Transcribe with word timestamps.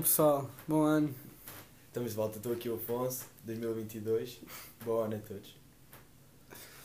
Bom 0.00 0.04
pessoal. 0.04 0.38
ano, 0.38 0.46
pessoal. 0.46 0.50
Bom 0.66 0.82
ano. 0.82 1.14
Estamos 1.88 2.10
de 2.10 2.16
volta. 2.16 2.36
Estou 2.38 2.52
aqui 2.54 2.70
o 2.70 2.76
Afonso, 2.76 3.26
2022. 3.44 4.40
Bom 4.82 5.02
ano 5.02 5.16
a 5.16 5.18
todos. 5.18 5.54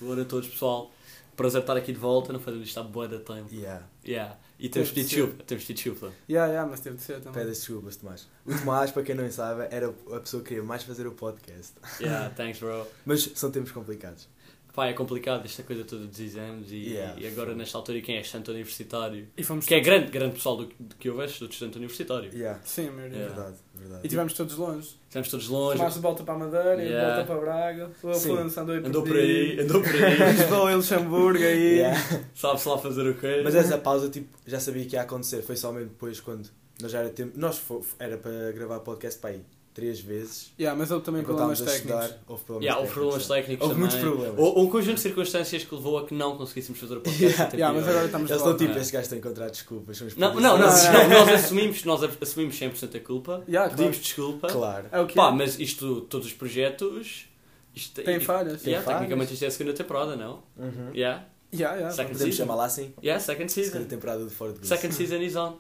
Boa 0.02 0.16
noite 0.16 0.28
a 0.28 0.30
todos 0.30 0.50
pessoal. 0.50 0.92
Prazer 1.34 1.62
estar 1.62 1.78
aqui 1.78 1.94
de 1.94 2.00
volta, 2.00 2.34
não 2.34 2.42
fazemos 2.42 2.68
isto 2.68 2.78
há 2.78 2.84
boa 2.84 3.08
da 3.08 3.18
tempo. 3.18 3.48
Yeah. 3.54 3.86
Yeah. 4.06 4.38
E 4.60 4.68
temos 4.68 4.92
tido 4.92 5.08
de 5.08 5.16
chuva. 5.16 5.44
Temos 5.48 5.66
tido 5.66 5.80
chuva. 5.80 6.14
Yeah, 6.30 6.52
yeah, 6.52 6.70
mas 6.70 6.82
teve 6.82 6.98
de 6.98 7.04
ser 7.04 7.22
também. 7.22 7.34
Pede 7.34 7.52
as 7.52 7.58
desculpas, 7.60 7.96
Tomás. 7.96 8.28
O 8.46 8.54
Tomás, 8.54 8.92
para 8.92 9.04
quem 9.04 9.16
não 9.16 9.32
sabe, 9.32 9.68
era 9.72 9.94
a 10.12 10.20
pessoa 10.20 10.44
que 10.44 10.50
queria 10.50 10.64
mais 10.64 10.84
fazer 10.84 11.08
o 11.08 11.14
podcast. 11.14 11.74
Yeah, 12.02 12.30
thanks 12.36 12.60
bro. 12.60 12.86
Mas 13.06 13.32
são 13.36 13.50
tempos 13.50 13.72
complicados. 13.72 14.28
Pá, 14.76 14.88
é 14.88 14.94
complicado 14.94 15.46
esta 15.46 15.64
coisa 15.64 15.86
toda 15.86 16.06
dos 16.06 16.20
exames 16.20 16.70
e, 16.70 16.90
Yeah. 16.90 17.20
e 17.22 17.28
agora 17.28 17.56
nesta 17.56 17.78
altura 17.78 17.98
e 17.98 18.02
quem 18.02 18.18
é 18.18 18.22
estudante 18.22 18.52
universitário. 18.52 19.28
E 19.38 19.42
fomos 19.44 19.66
Que 19.66 19.76
é 19.76 19.80
grande, 19.80 20.12
grande 20.12 20.34
pessoal 20.36 20.58
do, 20.58 20.66
do 20.78 20.96
que 20.98 21.08
eu 21.08 21.16
vejo, 21.16 21.40
do 21.40 21.50
estudante 21.50 21.78
universitário. 21.78 22.30
Yeah. 22.34 22.60
Sim, 22.66 22.90
a 22.90 22.92
maioria. 22.92 23.18
Yeah. 23.20 23.36
Verdade, 23.36 23.58
verdade. 23.74 24.02
E 24.06 24.10
tivemos 24.10 24.34
todos 24.34 24.58
longe. 24.58 24.90
Estamos 25.08 25.30
todos 25.30 25.48
longe. 25.48 25.78
Tomaste 25.78 26.00
de 26.00 26.04
volta 26.04 26.24
para 26.26 26.34
a 26.34 26.38
Madeira 26.40 26.76
de 26.76 26.84
Yeah. 26.84 27.16
volta 27.16 27.32
para 27.32 27.42
Braga. 27.42 27.92
O. 28.04 28.10
Afonso 28.10 28.60
andou 28.60 28.76
aí 28.76 28.86
Andou 28.86 29.04
por 29.04 29.16
aí, 29.16 29.60
andou 29.62 29.82
por 29.82 29.96
aí. 29.96 30.18
Lisboa 30.36 30.72
e 30.72 30.76
Luxemburgo 30.76 31.44
aí. 31.44 31.76
Yeah. 31.78 32.00
Sabe-se 32.36 32.68
lá 32.68 32.78
fazer 32.78 33.08
o 33.10 33.16
quê? 33.16 33.42
Mas 33.44 33.56
essa 33.56 33.78
pausa, 33.78 34.10
tipo, 34.10 34.28
já 34.46 34.60
sabia 34.60 34.86
que 34.86 34.96
ia 34.98 35.04
acontecer. 35.04 35.42
Foi 35.42 35.56
somente 35.56 35.88
depois 35.90 36.20
quando 36.20 36.50
nós 36.82 36.92
já 36.92 37.00
era 37.00 37.10
tempo. 37.10 37.32
Nós 37.40 37.58
fo- 37.58 37.86
era 37.98 38.18
para 38.18 38.52
gravar 38.52 38.80
podcast 38.82 39.20
para 39.22 39.30
aí 39.30 39.42
três 39.76 40.00
vezes. 40.00 40.52
Yeah, 40.60 40.76
mas 40.80 40.90
houve 40.90 41.06
também 41.06 41.22
problemas 41.22 41.60
técnicos. 41.60 41.82
estudar, 42.06 42.24
houve 42.28 42.44
problemas 42.46 42.64
Yeah, 42.66 42.82
houve 42.82 42.94
problemas 42.94 43.28
técnicos. 43.28 43.38
técnicos 43.46 43.68
Houve 43.68 43.80
muitos 43.80 43.98
problemas. 44.00 44.40
Ou, 44.40 44.64
um 44.64 44.70
conjunto 44.70 44.96
de 44.96 45.02
circunstâncias 45.02 45.64
que 45.66 45.76
levou 45.76 45.98
a 46.00 46.06
que 46.08 46.14
não 46.16 46.38
conseguíssemos 46.38 46.80
fazer 46.80 46.96
o 46.98 47.02
podcast. 47.02 47.36
Yeah. 47.38 47.54
Yeah, 47.56 47.80
mas 47.80 47.88
agora 47.88 48.06
estamos 48.06 48.30
Eles 48.32 48.42
estão 48.42 48.58
tipo, 48.58 48.74
gajos 48.74 48.92
têm 48.92 49.22
que 49.22 49.28
encontrar 49.28 49.50
desculpas. 49.50 50.02
Não, 50.18 50.34
não, 50.34 50.58
polícias. 50.58 50.94
nós, 50.94 50.94
Não, 51.04 51.10
não. 51.10 51.26
nós 51.28 51.44
assumimos, 51.44 51.84
nós 51.84 52.04
assumimos 52.22 52.56
100% 52.60 52.96
a 52.96 53.00
culpa. 53.02 53.44
Yeah, 53.48 53.68
claro. 53.70 53.76
Pedimos 53.76 53.98
desculpa. 53.98 54.48
Claro. 54.48 54.88
É 54.92 55.00
o 55.02 55.06
que 55.06 55.14
Pá, 55.14 55.28
é. 55.28 55.32
mas 55.34 55.60
isto, 55.60 56.02
todos 56.02 56.26
os 56.28 56.34
projetos. 56.34 57.28
Isto, 57.76 58.02
Tem 58.02 58.20
falhas. 58.22 58.62
Tem 58.62 58.72
Yeah, 58.72 58.84
falhas. 58.86 59.00
tecnicamente 59.02 59.34
isto 59.34 59.44
é 59.44 59.48
a 59.48 59.52
segunda 59.52 59.74
temporada, 59.76 60.16
não? 60.16 60.42
Uhum. 60.58 60.92
Yeah, 60.96 61.26
Yeah, 61.54 61.76
yeah, 61.78 61.92
Second 61.96 62.14
Podemos 62.14 62.36
season. 62.36 62.38
chamar 62.44 62.56
lá 62.56 62.66
assim? 62.66 62.94
yeah, 63.02 63.22
second 63.24 63.50
Segunda 63.50 63.72
season. 63.78 63.88
temporada 63.88 64.26
de 64.26 64.30
Fora 64.30 64.52
de. 64.54 64.68
Second 64.68 64.94
season 64.94 65.18
is 65.22 65.36
on. 65.38 65.54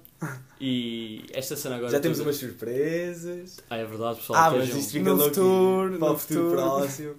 E 0.59 1.25
esta 1.33 1.55
cena 1.55 1.75
agora. 1.75 1.91
Já 1.91 1.99
temos 1.99 2.17
toda- 2.17 2.29
umas 2.29 2.37
surpresas. 2.37 3.59
Ah, 3.69 3.77
é 3.77 3.85
verdade, 3.85 4.19
pessoal. 4.19 4.39
Ah, 4.39 4.51
mas 4.51 4.59
estejam, 4.61 4.79
isto 4.79 4.91
fica 4.93 5.03
No 5.09 5.15
louco 5.15 5.29
futuro, 5.35 5.99
para 5.99 6.07
no 6.09 6.13
o 6.13 6.17
futuro 6.17 6.49
futuro. 6.49 6.61
próximo. 6.61 7.15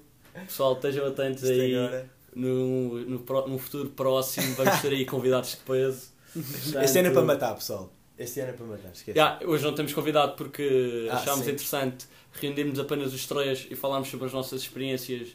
pessoal, 0.47 0.73
estejam 0.75 1.07
atentos 1.07 1.43
Isto 1.43 1.53
aí. 1.53 1.75
agora. 1.77 2.11
No, 2.35 2.99
no, 3.07 3.59
futuro 3.59 3.89
próximo 3.91 4.55
vamos 4.57 4.81
ter 4.83 4.89
aí 4.93 5.05
convidados 5.07 5.51
de 5.51 5.57
peso. 5.59 6.09
Este 6.83 6.99
ano 6.99 7.09
é 7.09 7.11
para 7.11 7.23
matar, 7.23 7.55
pessoal. 7.55 7.91
Este 8.19 8.41
ano 8.41 8.51
é 8.51 8.53
para 8.53 8.67
matar, 8.67 8.91
esquece. 8.93 9.19
Yeah, 9.19 9.39
hoje 9.47 9.65
não 9.65 9.75
temos 9.75 9.93
convidado 9.95 10.35
porque 10.37 11.09
Ah, 11.11 11.17
achámos 11.17 11.45
sim. 11.47 11.53
interessante 11.53 12.07
reunirmos 12.33 12.79
apenas 12.79 13.15
os 13.15 13.27
três 13.27 13.67
e 13.71 13.75
falarmos 13.77 14.09
sobre 14.09 14.27
as 14.27 14.33
nossas 14.33 14.61
experiências 14.63 15.29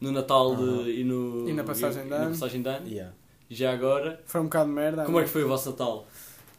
no 0.00 0.10
Natal 0.12 0.54
de- 0.56 1.00
e, 1.00 1.04
no, 1.04 1.48
E 1.48 1.52
na 1.52 1.64
passagem 1.64 2.02
de 2.02 2.08
e 2.08 2.10
na 2.10 2.16
ano. 2.16 2.30
passagem 2.30 2.62
de 2.62 2.68
ano. 2.68 2.88
Yeah. 2.88 3.14
E 3.50 3.54
já 3.54 3.72
agora, 3.72 4.20
Foi 4.26 4.40
um 4.40 4.44
bocado 4.44 4.68
de 4.68 4.74
merda. 4.74 5.04
como 5.04 5.20
é 5.20 5.24
que 5.24 5.28
foi 5.28 5.44
o 5.44 5.48
vosso 5.48 5.70
Natal? 5.70 6.06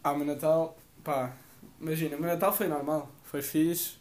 Ah, 0.03 0.11
o 0.11 0.17
meu 0.17 0.25
Natal, 0.25 0.77
pá, 1.03 1.33
imagina, 1.79 2.15
o 2.15 2.19
meu 2.19 2.29
Natal 2.29 2.53
foi 2.53 2.67
normal, 2.67 3.11
foi 3.23 3.41
fixe, 3.41 3.97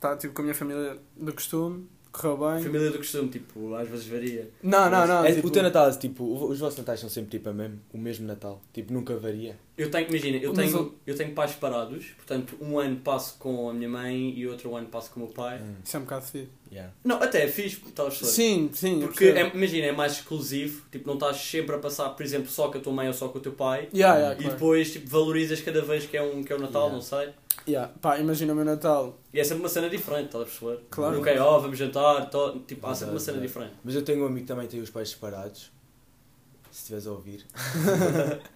tá, 0.00 0.16
tipo, 0.16 0.34
com 0.34 0.42
a 0.42 0.44
minha 0.44 0.54
família 0.54 0.98
do 1.16 1.32
costume, 1.32 1.88
correu 2.14 2.36
bem. 2.38 2.62
Família 2.62 2.90
do 2.90 2.98
costume, 2.98 3.28
tipo, 3.28 3.74
às 3.74 3.88
vezes 3.88 4.06
varia. 4.06 4.50
Não, 4.62 4.88
não, 4.88 5.06
não, 5.06 5.24
É, 5.24 5.32
tipo, 5.34 5.48
O 5.48 5.50
teu 5.50 5.62
Natal, 5.62 5.90
tipo, 5.98 6.46
os 6.48 6.58
vossos 6.60 6.78
Natais 6.78 7.00
são 7.00 7.08
sempre 7.10 7.32
tipo 7.32 7.48
a 7.48 7.52
mesmo, 7.52 7.80
o 7.92 7.98
mesmo 7.98 8.26
Natal. 8.26 8.60
Tipo, 8.72 8.92
nunca 8.92 9.16
varia. 9.16 9.56
Eu 9.76 9.90
tenho, 9.90 10.08
imagina, 10.08 10.36
eu 10.38 10.52
tenho, 10.52 10.80
o- 10.82 10.94
eu 11.04 11.16
tenho 11.16 11.32
pais 11.34 11.50
separados, 11.50 12.06
portanto, 12.16 12.56
um 12.60 12.78
ano 12.78 12.96
passo 12.98 13.36
com 13.40 13.68
a 13.68 13.74
minha 13.74 13.88
mãe 13.88 14.32
e 14.38 14.46
outro 14.46 14.76
ano 14.76 14.86
passo 14.86 15.10
com 15.10 15.18
o 15.20 15.24
meu 15.24 15.32
pai. 15.32 15.58
Hum, 15.60 15.74
Isso 15.84 15.96
é 15.96 15.98
um 16.00 16.04
bocado 16.04 16.24
fedido. 16.26 16.50
yeah. 16.70 16.92
Não, 17.02 17.16
até 17.20 17.42
é 17.44 17.48
fixe, 17.48 17.80
estás 17.84 18.14
Sim, 18.18 18.70
sim, 18.72 19.00
eu 19.02 19.08
Porque, 19.08 19.24
é, 19.24 19.48
imagina, 19.52 19.86
é 19.88 19.92
mais 19.92 20.12
exclusivo, 20.12 20.82
tipo, 20.92 21.08
não 21.08 21.14
estás 21.14 21.38
sempre 21.38 21.74
a 21.74 21.78
passar, 21.78 22.10
por 22.10 22.22
exemplo, 22.24 22.48
só 22.48 22.68
com 22.68 22.78
a 22.78 22.80
tua 22.80 22.92
mãe 22.92 23.08
ou 23.08 23.12
só 23.12 23.26
com 23.28 23.38
o 23.38 23.40
teu 23.40 23.50
pai. 23.52 23.88
Yeah, 23.92 24.16
yeah, 24.16 24.34
E 24.34 24.42
claro. 24.42 24.52
depois, 24.54 24.92
tipo, 24.92 25.08
valorizas 25.10 25.60
cada 25.60 25.82
vez 25.82 26.06
que 26.06 26.16
é, 26.16 26.22
um, 26.22 26.44
que 26.44 26.52
é 26.52 26.56
o 26.56 26.60
Natal, 26.60 26.82
Yeah. 26.88 26.94
não 26.94 27.02
sei. 27.02 27.28
Yeah, 27.66 27.90
pá, 28.00 28.18
imagina 28.18 28.52
o 28.52 28.56
meu 28.56 28.64
Natal, 28.64 29.18
E 29.32 29.40
é 29.40 29.44
sempre 29.44 29.62
uma 29.62 29.68
cena 29.70 29.88
diferente, 29.88 30.26
estás 30.26 30.42
a 30.42 30.46
perceber? 30.46 30.84
Claro. 30.90 31.16
Nunca 31.16 31.30
é, 31.30 31.40
ó, 31.40 31.58
vamos 31.58 31.78
jantar, 31.78 32.28
tó- 32.28 32.58
tipo, 32.66 32.86
há 32.86 32.94
sempre 32.94 33.14
uma 33.14 33.20
cena 33.20 33.40
diferente. 33.40 33.72
Mas 33.82 33.94
eu 33.94 34.02
tenho 34.02 34.22
um 34.22 34.26
amigo 34.26 34.40
que 34.40 34.46
também 34.46 34.66
tem 34.68 34.80
os 34.80 34.90
pais 34.90 35.08
separados. 35.10 35.72
Se 36.70 36.78
estiveres 36.80 37.06
a 37.06 37.12
ouvir. 37.12 37.44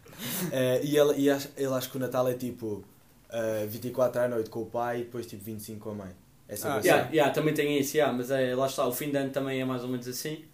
Eh, 0.51 0.81
e 0.83 0.97
ele, 0.99 1.15
e 1.17 1.31
acho- 1.31 1.49
ele 1.57 1.73
acha 1.73 1.89
que 1.89 1.97
o 1.97 2.01
Natal 2.01 2.27
é 2.29 2.35
tipo 2.35 2.83
eh, 3.31 3.67
24 3.69 4.21
à 4.23 4.27
noite 4.29 4.51
com 4.51 4.63
o 4.63 4.67
pai 4.67 5.01
e 5.01 5.05
depois 5.05 5.27
tipo 5.27 5.45
25 5.45 5.79
com 5.79 5.91
a 5.91 5.95
mãe. 5.95 6.11
É 6.49 6.57
sempre 6.57 6.71
Ah, 6.73 6.77
assim. 6.79 6.89
Yeah, 6.89 7.11
yeah, 7.13 7.33
também 7.33 7.55
tem 7.55 7.79
isso, 7.79 7.97
yeah, 7.97 8.13
mas 8.17 8.29
é, 8.33 8.53
lá 8.55 8.67
está, 8.67 8.85
o 8.85 8.93
fim 8.93 9.11
de 9.13 9.17
ano 9.17 9.31
também 9.31 9.61
é 9.61 9.65
mais 9.65 9.83
ou 9.85 9.89
menos 9.89 10.09
assim. 10.09 10.45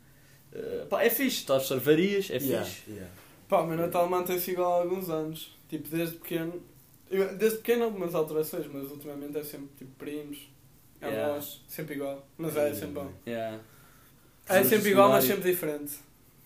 Uh, 0.53 0.85
pá, 0.87 1.03
é 1.03 1.09
fixe, 1.09 1.39
estás 1.39 1.73
a? 1.73 1.77
Varias, 1.77 2.29
é 2.31 2.37
Yeah, 2.37 2.63
fixe. 2.63 2.83
yeah. 2.91 3.11
pá, 3.49 3.61
o 3.63 3.67
meu 3.67 3.77
Natal 3.79 4.07
mantém-se 4.07 4.51
igual 4.51 4.71
há 4.71 4.77
alguns 4.83 5.09
anos, 5.09 5.57
tipo, 5.67 5.89
desde 5.89 6.17
pequeno, 6.17 6.61
eu- 7.15 7.37
desde 7.37 7.59
pequeno 7.59 7.85
algumas 7.85 8.15
alterações, 8.15 8.67
mas 8.73 8.91
ultimamente 8.91 9.37
é 9.39 9.43
sempre, 9.45 9.69
tipo, 9.79 9.91
primos, 9.99 10.39
Yeah. 11.03 11.27
avós, 11.33 11.61
sempre 11.69 11.95
igual, 11.97 12.27
mas 12.39 12.57
é 12.57 12.73
sempre 12.73 12.89
bom. 12.95 13.13
Yeah. 13.27 13.59
É 14.49 14.65
sempre 14.65 14.91
igual, 14.91 15.11
mas 15.11 15.25
sempre 15.25 15.51
diferente. 15.51 15.93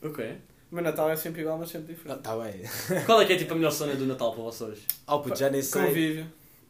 Ok. 0.02 0.36
O 0.70 0.74
meu 0.74 0.84
Natal 0.84 1.10
é 1.10 1.16
sempre 1.16 1.40
igual, 1.42 1.56
mas 1.58 1.70
sempre 1.70 1.94
diferente. 1.94 2.20
tá 2.20 2.36
bem. 2.36 2.62
Qual 3.06 3.20
é 3.22 3.24
que 3.24 3.32
é 3.32 3.36
tipo 3.36 3.52
a 3.52 3.56
melhor 3.56 3.70
cena 3.70 3.94
do 3.94 4.04
Natal 4.06 4.32
para 4.34 4.42
vocês? 4.44 4.80
Oh, 5.06 5.20
puto, 5.20 5.38
já 5.38 5.48
nem 5.48 5.62
sei. 5.62 5.82
Convívio, 5.86 6.26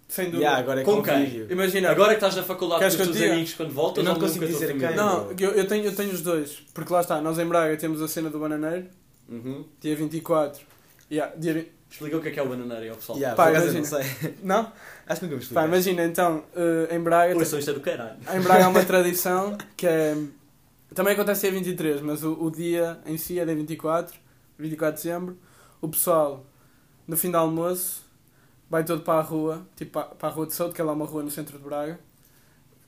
sem 0.07 0.27
dúvida. 0.27 0.43
Yeah, 0.45 0.59
agora 0.61 0.81
é 0.83 0.85
Com 0.85 1.03
quem? 1.03 1.15
convívio. 1.15 1.47
Imagina, 1.53 1.91
Agora 1.91 2.11
que 2.11 2.15
estás 2.17 2.37
na 2.37 2.43
faculdade 2.43 2.79
Queres 2.81 2.95
com 2.97 3.03
os 3.03 3.09
teus 3.09 3.19
diga? 3.21 3.33
amigos 3.33 3.55
quando 3.55 3.71
voltas, 3.73 4.05
Eu 4.05 4.13
não 4.13 4.21
consigo 4.21 4.47
dizer 4.47 4.79
quem. 4.79 4.95
Não, 4.95 5.31
eu, 5.33 5.51
eu, 5.53 5.67
tenho, 5.67 5.85
eu 5.85 5.95
tenho 5.97 6.13
os 6.13 6.23
dois. 6.23 6.63
Porque 6.73 6.93
lá 6.93 7.01
está, 7.01 7.21
nós 7.21 7.39
em 7.39 7.47
Braga 7.47 7.77
temos 7.77 8.01
a 8.01 8.07
cena 8.09 8.31
do 8.31 8.39
bananeiro, 8.39 8.87
Uhum. 9.29 9.65
dia 9.81 9.97
24. 9.97 10.65
Yeah, 11.11 11.35
dia 11.37 11.55
20... 11.55 11.73
Explica 11.91 12.17
o 12.19 12.21
que 12.21 12.29
é 12.29 12.31
que 12.33 12.39
é 12.39 12.43
o 12.43 12.49
bananeiro 12.49 12.83
aí 12.83 12.89
ao 12.91 12.97
pessoal. 12.97 13.19
Yeah, 13.19 13.37
Pá, 13.37 13.51
eu 13.51 13.55
não 13.55 13.63
imagina. 13.63 13.85
sei. 13.85 14.35
Não? 14.43 14.73
Acho 15.07 15.21
que 15.21 15.27
nunca 15.27 15.39
me 15.39 15.47
Pá, 15.47 15.65
imagina 15.65 16.05
então, 16.05 16.45
eh, 16.55 16.95
em 16.95 17.01
Braga. 17.01 17.37
Oi, 17.37 17.45
só 17.45 17.59
isto 17.59 17.71
é 17.71 17.75
do 17.75 17.81
caralho. 17.81 18.19
Em 18.35 18.41
Braga 18.41 18.67
há 18.67 18.69
uma 18.69 18.85
tradição 18.87 19.57
que 19.77 19.87
é. 19.87 20.15
Também 20.95 21.15
acontece 21.15 21.43
dia 21.43 21.53
23, 21.53 22.01
mas 22.03 22.23
o, 22.25 22.33
o 22.33 22.51
dia 22.51 22.99
em 23.07 23.17
si 23.17 23.39
é 23.39 23.45
dia 23.45 23.55
24, 23.55 24.15
24 24.59 24.97
de 24.97 25.03
dezembro. 25.03 25.39
O 25.81 25.89
pessoal, 25.89 26.45
no 27.07 27.17
fim 27.17 27.31
do 27.31 27.37
almoço, 27.37 28.03
vai 28.69 28.85
todo 28.85 29.03
para 29.03 29.19
a 29.19 29.23
rua, 29.23 29.67
tipo 29.77 29.93
para, 29.93 30.07
para 30.07 30.29
a 30.29 30.33
Rua 30.33 30.47
de 30.47 30.55
Souto, 30.55 30.75
que 30.75 30.81
é 30.81 30.85
lá 30.85 30.93
uma 30.93 31.07
rua 31.07 31.23
no 31.23 31.31
centro 31.31 31.59
de 31.59 31.65
Braga, 31.65 31.99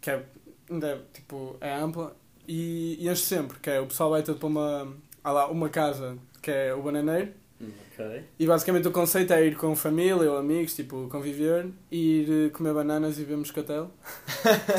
que 0.00 0.10
é, 0.10 0.24
ainda 0.70 0.88
é, 0.88 1.00
tipo, 1.12 1.56
é 1.60 1.74
ampla, 1.74 2.16
e, 2.46 2.96
e 2.98 3.08
enche 3.08 3.22
sempre, 3.22 3.58
que 3.58 3.70
é 3.70 3.80
o 3.80 3.86
pessoal 3.86 4.10
vai 4.10 4.22
todo 4.22 4.38
para 4.38 4.48
uma, 4.48 4.96
há 5.22 5.32
lá 5.32 5.46
uma 5.48 5.68
casa 5.68 6.18
que 6.42 6.50
é 6.50 6.74
o 6.74 6.82
bananeiro, 6.82 7.32
Hum, 7.60 7.68
Ok. 7.92 8.22
e 8.38 8.46
basicamente 8.46 8.88
o 8.88 8.90
conceito 8.90 9.32
é 9.34 9.44
ir 9.46 9.54
com 9.56 9.76
família 9.76 10.30
ou 10.32 10.38
amigos, 10.38 10.74
tipo, 10.74 11.06
conviver, 11.10 11.66
e 11.90 12.20
ir 12.22 12.46
eh, 12.46 12.48
comer 12.50 12.72
bananas 12.72 13.18
e 13.18 13.24
ver 13.24 13.36
moscatel. 13.36 13.90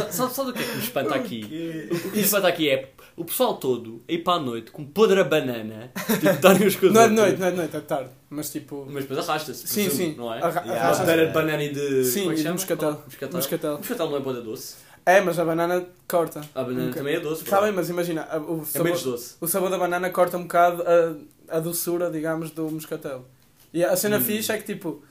Sabe, 0.09 0.33
sabe 0.33 0.49
o 0.49 0.53
que 0.53 0.59
é 0.63 0.65
que 0.65 0.73
me 0.77 0.79
espanta 0.83 1.15
aqui? 1.15 1.89
O 1.91 1.99
que 2.11 2.17
me 2.17 2.21
espanta 2.21 2.47
aqui 2.47 2.69
é 2.69 2.89
o 3.15 3.23
pessoal 3.25 3.57
todo 3.57 4.01
a 4.09 4.11
ir 4.13 4.19
para 4.19 4.33
a 4.33 4.39
noite 4.39 4.71
com 4.71 4.83
podre 4.85 5.19
a 5.19 5.23
banana, 5.23 5.91
tipo, 6.19 6.41
darem 6.41 6.67
os 6.67 6.75
coisas. 6.75 6.95
Não 6.95 7.03
é 7.03 7.07
de 7.09 7.13
noite, 7.13 7.39
não 7.39 7.47
é 7.47 7.51
de 7.51 7.57
noite, 7.57 7.75
é 7.75 7.79
de 7.79 7.85
tarde. 7.85 8.09
Mas 8.29 8.49
tipo. 8.51 8.87
Mas 8.89 9.03
depois 9.05 9.29
arrasta-se. 9.29 9.67
sim, 9.67 9.85
presumo, 9.85 10.09
sim. 10.09 10.15
Não 10.17 10.33
é? 10.33 10.41
Arra- 10.41 10.61
Yeah. 10.65 10.97
Banana 10.97 11.25
de 11.27 11.33
banana 11.33 11.63
e 11.63 11.69
de. 11.73 12.05
Sim, 12.05 12.29
é 12.29 12.33
e 12.33 12.35
de 12.37 12.49
moscatel. 12.49 12.91
Moscatel. 13.05 13.35
Moscatel. 13.37 13.77
Moscatel 13.77 14.09
não 14.09 14.17
é 14.17 14.19
boa 14.21 14.41
doce. 14.41 14.75
É, 15.05 15.19
mas 15.19 15.37
a 15.39 15.43
banana 15.45 15.83
corta. 16.07 16.41
A 16.55 16.63
banana 16.63 16.89
Um 16.89 16.91
também 16.91 17.15
é 17.15 17.19
doce. 17.19 17.43
Está 17.43 17.57
bro. 17.57 17.65
bem, 17.65 17.75
mas 17.75 17.89
imagina, 17.89 18.21
o 18.47 18.61
É 18.61 18.65
sabor, 18.65 18.85
menos 18.85 19.03
doce. 19.03 19.35
o 19.41 19.47
sabor 19.47 19.69
da 19.69 19.77
banana 19.77 20.09
corta 20.11 20.37
um 20.37 20.43
bocado 20.43 20.83
a, 20.83 21.15
a 21.51 21.59
doçura, 21.59 22.09
digamos, 22.09 22.51
do 22.51 22.69
moscatel. 22.69 23.25
E 23.73 23.83
a 23.83 23.95
cena 23.95 24.17
Hum. 24.17 24.21
fixe 24.21 24.51
é 24.51 24.57
que 24.57 24.63
tipo. 24.73 25.03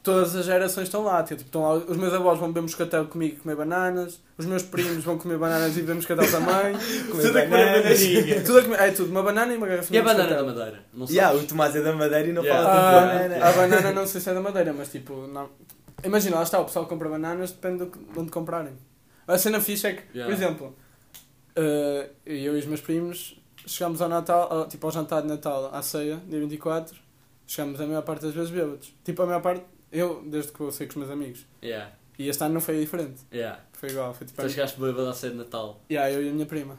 Todas 0.00 0.34
as 0.36 0.46
gerações 0.46 0.84
estão 0.86 1.02
lá, 1.02 1.22
tipo, 1.24 1.42
estão 1.42 1.60
lá, 1.60 1.74
os 1.74 1.96
meus 1.96 2.14
avós 2.14 2.38
vão 2.38 2.48
beber 2.48 2.62
moscatel 2.62 3.04
comigo 3.06 3.34
e 3.34 3.38
comer 3.40 3.56
bananas, 3.56 4.20
os 4.38 4.46
meus 4.46 4.62
primos 4.62 5.04
vão 5.04 5.18
comer 5.18 5.36
bananas 5.36 5.76
e 5.76 5.80
beber 5.80 5.96
moscatel 5.96 6.30
também, 6.30 6.72
Comer 7.10 7.22
Tudo 7.26 7.38
a 7.38 7.42
comer 7.42 7.48
bananas. 7.50 8.00
bananinha. 8.00 8.40
tudo 8.46 8.58
a 8.58 8.62
comer, 8.62 8.80
é 8.80 8.90
tudo, 8.92 9.10
uma 9.10 9.22
banana 9.24 9.52
e 9.52 9.56
uma 9.56 9.66
E 9.66 9.70
garrafinha 9.70 10.00
a 10.00 10.02
de 10.04 10.08
banana 10.08 10.36
da 10.36 10.44
madeira? 10.44 10.80
Não 10.94 11.00
sabes? 11.06 11.14
Yeah, 11.16 11.36
o 11.36 11.46
Tomás 11.46 11.76
é 11.76 11.82
da 11.82 11.92
Madeira 11.92 12.28
e 12.28 12.32
não 12.32 12.42
Yeah. 12.42 12.64
fala 12.70 12.80
de 12.80 12.86
Ah, 12.96 13.00
banana. 13.28 13.44
a 13.48 13.52
banana 13.52 13.92
não 13.92 14.06
sei 14.06 14.20
se 14.20 14.30
é 14.30 14.34
da 14.34 14.40
madeira, 14.40 14.72
mas 14.72 14.88
tipo, 14.90 15.26
não. 15.26 15.50
Imagina, 16.04 16.36
lá 16.36 16.42
está, 16.44 16.60
o 16.60 16.64
pessoal 16.64 16.86
compra 16.86 17.08
bananas, 17.08 17.50
depende 17.50 17.84
de 17.86 17.92
onde 18.18 18.30
comprarem. 18.30 18.72
A 19.26 19.36
cena 19.36 19.60
fixe 19.60 19.88
é 19.88 19.92
que, 19.94 20.02
Yeah. 20.16 20.24
por 20.32 20.32
exemplo, 20.42 20.76
eh, 21.56 22.08
eu 22.24 22.56
e 22.56 22.58
os 22.60 22.66
meus 22.66 22.80
primos 22.80 23.38
chegamos 23.68 24.00
ao 24.02 24.08
Natal, 24.08 24.52
ao- 24.52 24.66
tipo 24.68 24.86
ao 24.86 24.92
jantar 24.92 25.22
de 25.22 25.28
Natal, 25.28 25.70
à 25.72 25.82
ceia, 25.82 26.16
dia 26.26 26.40
24, 26.40 26.96
chegamos 27.46 27.80
a 27.80 27.86
maior 27.86 28.02
parte 28.02 28.22
das 28.22 28.34
vezes 28.34 28.50
bêbados. 28.50 28.92
Tipo, 29.04 29.22
a 29.22 29.26
maior 29.26 29.40
parte, 29.42 29.64
eu, 29.92 30.22
desde 30.26 30.50
que 30.52 30.60
eu 30.60 30.70
sei 30.72 30.86
com 30.86 30.92
os 30.92 30.96
meus 30.96 31.10
amigos. 31.10 31.46
Yeah, 31.62 31.92
E 32.18 32.28
este 32.28 32.42
ano 32.44 32.54
não 32.54 32.60
foi 32.60 32.80
diferente, 32.80 33.20
yeah. 33.32 33.60
foi 33.72 33.90
igual, 33.90 34.12
foi 34.14 34.26
tipo. 34.26 34.40
Tu 34.42 34.48
chegaste 34.48 34.80
bêbado 34.80 35.08
à 35.08 35.12
ceia 35.14 35.32
de 35.32 35.38
Natal. 35.38 35.80
Yeah, 35.90 36.10
eu 36.12 36.22
e 36.24 36.28
a 36.28 36.32
minha 36.32 36.46
prima. 36.46 36.76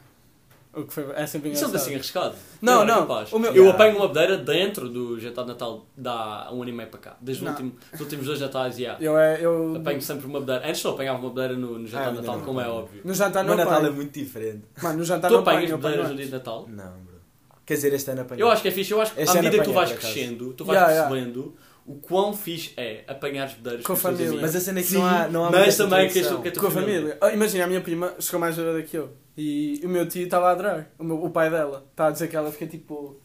O 0.72 0.84
que 0.84 0.94
foi, 0.94 1.04
é 1.16 1.26
sempre 1.26 1.50
Isso 1.50 1.64
é 1.66 1.68
engraçado. 1.68 1.76
assim 1.76 1.96
arriscado. 1.96 2.36
Não, 2.62 2.86
não, 2.86 3.00
capaz. 3.08 3.34
o 3.34 3.40
meu- 3.40 3.50
Eu 3.52 3.64
Yeah. 3.64 3.74
apanho 3.74 3.98
uma 3.98 4.08
bedeira 4.08 4.38
dentro 4.38 4.88
do 4.88 5.20
jantar 5.20 5.42
de 5.42 5.50
Natal 5.50 5.88
dá 5.98 6.48
um 6.52 6.62
ano 6.62 6.70
e 6.70 6.74
meio 6.74 6.90
para 6.90 7.00
cá. 7.00 7.18
Desde 7.20 7.42
o 7.44 7.46
Não. 7.46 7.52
último, 7.54 7.74
os 7.92 8.00
últimos 8.00 8.26
dois 8.28 8.40
Natais, 8.40 8.78
yeah. 8.78 9.04
Eu, 9.04 9.18
é, 9.18 9.44
eu, 9.44 9.76
apanho 9.78 10.00
sempre 10.02 10.28
uma 10.28 10.40
bedeira. 10.40 10.68
Antes 10.70 10.84
não 10.84 10.92
apanhava 10.92 11.18
uma 11.20 11.30
bedeira 11.30 11.54
no, 11.56 11.80
no 11.80 11.88
jantar 11.88 12.08
Ah, 12.10 12.12
de 12.12 12.18
Natal, 12.18 12.38
não 12.38 12.46
como 12.46 12.60
é 12.62 12.64
apanho. 12.66 12.80
óbvio. 12.80 13.02
no 13.04 13.14
jantar 13.16 13.44
não 13.44 13.56
Natal 13.56 13.84
é 13.86 13.90
muito 13.90 14.14
diferente. 14.20 14.64
Mano, 14.82 15.00
no 15.00 15.04
jantar 15.04 15.28
Tu 15.30 15.34
não 15.34 15.40
apanhas 15.42 15.72
bedeiras 15.72 16.10
no 16.10 16.16
dia 16.16 16.26
de 16.28 16.32
Natal? 16.32 16.66
Não, 16.70 16.92
bro. 17.04 17.20
Quer 17.66 17.74
dizer, 17.74 17.94
este 17.94 18.12
ano 18.12 18.22
apanhei. 18.22 18.44
Eu 18.44 18.50
acho 18.52 18.62
que 18.62 18.68
é 18.68 18.72
fixe. 18.72 18.92
Eu 18.92 19.02
acho 19.02 19.14
que 19.16 19.22
Este 19.22 19.38
à 19.38 19.42
medida 19.42 19.58
que 19.64 19.70
tu 19.70 19.74
vais 19.74 19.92
crescendo, 19.92 20.54
tu 20.54 20.66
vais 20.66 20.78
Yeah, 20.80 20.94
yeah. 20.94 21.10
percebendo 21.10 21.56
o 21.86 21.96
quão 21.96 22.32
fixe 22.34 22.74
é 22.78 23.04
apanhar 23.08 23.46
as 23.46 23.54
bedeiras 23.54 23.84
Com 23.84 23.94
a 23.94 23.96
família. 23.96 24.40
Mas 24.40 24.56
a 24.56 24.60
cena 24.60 24.80
é 24.80 24.84
que 24.84 24.94
não 24.94 25.04
há, 25.06 25.28
não 25.28 25.46
há 25.46 25.50
mas 25.52 25.76
também 25.76 26.08
que 26.08 26.14
que 26.22 26.48
é 26.48 26.52
tu- 26.52 26.60
Com 26.60 26.68
a 26.68 26.72
família. 26.72 27.18
Ah, 27.20 27.32
imagina, 27.32 27.64
a 27.64 27.68
minha 27.68 27.82
prima 27.82 28.14
chegou 28.20 28.40
mais 28.40 28.56
velha 28.56 28.84
que 28.84 28.96
eu. 28.98 29.10
E 29.42 29.80
o 29.86 29.88
meu 29.88 30.06
tio 30.06 30.24
estava 30.26 30.50
a 30.50 30.52
adorar. 30.52 30.90
O, 31.00 31.04
meu- 31.06 31.24
o 31.24 31.30
pai 31.30 31.50
dela. 31.50 31.86
Está 31.92 32.08
a 32.08 32.12
dizer 32.12 32.28
que 32.28 32.36
ela 32.36 32.52
fica 32.52 32.68
tipo. 32.68 33.16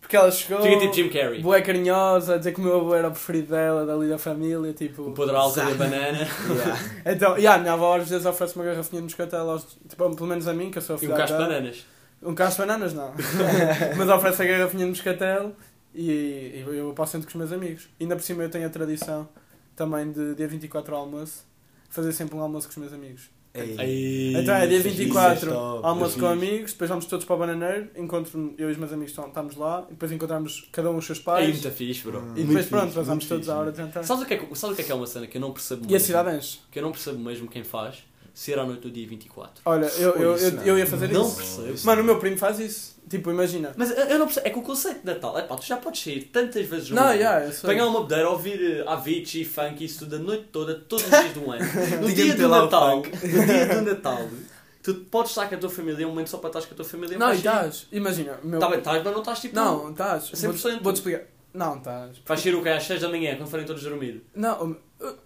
Porque 0.00 0.16
ela 0.16 0.28
chegou. 0.30 0.60
Fica 0.60 0.80
tipo 0.80 0.92
Jim 0.92 1.08
Carrey. 1.08 1.40
Bué 1.40 1.62
carinhosa, 1.62 2.34
a 2.34 2.38
dizer 2.38 2.52
que 2.52 2.60
o 2.60 2.64
meu 2.64 2.80
avô 2.80 2.92
era 2.92 3.06
o 3.06 3.12
preferido 3.12 3.52
dela, 3.52 3.86
dali 3.86 4.08
da 4.08 4.18
família, 4.18 4.72
tipo... 4.72 5.02
O 5.02 5.12
podre 5.12 5.34
alto 5.36 5.56
e 5.58 5.62
a 5.62 5.64
Exato. 5.70 5.78
banana. 5.78 6.18
Yeah. 6.18 6.80
Então, 7.06 7.38
e 7.38 7.46
a 7.46 7.56
minha 7.56 7.72
avó 7.72 7.96
às 7.96 8.08
vezes 8.10 8.26
oferece 8.26 8.56
uma 8.56 8.64
garrafinha 8.64 9.00
de 9.00 9.04
moscatel, 9.04 9.48
aos, 9.48 9.64
tipo, 9.88 10.14
pelo 10.16 10.26
menos 10.28 10.46
a 10.48 10.52
mim, 10.52 10.70
que 10.72 10.78
eu 10.78 10.82
sou 10.82 10.96
E 10.96 10.98
um 10.98 11.00
filha 11.00 11.14
cacho 11.14 11.32
de 11.34 11.38
bananas. 11.38 11.86
Um 12.22 12.34
cacho 12.34 12.56
de 12.56 12.58
bananas, 12.66 12.92
não. 12.92 13.12
Mas 13.96 14.08
oferece 14.08 14.42
a 14.42 14.44
garrafinha 14.44 14.84
de 14.84 14.90
moscatel 14.90 15.52
e, 15.94 16.02
e 16.66 16.76
eu 16.76 16.92
passo 16.94 17.12
sempre 17.12 17.26
com 17.32 17.38
os 17.38 17.48
meus 17.48 17.52
amigos. 17.52 17.88
Ainda 18.00 18.16
por 18.16 18.22
cima 18.22 18.42
eu 18.42 18.50
tenho 18.50 18.66
a 18.66 18.70
tradição 18.70 19.26
também 19.76 20.10
de 20.12 20.34
dia 20.34 20.48
24 20.48 20.94
ao 20.94 21.00
almoço, 21.02 21.46
fazer 21.88 22.12
sempre 22.12 22.36
um 22.36 22.40
almoço 22.42 22.66
com 22.66 22.72
os 22.72 22.76
meus 22.78 22.92
amigos. 22.92 23.30
Ei. 23.54 23.76
Ei, 23.78 24.36
Então 24.42 24.54
é 24.54 24.66
dia 24.66 24.80
fixe. 24.82 24.96
24, 25.04 25.36
isso 25.36 25.46
é 25.48 25.52
top, 25.52 25.86
almoço 25.86 26.16
é 26.16 26.20
com 26.20 26.26
amigos, 26.26 26.72
depois 26.72 26.90
vamos 26.90 27.04
todos 27.06 27.24
para 27.24 27.36
o 27.36 27.38
bananeiro, 27.38 27.88
encontro 27.96 28.54
eu 28.58 28.68
e 28.68 28.72
os 28.72 28.78
meus 28.78 28.92
amigos 28.92 29.16
estamos 29.16 29.54
lá, 29.56 29.84
e 29.88 29.92
depois 29.92 30.10
encontramos 30.10 30.68
cada 30.72 30.90
um 30.90 30.96
os 30.96 31.06
seus 31.06 31.20
É 31.20 31.22
pais, 31.22 31.48
muito 31.50 31.70
fixe, 31.70 32.02
bro. 32.02 32.18
Hum. 32.18 32.22
e 32.36 32.40
Muito 32.40 32.48
depois 32.48 32.66
pronto, 32.66 32.84
fixe, 32.86 32.94
vamos 32.96 33.08
muito 33.08 33.28
todos 33.28 33.44
fixe. 33.44 33.50
à 33.50 33.56
hora 33.60 33.70
de 33.70 33.78
jantar. 33.78 34.04
Sabes 34.04 34.24
o, 34.24 34.26
que 34.26 34.34
é, 34.34 34.38
sabes 34.54 34.62
o 34.72 34.74
que 34.74 34.82
é 34.82 34.84
que 34.84 34.92
é 34.92 34.94
uma 34.94 35.06
cena 35.06 35.26
que 35.28 35.36
eu 35.36 35.40
não 35.40 35.52
percebo 35.52 35.82
E 35.82 35.86
a 35.86 35.90
mesmo? 35.92 36.06
cidade 36.06 36.36
enche. 36.36 36.58
Que 36.70 36.78
eu 36.80 36.82
não 36.82 36.90
percebo 36.90 37.18
mesmo 37.20 37.46
quem 37.48 37.62
faz 37.62 37.98
ser 38.34 38.58
à 38.58 38.64
noite 38.66 38.80
do 38.82 38.90
dia 38.90 39.06
24. 39.06 39.62
Olha, 39.64 39.86
eu, 39.86 40.10
eu, 40.16 40.34
Isso 40.34 40.44
eu, 40.46 40.52
não. 40.52 40.62
eu 40.64 40.78
ia 40.78 40.86
fazer 40.86 41.08
Não 41.12 41.26
isso. 41.26 41.36
percebo. 41.62 41.86
Mano, 41.86 42.02
o 42.02 42.04
meu 42.04 42.18
primo 42.18 42.36
faz 42.36 42.58
isso. 42.58 42.94
Tipo, 43.08 43.30
imagina. 43.30 43.72
Mas 43.76 43.90
eu 43.96 44.18
não 44.18 44.26
percebo. 44.26 44.46
É 44.46 44.50
que 44.50 44.58
o 44.58 44.62
conceito 44.62 45.00
de 45.00 45.06
Natal, 45.06 45.38
é 45.38 45.42
pá, 45.42 45.56
tu 45.56 45.64
já 45.66 45.76
podes 45.76 46.02
sair 46.02 46.22
tantas 46.32 46.66
vezes 46.66 46.88
no 46.90 46.96
Não, 46.96 47.04
ano. 47.04 47.12
yeah, 47.14 47.44
eu 47.46 47.52
sei. 47.52 47.70
Apanhar 47.70 47.86
uma 47.86 48.00
bedeira, 48.02 48.28
ouvir 48.30 48.82
uh, 48.82 48.88
Avicii, 48.90 49.44
funk, 49.44 49.84
isso 49.84 50.00
tudo 50.00 50.16
a 50.16 50.18
noite 50.18 50.44
toda, 50.50 50.74
todos 50.74 51.04
os 51.04 51.10
dias 51.10 51.32
do 51.34 51.50
ano. 51.50 51.64
No 52.00 52.12
dia 52.12 52.34
do 52.34 52.48
Natal, 52.48 52.96
no 52.96 53.46
dia 53.46 53.66
do 53.66 53.82
Natal, 53.82 54.26
tu 54.82 54.94
podes 55.10 55.30
estar 55.32 55.48
com 55.48 55.54
a 55.54 55.58
tua 55.58 55.68
família, 55.70 56.06
um 56.06 56.10
momento 56.10 56.28
só 56.30 56.38
para 56.38 56.48
estar 56.48 56.62
com 56.62 56.74
a 56.74 56.76
tua 56.76 56.84
família. 56.84 57.18
Não, 57.18 57.32
e 57.32 57.36
estás. 57.36 57.86
Imagina. 57.92 58.38
Meu... 58.42 58.58
Tá 58.58 58.68
bem, 58.68 58.78
estás, 58.78 59.02
mas 59.04 59.12
não 59.12 59.20
estás 59.20 59.38
tipo. 59.40 59.54
Não, 59.54 59.90
estás. 59.90 60.30
100%. 60.32 60.50
Vou- 60.72 60.82
Vou-te 60.82 60.96
explicar. 60.96 61.22
Não, 61.52 61.76
estás. 61.76 62.16
Vais 62.26 62.40
sair 62.40 62.54
o 62.54 62.62
que 62.62 62.68
às 62.70 62.82
6 62.84 63.00
da 63.02 63.08
manhã, 63.08 63.36
quando 63.36 63.48
forem 63.50 63.64
todos 63.66 63.82
dormir. 63.84 64.24
Não, 64.34 64.76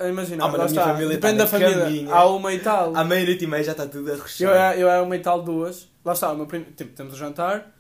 imagina. 0.09 0.45
Ah, 0.45 0.49
mas 0.49 0.71
está. 0.73 0.85
família 0.85 1.09
Depende 1.17 1.39
tá 1.39 1.45
da 1.45 1.47
família. 1.51 1.79
caminha. 1.85 2.15
Há 2.15 2.27
uma 2.27 2.53
e 2.53 2.59
tal. 2.61 2.97
À 2.97 3.05
meia-noite 3.05 3.45
e 3.45 3.47
meia 3.47 3.63
já 3.63 3.73
está 3.73 3.87
tudo 3.87 4.11
a 4.11 4.15
Eu, 4.15 4.23
rechear. 4.23 4.75
é- 4.77 4.83
eu 4.83 4.89
é 4.89 5.01
uma 5.01 5.17
e 5.17 5.21
tal, 5.21 5.43
duas. 5.43 5.89
Lá 6.05 6.13
está, 6.13 6.33
o 6.33 6.37
meu 6.37 6.47
primo. 6.47 6.67
Tipo, 6.77 6.95
temos 6.95 7.15
o 7.15 7.17
jantar. 7.17 7.75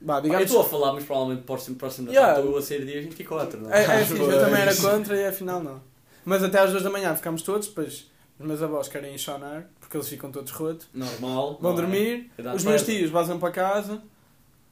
Bah, 0.00 0.16
Eu 0.18 0.22
digamos. 0.22 0.46
estou 0.46 0.62
a 0.62 0.64
falar, 0.64 0.92
mas 0.94 1.04
provavelmente 1.04 1.42
próximo, 1.44 1.76
próximo 1.76 2.06
Natal 2.06 2.22
Yeah. 2.22 2.40
estou 2.40 2.58
a 2.58 2.62
sair 2.62 2.84
dia 2.86 3.02
24, 3.02 3.60
não 3.60 3.70
É, 3.70 3.82
é 3.82 3.84
que- 4.06 4.12
eu 4.14 4.40
também 4.40 4.60
era 4.62 4.74
contra 4.74 5.14
e 5.16 5.26
afinal 5.26 5.62
não. 5.62 5.82
Mas 6.24 6.42
até 6.42 6.58
às 6.58 6.70
duas 6.70 6.82
da 6.82 6.90
manhã 6.90 7.14
ficamos 7.14 7.42
todos, 7.42 7.68
depois 7.68 8.10
os 8.38 8.46
meus 8.46 8.62
avós 8.62 8.88
querem 8.88 9.14
enxonar, 9.14 9.66
porque 9.78 9.96
eles 9.96 10.08
ficam 10.08 10.30
todos 10.32 10.50
rotos. 10.52 10.86
Normal. 10.94 11.58
Vão 11.60 11.72
não 11.72 11.78
é? 11.78 11.82
dormir, 11.82 12.30
É 12.38 12.54
os 12.54 12.64
meus 12.64 12.82
tios 12.82 13.10
vazam 13.10 13.38
para 13.38 13.50
casa, 13.52 14.00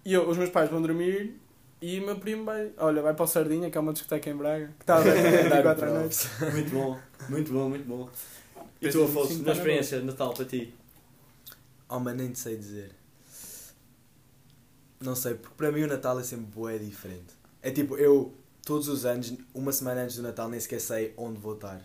e 0.05 0.15
eu, 0.15 0.27
os 0.29 0.37
meus 0.39 0.49
pais 0.51 0.71
vão 0.71 0.81
dormir, 0.81 1.39
e 1.81 2.01
o 2.01 2.07
meu 2.07 2.17
primo 2.17 2.45
vai, 2.45 2.73
olha, 2.79 3.03
vai 3.03 3.15
para 3.15 3.25
o 3.25 3.27
Sardinha, 3.27 3.71
que 3.71 3.79
é 3.79 3.81
uma 3.81 3.93
discoteca 3.93 4.29
em 4.31 4.37
Braga, 4.37 4.67
que 4.79 4.83
está 4.83 4.97
a 4.97 5.01
ver 5.01 5.43
24 5.45 5.87
à 5.87 5.91
noite. 5.91 6.29
Muito 6.53 6.71
bom, 6.71 6.99
muito 7.29 7.53
bom, 7.53 7.69
muito 7.69 7.85
bom. 7.85 8.09
E 8.81 8.89
tu, 8.89 9.05
Afonso, 9.05 9.43
na 9.43 9.53
experiência 9.53 10.01
de 10.01 10.07
Natal 10.07 10.33
para 10.33 10.45
ti? 10.45 10.75
Oh, 11.89 11.99
mas 11.99 12.17
nem 12.17 12.31
te 12.31 12.39
sei 12.39 12.57
dizer. 12.57 12.91
Não 15.01 15.15
sei, 15.15 15.35
porque 15.35 15.55
para 15.57 15.71
mim 15.71 15.83
o 15.83 15.87
Natal 15.87 16.19
é 16.19 16.23
sempre 16.23 16.47
bué 16.47 16.79
diferente. 16.79 17.35
É 17.63 17.71
tipo, 17.71 17.97
eu 17.97 18.35
todos 18.69 18.87
os 18.89 19.07
anos, 19.07 19.33
uma 19.55 19.73
semana 19.73 20.03
antes 20.03 20.17
do 20.17 20.23
Natal, 20.23 20.47
nem 20.49 20.61
sequer 20.61 20.81
sei 20.81 21.15
onde 21.17 21.41
vou 21.41 21.55
estar. 21.55 21.81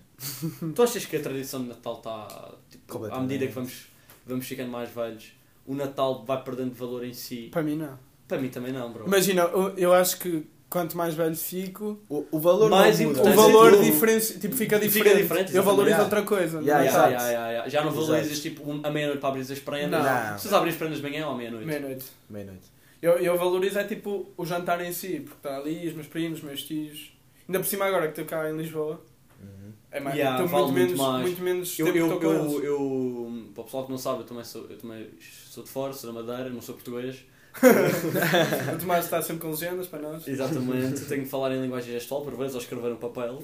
Tu 0.76 0.84
achas 0.84 1.06
que 1.06 1.16
a 1.16 1.22
tradição 1.22 1.62
de 1.62 1.70
Natal 1.70 1.98
está, 1.98 2.56
tipo, 2.70 3.06
à 3.06 3.22
medida 3.22 3.48
que 3.48 3.54
vamos, 3.54 3.88
vamos 4.26 4.46
ficando 4.46 4.70
mais 4.70 4.90
velhos, 4.90 5.32
o 5.66 5.76
Natal 5.76 6.26
vai 6.26 6.44
perdendo 6.44 6.74
valor 6.74 7.06
em 7.06 7.14
si? 7.14 7.48
Para 7.52 7.64
mim 7.64 7.78
não. 7.78 7.98
Para 8.28 8.38
mim 8.40 8.50
também 8.50 8.72
não, 8.74 8.92
bro. 8.92 9.06
Imagina, 9.06 9.42
eu, 9.44 9.74
eu 9.78 9.94
acho 9.94 10.18
que 10.20 10.46
quanto 10.70 10.98
mais 10.98 11.14
velho 11.14 11.36
fico, 11.36 12.00
O, 12.10 12.26
o 12.32 12.40
valor 12.40 12.70
Mais 12.70 13.00
não 13.00 13.10
muda. 13.10 13.22
o 13.22 13.34
valor 13.34 13.68
é 13.74 13.76
tudo. 13.78 13.84
diferenci- 13.86 14.40
tipo, 14.40 14.56
fica 14.56 14.80
Fica 14.80 14.88
diferente. 14.88 15.22
diferente, 15.22 15.56
eu 15.56 15.62
valorizo 15.62 15.96
exatamente. 15.98 16.16
outra 16.16 16.38
coisa. 16.38 16.58
não 16.62 16.66
Yeah, 16.68 16.84
é? 16.84 16.88
Yeah, 16.88 17.08
yeah, 17.10 17.28
yeah, 17.30 17.50
yeah. 17.52 17.70
Já 17.70 17.84
não 17.84 17.92
valorizas 17.92 18.40
tipo 18.40 18.68
um- 18.70 18.82
a 18.84 18.90
meia-noite 18.90 19.20
para 19.20 19.30
abrir 19.30 19.42
as 19.42 19.60
prendas? 19.60 20.04
Não. 20.04 20.38
Vocês 20.40 20.54
abrem 20.54 20.72
as 20.72 20.78
prendas 20.78 20.98
de 20.98 21.04
manhã 21.04 21.28
ou 21.28 21.34
à 21.34 21.38
meia-noite? 21.38 21.66
Meia-noite. 21.68 22.06
Meia-noite. 22.30 22.74
Eu, 23.02 23.12
eu 23.20 23.38
valorizo 23.38 23.78
é 23.78 23.84
tipo 23.84 24.32
o 24.38 24.46
jantar 24.46 24.80
em 24.84 24.92
si, 24.94 25.20
porque 25.20 25.36
está 25.48 25.58
ali 25.58 25.88
os 25.88 25.94
meus 25.94 26.08
primos, 26.08 26.40
os 26.40 26.44
meus 26.46 26.64
tios. 26.64 27.14
Ainda 27.48 27.60
por 27.60 27.66
cima 27.66 27.86
agora 27.86 28.04
que 28.10 28.20
estou 28.20 28.26
cá 28.26 28.50
em 28.50 28.56
Lisboa, 28.58 29.00
Uhum. 29.42 29.74
é 29.92 30.00
mais, 30.00 30.16
Yeah, 30.16 30.42
estou 30.42 30.48
vale 30.60 30.72
muito, 30.72 30.78
muito 30.80 30.88
menos, 30.98 31.08
mais. 31.14 31.22
muito 31.24 31.42
menos 31.44 31.80
Eu, 31.80 31.86
tempo 31.88 31.98
eu, 31.98 32.08
que 32.08 32.14
estou 32.16 32.30
com 32.32 32.52
eu, 32.62 32.64
eu, 32.64 33.44
para 33.54 33.62
o 33.62 33.66
pessoal 33.66 33.86
que 33.86 33.92
não 33.92 33.98
sabe, 33.98 34.22
eu 34.22 34.26
também 34.26 34.44
sou, 34.46 34.66
eu 34.70 34.78
também 34.78 35.10
sou 35.52 35.64
de 35.66 35.70
fora, 35.70 35.92
sou 35.94 36.12
da 36.14 36.22
Madeira, 36.24 36.50
não 36.50 36.62
sou 36.62 36.74
português. 36.76 37.26
O 38.74 38.78
Tomás 38.80 39.06
está 39.06 39.22
sempre 39.22 39.42
com 39.44 39.50
legendas 39.52 39.88
para 39.88 40.00
nós. 40.00 40.28
Exatamente, 40.28 41.02
tenho 41.06 41.24
que 41.24 41.30
falar 41.30 41.52
em 41.54 41.62
linguagem 41.62 41.94
gestual, 41.94 42.22
por 42.22 42.36
vezes, 42.36 42.56
ou 42.56 42.62
escrever 42.62 42.92
um 42.92 42.96
papel. 42.98 43.42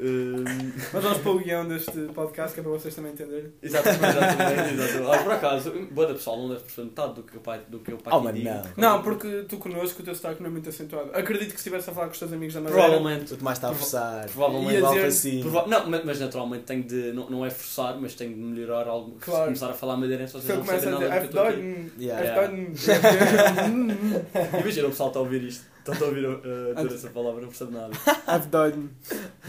Hum, 0.00 0.44
Mas 0.92 1.02
vamos 1.02 1.18
para 1.18 1.30
o 1.30 1.38
guião 1.38 1.66
deste 1.68 1.92
podcast 2.14 2.54
que 2.54 2.60
é 2.60 2.62
para 2.62 2.72
vocês 2.72 2.94
também 2.94 3.12
entenderem. 3.12 3.52
exatamente, 3.62 4.04
exatamente. 4.04 4.74
exatamente. 4.74 5.12
Ah, 5.14 5.22
por 5.22 5.32
acaso, 5.32 5.72
boa 5.92 6.06
da 6.08 6.14
pessoal 6.14 6.38
não 6.38 6.48
deve 6.48 6.60
perceber 6.60 6.86
metade 6.88 7.14
do 7.14 7.22
que 7.22 7.36
o 7.36 7.40
pai, 7.40 7.60
do 7.68 7.78
que 7.80 7.92
o 7.92 7.96
pai 7.98 8.12
Oh, 8.16 8.20
mas 8.20 8.34
diga. 8.34 8.62
não. 8.76 8.94
Não, 8.96 9.02
porque 9.02 9.44
tu 9.48 9.56
connosco 9.58 10.02
o 10.02 10.04
teu 10.04 10.14
sotaque 10.14 10.40
não 10.42 10.48
é 10.48 10.52
muito 10.52 10.68
acentuado. 10.68 11.10
Acredito 11.14 11.46
que 11.54 11.60
se 11.60 11.68
estivesse 11.68 11.90
a 11.90 11.92
falar 11.92 12.06
com 12.06 12.12
os 12.12 12.18
teus 12.18 12.32
amigos 12.32 12.54
da 12.54 12.60
Madeira. 12.60 12.82
Provavelmente. 12.82 13.34
O 13.34 13.36
Tomás 13.36 13.58
está 13.58 13.70
a 13.70 13.74
forçar. 13.74 14.26
provavelmente 14.30 14.82
dizer- 14.82 15.04
assim. 15.06 15.40
Prova- 15.42 15.66
não, 15.66 15.86
mas, 16.04 16.20
naturalmente 16.20 16.64
tenho 16.64 16.82
de. 16.82 17.12
Não, 17.12 17.30
não 17.30 17.44
é 17.46 17.50
forçar, 17.50 17.96
mas 18.00 18.14
tenho 18.14 18.34
de 18.34 18.40
melhorar 18.40 18.86
algo. 18.88 19.16
Se 19.18 19.24
Claro. 19.24 19.44
começar 19.44 19.70
a 19.70 19.74
falar 19.74 19.96
madeirense, 19.96 20.32
Se 20.40 20.52
vocês 20.52 20.84
não 20.84 20.98
a 20.98 21.00
nada 21.00 21.20
do 21.20 21.28
que 21.28 21.36
eu 21.36 21.42
estou 21.42 21.42
aqui. 21.42 21.60
F-Dog, 21.60 21.92
Yeah. 21.98 23.43
Imagina 24.60 24.86
o 24.86 24.90
pessoal 24.90 25.08
está 25.08 25.18
a 25.18 25.22
ouvir 25.22 25.42
isto. 25.42 25.64
Está 25.86 26.04
a 26.04 26.08
ouvir 26.08 26.26
uh, 26.26 26.40
toda 26.74 26.94
essa 26.94 27.10
palavra, 27.10 27.42
não 27.42 27.48
percebe 27.48 27.72
nada. 27.72 27.92
F-Dog. 28.40 28.88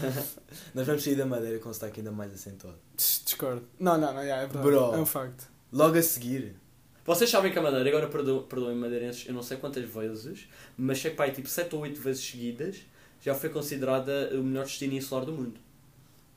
Nós 0.74 0.86
vamos 0.86 1.02
sair 1.02 1.14
da 1.14 1.24
madeira 1.26 1.58
com 1.58 1.68
o 1.70 1.74
sotaque 1.74 2.00
ainda 2.00 2.12
mais 2.12 2.32
acentuado. 2.32 2.78
Discordo. 2.96 3.66
Não, 3.78 3.98
não, 3.98 4.12
não, 4.12 4.20
yeah, 4.22 4.42
é 4.42 4.46
verdade. 4.46 4.66
Bro. 4.66 4.94
É 4.94 4.98
um 4.98 5.06
facto. 5.06 5.50
Logo 5.72 5.96
a 5.96 6.02
seguir. 6.02 6.56
Vocês 7.04 7.30
sabem 7.30 7.52
que 7.52 7.58
a 7.58 7.62
Madeira, 7.62 7.88
agora 7.88 8.08
perdo- 8.08 8.42
perdoem-me 8.48 8.80
madeirenses, 8.80 9.28
eu 9.28 9.32
não 9.32 9.42
sei 9.42 9.56
quantas 9.58 9.84
vezes, 9.84 10.48
mas 10.76 10.98
sei 11.00 11.12
que 11.12 11.16
pai, 11.16 11.30
tipo 11.30 11.48
7 11.48 11.72
ou 11.76 11.82
8 11.82 12.00
vezes 12.00 12.24
seguidas, 12.24 12.78
já 13.22 13.32
foi 13.32 13.48
considerada 13.48 14.30
o 14.32 14.42
melhor 14.42 14.64
destino 14.64 14.92
insular 14.94 15.24
do 15.24 15.32
mundo. 15.32 15.60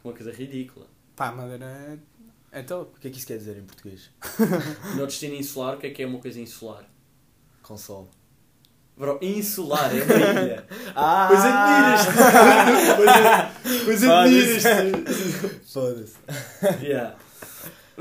Uma 0.03 0.13
coisa 0.13 0.31
ridícula. 0.31 0.85
Pá, 1.15 1.31
Madeira 1.31 1.65
é, 2.51 2.59
é 2.59 2.61
top. 2.61 2.95
O 2.95 2.99
que 2.99 3.07
é 3.07 3.11
que 3.11 3.17
isso 3.17 3.25
quer 3.25 3.37
dizer 3.37 3.57
em 3.57 3.63
português? 3.63 4.11
Melhor 4.91 5.07
destino 5.07 5.33
insular, 5.35 5.75
o 5.75 5.79
que 5.79 5.87
é 5.87 5.89
que 5.89 6.03
é 6.03 6.05
uma 6.05 6.19
coisa 6.19 6.39
insular? 6.39 6.87
Com 7.69 7.77
sol. 7.77 8.09
Bro, 8.97 9.19
insular 9.21 9.91
é 9.95 10.01
uma 10.03 10.15
ilha. 10.41 10.65
Ah! 10.95 11.27
Pois 11.29 11.39
admiras-te. 11.45 13.85
Pois 13.85 14.03
admiras-te. 14.03 15.71
Foda-se. 15.71 16.15
Yeah. 16.83 17.15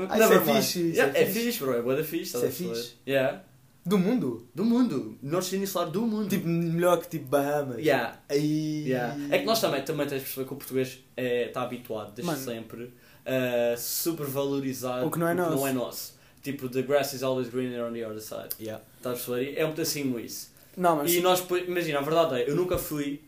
Ah, 0.09 0.17
isso 0.19 0.33
é 0.33 0.39
fixe, 0.41 0.79
isso 0.89 0.97
Yeah, 0.97 1.19
é 1.19 1.21
é 1.21 1.25
fixe. 1.27 1.39
fixe, 1.45 1.59
bro. 1.59 1.73
É 1.77 1.81
boa 1.83 1.95
da 1.95 2.03
fixe. 2.03 2.35
Isso 2.35 2.43
é 2.45 2.49
fixe. 2.49 2.95
Yeah. 3.07 3.43
Do 3.85 3.99
mundo? 3.99 4.49
Do 4.55 4.65
mundo. 4.65 5.19
Destino 5.21 5.61
insular 5.63 5.91
do 5.91 6.01
mundo. 6.01 6.27
Tipo, 6.29 6.47
melhor 6.47 6.97
que 6.99 7.07
tipo 7.07 7.25
Bahamas. 7.27 7.77
Yeah. 7.77 8.17
Aí. 8.27 8.85
Yeah. 8.87 9.15
É 9.29 9.37
que 9.37 9.45
nós 9.45 9.61
também, 9.61 9.83
também 9.83 10.07
tens 10.07 10.21
de 10.21 10.25
perceber 10.25 10.47
que 10.47 10.53
o 10.53 10.57
português 10.57 10.97
é, 11.15 11.45
está 11.49 11.61
habituado 11.61 12.11
desde 12.15 12.23
Mano. 12.25 12.43
sempre 12.43 12.91
a 13.23 13.77
supervalorizar 13.77 15.05
O 15.05 15.11
que 15.11 15.19
não 15.19 15.27
é 15.27 15.35
nosso. 15.35 16.17
Tipo, 16.41 16.69
the 16.69 16.81
grass 16.83 17.13
is 17.13 17.21
always 17.23 17.49
greener 17.49 17.83
on 17.83 17.91
the 17.93 18.03
other 18.05 18.21
side. 18.21 18.49
Yeah. 18.59 18.83
Estás 18.97 19.21
a 19.21 19.25
perceber? 19.31 19.57
É 19.59 19.65
um 19.65 19.71
pedacinho 19.71 20.19
isso. 20.19 20.51
Não, 20.77 20.95
mas. 20.97 21.13
E 21.13 21.19
nós, 21.21 21.43
imagina, 21.67 21.99
a 21.99 22.01
verdade 22.01 22.41
é, 22.41 22.49
eu 22.49 22.55
nunca 22.55 22.77
fui 22.77 23.21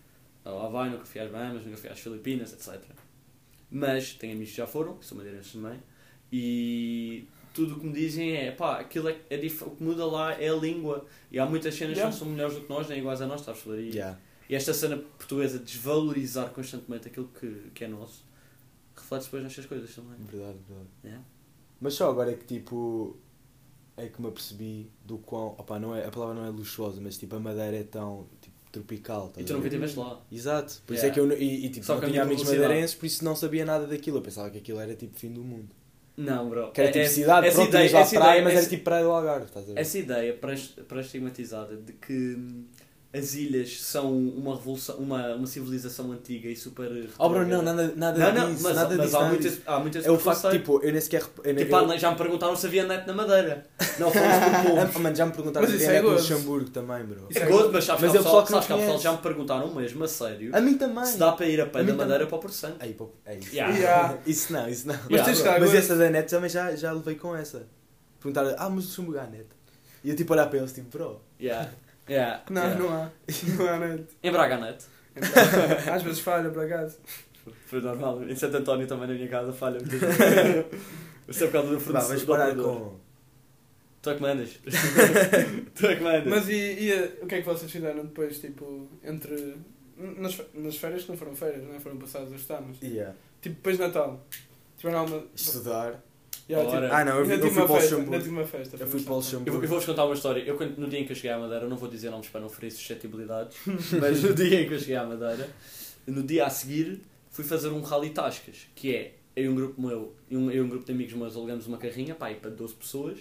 ao 0.45 0.65
Havaí, 0.65 0.89
nunca 0.89 1.05
fui 1.05 1.19
às 1.21 1.29
Bahamas, 1.29 1.63
nunca 1.65 1.77
fui 1.77 1.89
às 1.89 1.99
Filipinas, 1.99 2.53
etc. 2.53 2.81
Mas 3.69 4.13
tenho 4.13 4.33
amigos 4.33 4.51
que 4.51 4.57
já 4.57 4.65
foram, 4.67 4.97
que 4.97 5.05
são 5.05 5.17
madeirenses 5.17 5.51
também, 5.53 5.79
e 6.31 7.25
tudo 7.53 7.75
o 7.75 7.79
que 7.79 7.85
me 7.85 7.93
dizem 7.93 8.35
é, 8.35 8.51
pá, 8.51 8.79
aquilo 8.79 9.09
é, 9.09 9.17
é 9.29 9.37
dif- 9.37 9.61
o 9.63 9.71
que 9.71 9.83
muda 9.83 10.05
lá 10.05 10.33
é 10.41 10.47
a 10.49 10.53
língua. 10.55 11.05
E 11.31 11.37
há 11.39 11.45
muitas 11.45 11.75
cenas 11.75 11.97
Yeah. 11.97 12.11
que 12.15 12.19
não 12.19 12.25
são 12.25 12.33
melhores 12.33 12.55
do 12.55 12.61
que 12.61 12.69
nós, 12.69 12.87
nem 12.87 12.99
iguais 12.99 13.21
a 13.21 13.27
nós, 13.27 13.41
estás 13.41 13.57
a 13.57 13.61
perceber? 13.61 13.89
E, 13.89 13.95
Yeah. 13.95 14.17
e 14.49 14.55
esta 14.55 14.73
cena 14.73 14.97
portuguesa 14.97 15.59
de 15.59 15.65
desvalorizar 15.65 16.49
constantemente 16.51 17.07
aquilo 17.07 17.29
que, 17.39 17.69
que 17.73 17.83
é 17.83 17.87
nosso, 17.87 18.23
reflete 18.95 19.25
depois 19.25 19.43
nestas 19.43 19.65
coisas 19.65 19.93
também. 19.93 20.17
Verdade, 20.19 20.57
verdade. 20.67 20.89
Yeah. 21.03 21.23
Mas 21.81 21.95
só 21.95 22.09
agora 22.09 22.31
é 22.31 22.35
que 22.35 22.45
tipo. 22.45 23.17
é 23.97 24.07
que 24.07 24.21
me 24.21 24.27
apercebi 24.27 24.89
do 25.03 25.17
quão. 25.17 25.47
Opa, 25.57 25.77
não 25.79 25.95
é, 25.95 26.05
a 26.05 26.11
palavra 26.11 26.35
não 26.35 26.45
é 26.45 26.49
luxuosa, 26.49 27.01
mas 27.01 27.17
tipo 27.17 27.35
a 27.35 27.39
madeira 27.39 27.75
é 27.77 27.83
tão 27.83 28.27
tipo, 28.41 28.55
tropical. 28.71 29.25
E 29.25 29.29
estás 29.29 29.47
tu 29.47 29.53
nunca 29.53 29.67
estiveste 29.67 29.99
lá. 29.99 30.21
Exato, 30.31 30.81
por 30.85 30.93
isso 30.93 31.05
Yeah. 31.05 31.07
é 31.07 31.13
que 31.13 31.19
eu. 31.19 31.25
não- 31.27 31.35
E, 31.35 31.65
e, 31.65 31.69
tipo, 31.69 31.85
Só 31.85 31.99
não 31.99 32.07
tinha 32.09 32.21
amigos 32.23 32.43
madeirenses, 32.45 32.95
por 32.95 33.05
isso 33.05 33.23
não 33.25 33.35
sabia 33.35 33.65
nada 33.65 33.85
daquilo. 33.87 34.17
Eu 34.17 34.21
pensava 34.21 34.49
que 34.49 34.59
aquilo 34.59 34.79
era 34.79 34.95
tipo 34.95 35.17
fim 35.19 35.31
do 35.33 35.43
mundo. 35.43 35.69
Não, 36.17 36.49
bro. 36.49 36.71
Que 36.71 36.81
era 36.81 36.91
tipo 36.91 37.05
É- 37.05 37.09
cidade, 37.09 37.47
essa 37.47 37.55
pronto, 37.57 37.69
ideia- 37.69 37.91
lá 37.93 37.99
essa 38.01 38.15
praia, 38.15 38.29
ideia- 38.31 38.43
mas 38.43 38.51
era 38.53 38.59
essa- 38.61 38.69
tipo 38.69 38.83
praia 38.83 39.03
do 39.03 39.09
Algarve, 39.11 39.45
estás 39.45 39.69
a 39.69 39.73
ver? 39.73 39.79
Essa 39.79 39.97
ideia 39.97 40.33
pré- 40.35 40.83
pré-estigmatizada 40.87 41.75
de 41.77 41.93
que 41.93 42.37
as 43.13 43.33
ilhas 43.35 43.81
são 43.81 44.09
uma 44.17 44.55
revolução, 44.55 44.95
uma, 44.95 45.35
uma 45.35 45.45
civilização 45.45 46.11
antiga 46.13 46.47
e 46.47 46.55
super. 46.55 47.09
Oh, 47.19 47.27
bro, 47.27 47.45
não, 47.45 47.61
nada, 47.61 47.93
nada 47.95 48.17
não, 48.31 48.33
não, 48.47 48.51
disso, 48.53 48.63
mas, 48.63 48.75
nada 48.77 48.95
mas 48.95 49.05
disso. 49.07 49.17
há, 49.17 49.19
nada 49.19 49.31
muitas, 49.33 49.51
disso. 49.51 49.63
há 49.65 49.79
muitas 49.79 50.05
É 50.05 50.11
o 50.11 50.17
facto, 50.17 50.49
tipo, 50.51 50.79
eu 50.81 50.91
nem 50.93 51.01
sequer. 51.01 51.21
Eu 51.43 51.53
nem, 51.53 51.65
Tipo, 51.65 51.75
eu- 51.75 51.91
ah, 51.91 51.97
já 51.97 52.09
me 52.11 52.17
perguntaram 52.17 52.55
se 52.55 52.67
havia 52.67 52.85
net 52.87 53.05
na 53.05 53.13
Madeira. 53.13 53.67
Não 53.99 54.09
fomos 54.13 54.27
por 54.27 54.55
Ah, 54.55 54.63
povos. 54.85 55.01
mano, 55.01 55.15
já 55.15 55.25
me 55.25 55.31
perguntaram 55.33 55.67
se 55.67 55.77
tem 55.77 55.87
é 55.87 55.91
net 55.91 56.03
no. 56.03 56.09
Luxemburgo 56.11 56.69
também, 56.69 57.03
bro. 57.03 57.27
Isso 57.29 57.39
É 57.39 57.45
gozo. 57.47 57.69
mas 57.73 57.83
sabes 57.83 58.01
Mas 58.03 58.11
que 58.11 58.17
é 58.17 58.19
há 58.19 58.23
pessoal, 58.23 58.23
pessoal 58.23 58.45
que 58.45 58.51
não 58.51 58.59
sabes 58.61 58.67
que 58.67 58.73
há 58.73 58.75
pessoal 58.77 58.87
conhece. 58.87 59.03
já 59.03 59.11
me 59.11 59.17
perguntaram 59.17 59.75
mesmo, 59.75 60.03
a 60.03 60.07
sério, 60.07 60.55
A 60.55 60.61
mim 60.61 60.77
também. 60.77 61.05
se 61.05 61.17
dá 61.17 61.31
para 61.33 61.45
ir 61.47 61.59
a 61.59 61.65
pé 61.65 61.79
A 61.79 61.83
da 61.83 61.93
Madeira 61.93 62.25
para 62.27 62.35
o 62.37 62.39
Porto 62.39 62.53
Santo. 62.53 62.77
Aí, 62.79 62.95
é 63.25 63.37
isso. 63.37 63.53
Yeah. 63.53 63.77
Yeah. 63.77 64.17
Isso 64.25 64.53
não, 64.53 64.69
isso 64.69 64.87
não. 64.87 64.95
Mas 65.09 65.27
Yeah, 65.39 65.59
Mas 65.59 65.73
essa 65.75 65.95
da 65.97 66.09
net 66.09 66.29
também 66.29 66.49
já, 66.49 66.73
já 66.77 66.91
levei 66.93 67.15
com 67.15 67.35
essa. 67.35 67.67
Perguntaram, 68.21 68.55
ah, 68.57 68.69
mas 68.69 68.85
o 68.85 68.87
Luxemburgo 68.87 69.19
há 69.19 69.25
net. 69.27 69.47
E 70.03 70.09
eu 70.09 70.15
tipo 70.15 70.33
olhar 70.33 70.47
para 70.47 70.57
eles, 70.59 70.71
tipo, 70.73 70.89
bro. 70.97 71.21
Yeah. 71.39 71.69
Yeah. 72.09 72.43
Não, 72.49 72.61
yeah. 72.61 72.79
não 72.79 72.93
há. 72.93 73.11
Não 73.57 73.69
há 73.69 73.79
net. 73.79 74.03
Em 74.23 74.31
Braga 74.31 74.55
há 74.55 74.59
net. 74.59 74.85
Então, 75.15 75.93
às 75.93 76.03
vezes 76.03 76.19
falha, 76.19 76.49
por 76.49 76.63
acaso. 76.63 76.97
Foi 77.65 77.81
normal. 77.81 78.23
Em 78.23 78.35
Santo 78.35 78.57
António 78.57 78.87
também 78.87 79.07
na 79.07 79.13
minha 79.13 79.27
casa 79.27 79.51
falha. 79.53 79.77
Isso 81.27 81.43
é 81.43 81.47
por 81.47 81.53
causa 81.53 81.69
do 81.69 81.79
Vá, 81.79 82.01
fornecedor. 82.01 82.07
vamos 82.07 82.21
do 82.21 82.27
parar 82.27 82.55
com. 82.55 82.99
Tu 84.01 84.09
é 84.09 84.15
que 84.15 84.21
mandas. 84.21 84.59
tu 85.75 85.85
é 85.85 85.95
que 85.95 86.03
mandas. 86.03 86.25
Mas 86.25 86.49
e, 86.49 86.53
e 86.85 86.93
a- 86.93 87.23
o 87.23 87.27
que 87.27 87.35
é 87.35 87.41
que 87.41 87.45
vocês 87.45 87.71
fizeram 87.71 88.03
depois, 88.03 88.39
tipo, 88.39 88.87
entre... 89.03 89.57
Nas, 89.97 90.41
nas 90.55 90.75
férias 90.77 91.03
que 91.03 91.09
não 91.11 91.17
foram 91.17 91.35
férias, 91.35 91.63
não 91.63 91.75
é? 91.75 91.79
Foram 91.79 91.97
passados 91.97 92.33
os 92.33 92.49
anos. 92.49 92.77
Yeah. 92.81 93.13
Tipo, 93.41 93.55
depois 93.57 93.77
de 93.77 93.83
Natal. 93.83 94.25
Tiveram 94.77 94.99
alguma... 95.01 95.23
Estudar. 95.35 96.01
Yeah, 96.51 96.69
tipo, 96.81 96.93
Ah, 96.93 97.05
não, 97.05 97.19
eu, 97.19 97.25
eu 97.25 97.39
fui 97.51 97.63
para 97.63 97.71
o 97.71 97.75
Luxemburgo. 97.75 98.17
tive 98.17 98.29
uma 98.29 98.45
festa. 98.45 98.75
Eu 98.75 98.79
foi 98.79 98.87
fui 98.87 99.01
para 99.03 99.13
o 99.13 99.17
Natal. 99.17 99.31
Eu, 99.31 99.37
Luxemburgo. 99.39 99.63
eu 99.63 99.69
vou-vos 99.69 99.85
contar 99.85 100.05
uma 100.05 100.13
história. 100.15 100.41
Eu, 100.41 100.57
no 100.77 100.87
dia 100.89 100.99
em 100.99 101.05
que 101.05 101.11
eu 101.11 101.15
cheguei 101.15 101.31
à 101.31 101.39
Madeira, 101.39 101.65
eu 101.65 101.69
não 101.69 101.77
vou 101.77 101.89
dizer 101.89 102.09
nomes 102.09 102.27
para 102.27 102.41
não 102.41 102.49
ferir 102.49 102.71
suscetibilidades, 102.71 103.57
mas 103.99 104.21
no 104.23 104.33
dia 104.33 104.61
em 104.61 104.67
que 104.67 104.73
eu 104.73 104.79
cheguei 104.79 104.95
à 104.95 105.03
Madeira, 105.05 105.49
no 106.07 106.23
dia 106.23 106.45
a 106.45 106.49
seguir, 106.49 106.99
fui 107.29 107.43
fazer 107.45 107.69
um 107.69 107.81
rally 107.81 108.09
tascas, 108.09 108.67
que 108.75 108.93
é 108.95 109.13
eu 109.35 109.45
e 109.45 109.49
um 109.49 109.55
grupo 109.55 109.81
meu, 109.81 110.13
eu, 110.29 110.39
um- 110.39 110.51
eu 110.51 110.57
e 110.57 110.61
um 110.61 110.67
grupo 110.69 110.85
de 110.85 110.91
amigos 110.91 111.13
meus 111.13 111.35
alugamos 111.35 111.67
uma 111.67 111.77
carrinha, 111.77 112.13
pá, 112.15 112.29
para 112.33 112.49
12 112.49 112.73
pessoas, 112.73 113.17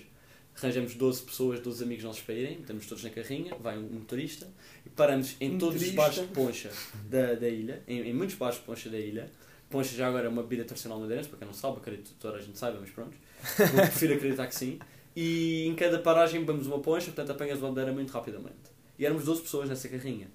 arranjamos 0.61 0.95
12 0.97 1.23
pessoas, 1.23 1.61
12 1.61 1.85
amigos 1.85 2.03
nossos 2.05 2.23
para 2.23 2.35
irem, 2.35 2.59
metemos 2.59 2.85
todos 2.87 3.05
na 3.05 3.11
carrinha, 3.11 3.55
vai 3.61 3.79
um 3.79 3.83
motorista, 3.83 4.49
e 4.85 4.91
paramos 4.91 5.37
em 5.41 5.57
todos 5.57 5.81
os 5.81 5.91
bares 5.91 6.17
de 6.17 6.27
poncha 6.27 6.71
da, 7.09 7.35
da 7.35 7.49
ilha, 7.49 7.83
em, 7.87 8.01
em 8.09 8.13
muitos 8.13 8.35
bares 8.35 8.57
de 8.59 8.63
poncha 8.65 8.91
da 8.91 8.99
ilha. 8.99 9.31
Poncha 9.71 9.95
já 9.95 10.09
agora 10.09 10.27
é 10.27 10.29
uma 10.29 10.43
bebida 10.43 10.65
tradicional 10.65 10.99
madeirense, 10.99 11.29
para 11.29 11.39
quem 11.39 11.47
não 11.47 11.55
sabe, 11.55 11.79
acredito 11.79 12.09
que 12.09 12.15
toda 12.17 12.37
a 12.37 12.41
gente 12.41 12.59
saiba, 12.59 12.79
mas 12.81 12.91
pronto. 12.91 13.17
Eu 13.59 13.83
prefiro 13.83 14.15
acreditar 14.15 14.47
que 14.49 14.55
sim. 14.55 14.81
E 15.15 15.65
em 15.67 15.75
cada 15.77 15.99
paragem 16.01 16.41
bebemos 16.41 16.67
uma 16.67 16.81
poncha, 16.81 17.07
portanto 17.07 17.31
apanhas 17.31 17.61
uma 17.61 17.69
bandeira 17.69 17.93
muito 17.93 18.11
rapidamente. 18.11 18.57
E 18.99 19.07
éramos 19.07 19.25
12 19.25 19.43
pessoas 19.43 19.69
nessa 19.69 19.89
carrinha. 19.89 20.29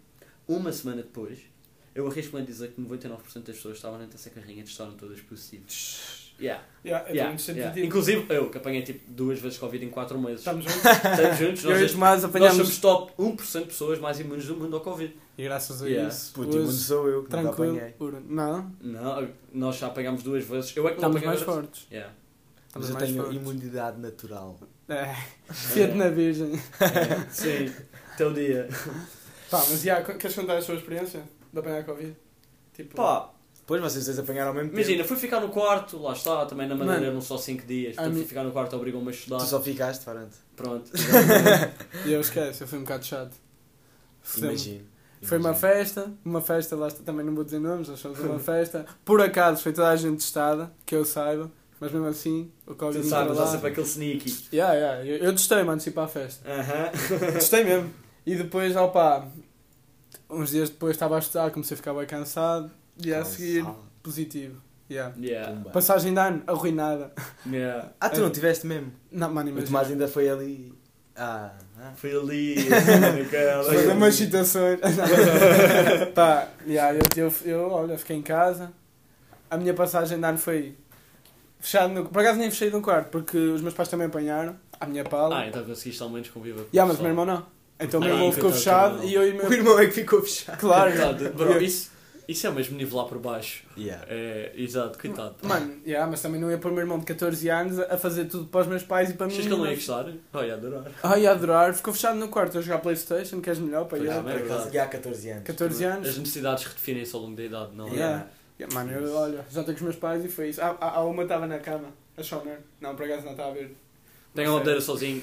Uma 0.48 0.72
semana 0.72 1.02
depois, 1.02 1.40
eu 1.94 2.08
arrisco-me 2.08 2.42
a 2.42 2.46
dizer 2.46 2.72
que 2.72 2.82
99% 2.82 3.18
das 3.18 3.56
pessoas 3.58 3.76
estavam 3.76 4.00
dentro 4.00 4.14
dessa 4.18 4.30
carrinha 4.30 4.64
testaram 4.64 4.94
todas 4.94 5.20
positivas. 5.20 6.25
Yeah, 6.40 6.62
Yeah, 6.84 7.10
eu 7.10 7.16
yeah, 7.16 7.36
yeah. 7.52 7.82
Inclusive 7.84 8.26
eu, 8.30 8.50
que 8.52 8.58
apanhei 8.60 8.84
tipo 8.84 9.10
duas 9.10 9.40
vezes 9.40 9.58
Covid 9.58 9.84
em 9.86 9.90
4 9.90 10.20
meses. 10.20 10.40
Estamos 10.40 10.64
juntos. 10.66 10.86
Estamos 10.86 11.38
juntos, 11.40 11.64
Eu 11.64 11.70
nós, 11.80 11.92
Tomás 11.92 12.24
nós 12.24 12.54
somos 12.54 12.78
top 12.78 13.14
1% 13.18 13.60
de 13.62 13.66
pessoas 13.66 14.00
mais 14.00 14.20
imunes 14.20 14.46
do 14.46 14.56
mundo 14.56 14.76
ao 14.76 14.82
Covid. 14.84 15.16
E 15.38 15.44
graças 15.44 15.82
a 15.82 15.88
Yeah. 15.88 16.10
isso. 16.10 16.34
Puto, 16.34 16.58
hoje, 16.58 16.72
sou 16.78 17.08
eu 17.10 17.24
que 17.24 17.30
tranquilo. 17.30 17.74
apanhei. 17.76 17.92
puro. 17.94 18.22
Não, 18.28 18.72
Não, 18.82 19.28
nós 19.54 19.78
já 19.78 19.88
apanhámos 19.88 20.22
duas 20.22 20.44
vezes. 20.46 20.76
Eu 20.78 20.88
é 20.88 20.94
que 20.94 21.02
não 21.02 21.10
estamos 21.10 21.16
apanhei 21.18 21.28
mais 21.28 21.42
fortes. 21.42 21.88
Yeah. 21.92 22.14
Estamos 22.68 22.90
Mas 22.90 22.90
eu 22.90 22.94
mais 22.96 23.10
tenho 23.10 23.24
fortes. 23.24 23.42
imunidade 23.42 24.00
natural. 24.00 24.60
É. 24.88 25.16
Fiat 25.52 25.94
na 25.96 26.10
Virgem. 26.10 26.52
É, 26.80 27.30
sim, 27.32 27.74
teu 28.18 28.32
dia. 28.32 28.68
Pá, 29.50 29.58
mas 29.70 29.82
já, 29.82 30.04
queres 30.04 30.36
contar 30.36 30.58
a 30.58 30.62
sua 30.62 30.76
experiência 30.76 31.24
de 31.52 31.60
apanhar 31.60 31.84
Covid? 31.86 32.16
Tipo, 32.74 32.96
Pá, 32.96 33.32
Depois 33.66 33.82
vocês 33.82 34.06
dois 34.06 34.20
apanharam 34.20 34.50
ao 34.50 34.54
mesmo 34.54 34.70
tempo. 34.70 34.80
imagina, 34.80 35.04
fui 35.04 35.18
ficar 35.18 35.40
no 35.40 35.50
quarto, 35.50 35.98
lá 36.00 36.14
está, 36.14 36.46
também 36.46 36.68
na 36.68 36.76
Madeira 36.76 37.00
Mano, 37.00 37.12
eram 37.14 37.22
só 37.22 37.36
5 37.36 37.66
dias. 37.66 37.96
Portanto, 37.96 38.14
mim- 38.14 38.20
fui 38.20 38.28
ficar 38.28 38.44
no 38.44 38.52
quarto 38.52 38.76
obrigou-me 38.76 39.08
a 39.08 39.12
estudar. 39.12 39.38
Tu 39.40 39.46
só 39.46 39.60
ficaste, 39.60 40.04
Farante. 40.04 40.36
Pronto. 40.56 40.92
e 42.06 42.14
eu 42.14 42.22
esqueço, 42.22 42.62
eu 42.64 42.68
fui 42.68 42.78
um 42.78 42.84
bocado 42.84 43.04
chato. 43.06 43.36
Imagino. 44.38 44.86
Foi 45.24 45.40
uma 45.40 45.56
festa, 45.56 46.12
uma 46.24 46.42
festa, 46.42 46.76
lá 46.76 46.88
está, 46.88 47.02
também 47.04 47.26
não 47.26 47.34
vou 47.34 47.44
dizer 47.44 47.58
nomes, 47.60 47.88
nós 47.88 48.00
fomos 48.00 48.20
uma 48.20 48.38
festa. 48.38 48.86
Por 49.04 49.20
acaso 49.20 49.64
foi 49.64 49.74
toda 49.74 49.90
a 49.90 49.96
gente 49.96 50.18
testada, 50.18 50.72
que 50.86 50.96
eu 50.96 51.04
saiba, 51.04 51.50
mas 51.80 51.92
mesmo 51.92 52.06
assim, 52.06 52.52
o 52.68 52.76
Covid 52.76 53.04
Tu 53.04 53.10
sabes, 53.10 53.36
lá. 53.36 53.48
sempre 53.48 53.70
aquele 53.70 53.88
sneaky. 53.88 54.48
Yeah, 54.54 54.74
yeah, 54.76 55.06
eu, 55.06 55.18
eu 55.18 55.32
testei-me 55.32 55.70
antes 55.70 55.86
de 55.86 55.90
ir 55.90 55.94
para 55.94 56.04
a 56.04 56.08
festa. 56.08 56.48
Aham. 56.48 56.92
Testei 57.34 57.64
mesmo. 57.64 57.92
E 58.26 58.36
depois, 58.36 58.76
opá, 58.76 59.28
uns 60.30 60.52
dias 60.52 60.70
depois 60.70 60.96
estava 60.96 61.16
a 61.16 61.20
estudar, 61.20 61.50
comecei 61.50 61.74
a 61.74 61.78
ficar 61.78 61.94
bem 61.96 62.06
cansado, 62.06 62.70
e 63.04 63.14
a 63.14 63.24
seguir, 63.26 63.66
positivo. 64.02 64.62
Yeah. 64.90 65.16
Yeah. 65.20 65.70
Passagem 65.72 66.14
de 66.14 66.20
ano, 66.20 66.44
arruinada. 66.46 67.12
Yeah. 67.46 67.90
Ah, 68.00 68.10
tu 68.10 68.22
não 68.22 68.30
tiveste 68.30 68.68
mesmo? 68.68 68.94
Não, 69.12 69.34
mano, 69.34 69.48
O 69.48 69.52
imagina. 69.52 69.68
Tomás 69.68 69.90
ainda 69.90 70.08
foi 70.08 70.30
ali. 70.30 70.74
Ah, 71.16 71.52
ah. 71.80 71.92
Foi 71.96 72.12
ali, 72.16 72.56
naquela. 72.70 73.64
Foi 73.64 73.88
umas 73.88 74.16
situações. 74.16 74.80
Pá, 76.14 76.50
yeah, 76.68 76.94
eu, 76.94 77.26
eu, 77.26 77.34
eu, 77.46 77.72
olha, 77.72 77.98
fiquei 77.98 78.18
em 78.18 78.22
casa. 78.22 78.72
A 79.50 79.58
minha 79.58 79.74
passagem 79.74 80.20
de 80.20 80.26
ano 80.26 80.38
foi 80.38 80.76
fechado 81.60 81.94
no. 81.94 82.06
Por 82.06 82.22
acaso 82.22 82.38
nem 82.40 82.50
fechei 82.52 82.70
no 82.70 82.82
quarto, 82.82 83.10
porque 83.10 83.38
os 83.38 83.62
meus 83.62 83.74
pais 83.74 83.88
também 83.90 84.08
apanharam. 84.08 84.58
A 84.80 84.86
minha 84.86 85.04
pala. 85.06 85.40
Ah, 85.40 85.48
então 85.48 85.64
conseguiste 85.64 86.04
ao 86.04 86.10
menos 86.10 86.30
conviver 86.30 86.64
com 86.64 86.70
yeah, 86.74 86.86
mas 86.86 86.98
o 86.98 87.00
o 87.00 87.04
meu 87.04 87.12
irmão 87.12 87.26
não. 87.26 87.46
Então 87.80 88.00
o 88.00 88.04
meu 88.04 88.12
Ah, 88.14 88.16
irmão 88.18 88.32
ficou 88.32 88.52
coitado 88.52 88.96
do 88.96 89.02
fechado 89.02 89.10
e 89.10 89.14
eu 89.14 89.28
e 89.28 89.32
o 89.32 89.36
meu. 89.36 89.50
O 89.50 89.54
irmão 89.54 89.80
é 89.80 89.86
que 89.86 89.92
ficou 89.94 90.22
fechado. 90.22 90.60
Claro. 90.60 90.92
Bro, 91.34 91.62
isso, 91.62 91.92
isso 92.28 92.48
é 92.48 92.52
mesmo 92.52 92.78
nivelar 92.78 93.06
por 93.06 93.20
baixo. 93.20 93.64
Yeah. 93.78 94.06
É, 94.08 94.52
exato, 94.56 94.98
coitado. 95.00 95.36
Mano, 95.44 95.76
yeah, 95.86 96.10
mas 96.10 96.22
também 96.22 96.40
não 96.40 96.50
ia 96.50 96.58
pôr 96.58 96.72
o 96.72 96.74
meu 96.74 96.82
irmão 96.84 97.00
de 97.00 97.06
14 97.06 97.50
anos 97.50 97.80
a 97.80 97.98
fazer 97.98 98.26
tudo 98.26 98.46
para 98.46 98.62
os 98.62 98.68
meus 98.68 98.84
pais 98.84 99.10
e 99.10 99.14
para 99.14 99.28
mim. 99.28 99.34
Achas 99.34 99.46
que 99.46 99.52
ele 99.54 99.62
não 99.62 99.68
ia 99.68 99.76
gostar? 99.76 100.06
Oh, 100.34 100.42
ia 100.42 100.54
adorar. 100.54 100.92
Ai, 101.04 101.22
ia 101.22 101.32
adorar. 101.32 101.74
Ficou 101.74 101.94
fechado 101.94 102.18
no 102.18 102.28
quarto 102.28 102.58
a 102.58 102.62
jogar 102.62 102.80
Playstation, 102.80 103.42
queres 103.42 103.60
melhor 103.60 103.86
para 103.86 103.98
ele? 103.98 104.08
é, 104.10 104.12
é 104.12 104.18
acaso, 104.18 104.34
verdade. 104.38 104.74
já 104.74 104.84
há 104.84 104.88
14 104.88 105.30
anos. 105.30 105.44
14 105.44 105.86
As 105.86 105.94
anos. 105.96 106.18
necessidades 106.18 106.64
redefinem-se 106.66 107.16
ao 107.16 107.22
longo 107.22 107.36
da 107.36 107.44
idade, 107.44 107.72
não 107.76 107.88
é? 107.88 107.92
Yeah. 107.92 108.28
Yeah, 108.60 108.74
Mano, 108.74 108.92
eu, 108.92 109.14
olha, 109.16 109.46
já 109.50 109.60
estou 109.60 109.66
com 109.66 109.72
os 109.74 109.82
meus 109.82 109.96
pais 109.98 110.24
e 110.24 110.30
foi 110.30 110.50
isso. 110.50 110.62
Ah, 110.62 110.78
ah, 110.80 111.04
uma 111.04 111.24
estava 111.24 111.46
na 111.46 111.60
cama, 111.60 111.90
a 112.16 112.24
choner. 112.24 112.60
Não, 112.80 112.96
por 112.96 113.06
acaso 113.06 113.26
não 113.26 113.32
estava 113.32 113.50
a 113.50 113.54
ver. 113.54 113.76
Tenho 114.36 114.52
uma 114.52 114.60
bandeira 114.60 114.82
sozinho. 114.82 115.22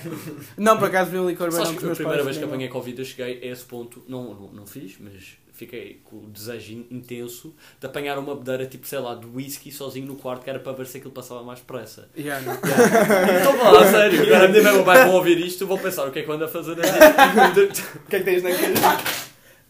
Não, 0.58 0.78
por 0.78 0.88
acaso 0.88 1.10
vi 1.10 1.18
o 1.18 1.28
licor 1.28 1.50
Sabes 1.50 1.68
verão 1.70 1.74
com 1.80 1.86
que 1.86 1.92
a 1.92 1.96
primeira 1.96 2.22
vez 2.22 2.36
que 2.36 2.42
não. 2.42 2.48
apanhei 2.50 2.68
Covid 2.68 2.98
eu 2.98 3.04
cheguei 3.04 3.40
a 3.42 3.52
esse 3.52 3.64
ponto, 3.64 4.04
não, 4.06 4.34
não, 4.34 4.48
não 4.52 4.66
fiz, 4.66 4.96
mas 5.00 5.38
fiquei 5.52 6.00
com 6.04 6.16
o 6.16 6.26
desejo 6.28 6.72
in- 6.72 6.86
intenso 6.90 7.54
de 7.80 7.86
apanhar 7.86 8.18
uma 8.18 8.34
bedeira 8.36 8.66
tipo, 8.66 8.86
sei 8.86 8.98
lá, 8.98 9.14
de 9.14 9.26
whisky 9.26 9.70
sozinho 9.72 10.06
no 10.06 10.16
quarto 10.16 10.42
que 10.44 10.50
era 10.50 10.58
para 10.60 10.72
ver 10.72 10.86
se 10.86 10.98
aquilo 10.98 11.12
passava 11.12 11.42
mais 11.42 11.60
depressa. 11.60 12.08
Yeah, 12.16 12.44
não. 12.44 12.54
Então 12.54 13.56
vá 13.58 13.70
lá, 13.70 13.90
sério, 13.90 14.22
agora 14.22 14.44
a 14.44 14.48
minha 14.48 14.62
mãe 14.62 14.82
vai 14.82 15.08
ouvir 15.10 15.38
isto, 15.38 15.66
vou 15.66 15.78
pensar 15.78 16.06
o 16.06 16.10
que 16.12 16.18
é 16.18 16.22
que 16.22 16.28
eu 16.28 16.34
ando 16.34 16.44
a 16.44 16.48
fazer. 16.48 16.76
O 18.04 18.08
que 18.08 18.16
é 18.16 18.18
que 18.18 18.24
tens 18.24 18.42
naquele? 18.42 18.74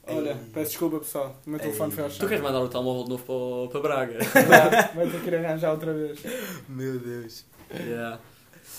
Olha, 0.09 0.31
Ei. 0.31 0.37
peço 0.53 0.71
desculpa 0.71 0.99
pessoal, 0.99 1.41
o 1.47 1.51
meu 1.51 1.61
telefone 1.61 1.91
Ei. 1.91 1.95
foi 1.95 2.05
ao 2.05 2.11
chão. 2.11 2.19
Tu 2.19 2.27
queres 2.29 2.43
mandar 2.43 2.61
o 2.61 2.69
telemóvel 2.69 3.05
de 3.05 3.11
novo 3.11 3.69
para, 3.71 3.81
para 3.81 3.89
Braga? 4.07 4.19
Vai- 4.35 4.95
Vai 4.95 5.07
ter 5.11 5.21
que 5.21 5.29
ir 5.29 5.35
arranjar 5.37 5.71
outra 5.73 5.93
vez. 5.93 6.19
Meu 6.69 6.99
Deus. 6.99 7.45
Yeah. 7.73 8.19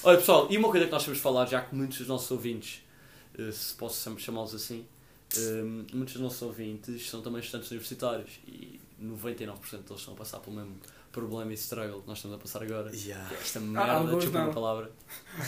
Olha 0.03 0.17
pessoal, 0.17 0.47
e 0.49 0.57
uma 0.57 0.69
coisa 0.69 0.85
que 0.85 0.91
nós 0.91 1.03
temos 1.03 1.19
falar, 1.19 1.45
já 1.47 1.61
que 1.61 1.73
muitos 1.75 1.97
dos 1.99 2.07
nossos 2.07 2.29
ouvintes, 2.31 2.81
eh, 3.37 3.51
se 3.51 3.73
posso 3.75 3.95
sempre 3.99 4.21
chamá-los 4.21 4.53
assim, 4.53 4.85
eh, 5.37 5.61
muitos 5.93 6.13
dos 6.15 6.21
nossos 6.21 6.41
ouvintes 6.41 7.09
são 7.09 7.21
também 7.21 7.39
estudantes 7.39 7.71
universitários 7.71 8.29
e 8.47 8.79
99% 9.01 9.83
deles 9.87 9.99
estão 9.99 10.13
a 10.13 10.17
passar 10.17 10.39
pelo 10.39 10.55
mesmo 10.57 10.75
problema 11.11 11.51
e 11.51 11.55
struggle 11.55 12.01
que 12.01 12.07
nós 12.07 12.17
estamos 12.17 12.37
a 12.37 12.39
passar 12.39 12.63
agora. 12.63 12.91
Yeah. 12.93 13.29
Que 13.29 13.35
é 13.35 13.37
Esta 13.37 13.59
merda, 13.59 13.91
alguns 13.93 14.15
desculpa 14.15 14.39
a 14.39 14.45
não. 14.45 14.53
palavra. 14.53 14.91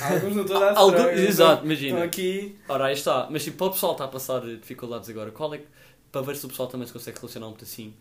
Alguns 0.02 0.36
não 0.36 0.42
estou 0.44 0.58
a 0.58 0.60
dar 0.60 0.78
Algum- 0.78 0.98
Exato, 1.10 1.54
Estão 1.54 1.66
imagina. 1.66 2.04
aqui. 2.04 2.58
Ora, 2.70 2.86
aí 2.86 2.94
está. 2.94 3.28
Mas 3.32 3.44
tipo, 3.44 3.58
para 3.58 3.68
o 3.68 3.72
pessoal 3.72 3.94
que 3.94 3.96
está 3.96 4.06
a 4.06 4.08
passar 4.08 4.42
dificuldades 4.42 5.10
agora, 5.10 5.32
qual 5.32 5.54
é 5.54 5.58
que, 5.58 5.66
para 6.12 6.22
ver 6.22 6.36
se 6.38 6.46
o 6.46 6.50
pessoal 6.50 6.70
também 6.70 6.86
se 6.88 6.94
consegue 6.94 7.18
relacionar 7.18 7.48
um 7.48 7.54
pedacinho, 7.54 7.94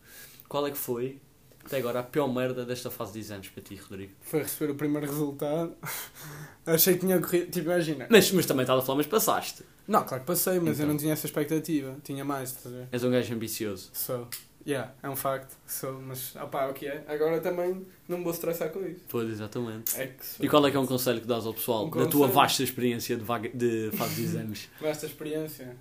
qual 0.48 0.66
é 0.66 0.70
que 0.70 0.78
foi, 0.78 1.18
até 1.66 1.78
agora, 1.78 2.00
a 2.00 2.02
pior 2.02 2.26
merda 2.32 2.64
desta 2.64 2.90
fase 2.90 3.12
de 3.14 3.18
exames 3.20 3.48
para 3.48 3.62
ti, 3.62 3.74
Rodrigo? 3.76 4.12
Foi 4.22 4.40
receber 4.42 4.72
o 4.72 4.74
primeiro 4.74 5.06
resultado. 5.06 5.74
Achei 6.66 6.94
que 6.94 7.00
tinha 7.00 7.20
corrido. 7.20 7.50
Tipo, 7.50 7.66
imagina. 7.70 8.06
Mas, 8.10 8.30
mas 8.32 8.46
também 8.46 8.62
estava 8.62 8.80
a 8.80 8.84
falar, 8.84 8.98
mas 8.98 9.06
passaste. 9.06 9.62
Não, 9.86 10.02
claro 10.04 10.22
que 10.22 10.26
passei, 10.26 10.58
mas 10.60 10.78
eu 10.78 10.84
Então. 10.84 10.86
não 10.88 10.96
tinha 10.96 11.12
essa 11.12 11.26
expectativa. 11.26 11.96
Tinha 12.02 12.24
mais, 12.24 12.50
estás 12.50 12.74
a 12.74 12.78
ver? 12.78 12.88
És 12.92 13.04
um 13.04 13.10
gajo 13.10 13.34
ambicioso. 13.34 13.90
Sou. 13.92 14.26
Yeah, 14.66 14.94
é 15.02 15.10
um 15.10 15.16
facto. 15.16 15.54
Sou, 15.66 15.92
mas, 16.00 16.34
opá, 16.36 16.66
o 16.68 16.72
que 16.72 16.86
é? 16.86 17.04
Agora 17.06 17.38
também 17.38 17.86
não 18.08 18.16
me 18.16 18.24
vou 18.24 18.32
estressar 18.32 18.70
com 18.70 18.80
isso. 18.86 19.02
Pois, 19.10 19.28
exatamente. 19.28 19.94
É 20.00 20.10
E 20.40 20.48
qual 20.48 20.66
é 20.66 20.70
que 20.70 20.76
é 20.78 20.80
um 20.80 20.86
conselho 20.86 21.20
que 21.20 21.26
dás 21.26 21.44
ao 21.44 21.52
pessoal 21.52 21.86
Um 21.86 21.90
da 21.90 22.06
tua 22.06 22.26
vasta 22.28 22.62
experiência 22.62 23.14
de, 23.14 23.22
vaga, 23.22 23.50
de 23.50 23.90
fase 23.92 24.14
de 24.14 24.22
exames? 24.22 24.68
Esta 24.80 25.04
experiência. 25.04 25.76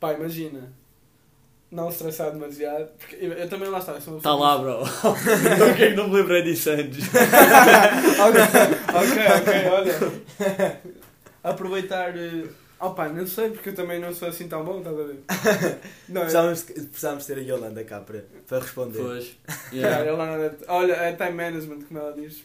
Pá, 0.00 0.12
imagina. 0.12 0.72
Não 1.76 1.90
estressar 1.90 2.30
demasiado. 2.30 2.88
Porque 2.98 3.16
eu, 3.16 3.32
eu 3.34 3.48
também 3.50 3.68
lá 3.68 3.78
está. 3.80 3.98
Está 3.98 4.12
Tá 4.22 4.34
lá, 4.34 4.56
bro. 4.56 4.78
Por 4.78 5.76
que 5.76 5.84
é 5.84 5.94
não 5.94 6.08
me 6.08 6.14
lembrei 6.16 6.42
disso 6.42 6.70
antes? 6.70 7.04
ok, 8.96 9.22
ok, 9.42 9.70
olha. 9.70 10.80
Aproveitar. 11.44 12.14
Opa, 12.80 13.08
não 13.10 13.26
sei, 13.26 13.50
porque 13.50 13.68
eu 13.70 13.74
também 13.74 14.00
não 14.00 14.14
sou 14.14 14.28
assim 14.28 14.48
tão 14.48 14.64
bom, 14.64 14.78
estás 14.78 14.98
a 14.98 15.02
ver? 15.02 15.16
Não, 16.08 16.20
eu- 16.22 16.26
Precisávamos, 16.26 16.62
precisávamos 16.62 17.26
ter 17.26 17.38
a 17.38 17.40
Yolanda 17.40 17.84
cá 17.84 18.00
para, 18.00 18.24
para 18.46 18.58
responder. 18.60 18.98
Pois. 18.98 19.36
Yeah, 19.72 20.12
não 20.12 20.22
é- 20.22 20.52
olha, 20.68 20.92
é 20.92 21.12
time 21.14 21.30
management, 21.32 21.82
como 21.88 22.00
ela 22.00 22.12
diz. 22.12 22.42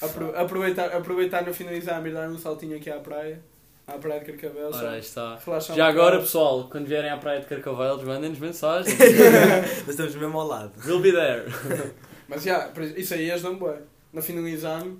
Apro- 0.00 0.34
aproveitar, 0.36 0.86
aproveitar 0.94 1.42
no 1.44 1.50
exame 1.50 2.10
e 2.10 2.12
dar 2.14 2.28
um 2.30 2.38
saltinho 2.38 2.76
aqui 2.78 2.90
à 2.90 2.98
praia. 2.98 3.40
À 3.86 3.92
praia 3.98 4.20
de 4.20 4.32
Carcavel. 4.32 4.70
Ora, 4.72 4.98
está. 4.98 5.38
um 5.46 5.60
Já 5.74 5.86
agora, 5.88 6.04
bocado. 6.12 6.22
pessoal, 6.22 6.68
quando 6.70 6.86
vierem 6.86 7.10
à 7.10 7.16
praia 7.18 7.40
de 7.40 7.46
Carcavelos, 7.46 8.02
mandem-nos 8.02 8.38
mensagens. 8.38 8.96
Nós 8.98 9.88
estamos 9.88 10.14
mesmo 10.14 10.38
ao 10.40 10.46
lado. 10.46 10.72
We'll 10.86 11.00
be 11.00 11.12
there. 11.12 11.44
Mas 12.26 12.42
já, 12.44 12.60
por 12.68 12.82
isso- 12.82 13.12
aí 13.12 13.30
ajudam 13.30 13.58
bem. 13.58 13.76
No 14.10 14.22
fim 14.22 14.36
do 14.36 14.48
exame, 14.48 14.98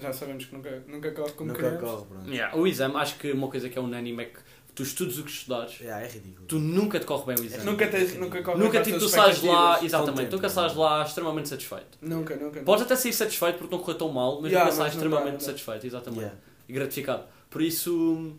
já 0.00 0.12
sabemos 0.12 0.44
que 0.44 0.54
nunca, 0.54 0.82
nunca 0.86 1.10
corre 1.10 1.32
como 1.32 1.48
Nunca 1.48 1.62
queremos. 1.62 1.80
corre, 1.90 2.04
pronto. 2.06 2.30
Yeah, 2.30 2.56
O 2.56 2.66
exame, 2.66 2.96
acho 2.96 3.16
que 3.18 3.32
uma 3.32 3.48
coisa 3.48 3.68
que 3.68 3.76
é 3.76 3.82
unânime 3.82 4.22
é 4.22 4.26
que 4.26 4.38
tu 4.74 4.84
estudes 4.84 5.18
o 5.18 5.24
que 5.24 5.30
estudares, 5.30 5.80
Yeah, 5.80 6.04
é 6.04 6.08
ridículo. 6.08 6.46
tu 6.46 6.58
nunca 6.60 7.00
te 7.00 7.06
corre 7.06 7.34
bem 7.34 7.42
o 7.42 7.44
exame. 7.44 7.64
Nunca, 7.64 7.88
tens, 7.88 8.14
nunca 8.16 8.40
corre 8.42 8.58
Nunca 8.58 8.82
tipo, 8.82 8.98
tu 9.00 9.08
sais 9.08 9.42
lá, 9.42 9.82
exatamente, 9.82 10.12
Contente, 10.16 10.32
nunca 10.32 10.48
sais 10.48 10.74
lá 10.76 11.02
extremamente 11.02 11.48
satisfeito. 11.48 11.98
Nunca, 12.00 12.36
nunca. 12.36 12.60
Podes 12.60 12.84
até 12.84 12.94
sair 12.94 13.12
satisfeito 13.12 13.58
porque 13.58 13.74
não 13.74 13.82
correu 13.82 13.98
tão 13.98 14.08
mal, 14.10 14.40
mas 14.40 14.52
Yeah, 14.52 14.70
nunca 14.70 14.76
sais 14.84 14.94
não 14.94 15.02
extremamente 15.02 15.32
dá, 15.32 15.38
não. 15.38 15.40
satisfeito, 15.40 15.86
exatamente. 15.86 16.20
Yeah. 16.20 16.38
E 16.68 16.72
gratificado. 16.72 17.24
Por 17.50 17.60
isso, 17.60 18.32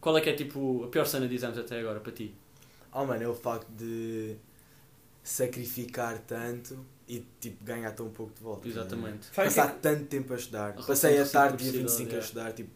qual 0.00 0.16
é 0.18 0.20
que 0.20 0.28
é 0.30 0.34
tipo 0.34 0.84
a 0.84 0.88
pior 0.88 1.06
cena 1.06 1.26
de 1.26 1.34
exames 1.34 1.58
até 1.58 1.80
agora 1.80 1.98
para 2.00 2.12
ti? 2.12 2.34
Oh 2.92 3.04
mano, 3.04 3.22
é 3.22 3.28
o 3.28 3.34
facto 3.34 3.68
de 3.70 4.36
sacrificar 5.22 6.18
tanto 6.18 6.78
e 7.08 7.24
tipo 7.40 7.64
ganhar 7.64 7.90
tão 7.92 8.08
pouco 8.10 8.32
de 8.34 8.42
volta. 8.42 8.68
Exatamente. 8.68 9.26
Sabe 9.26 9.48
Passar 9.48 9.72
que- 9.74 9.80
tanto 9.80 10.04
tempo 10.04 10.32
a 10.32 10.36
estudar. 10.36 10.70
A 10.70 10.82
Passei 10.82 11.18
a 11.18 11.26
tarde 11.26 11.56
dia 11.58 11.72
reciprocidade, 11.72 12.04
25 12.04 12.12
a 12.12 12.16
é. 12.16 12.20
estudar, 12.20 12.52
tipo, 12.52 12.70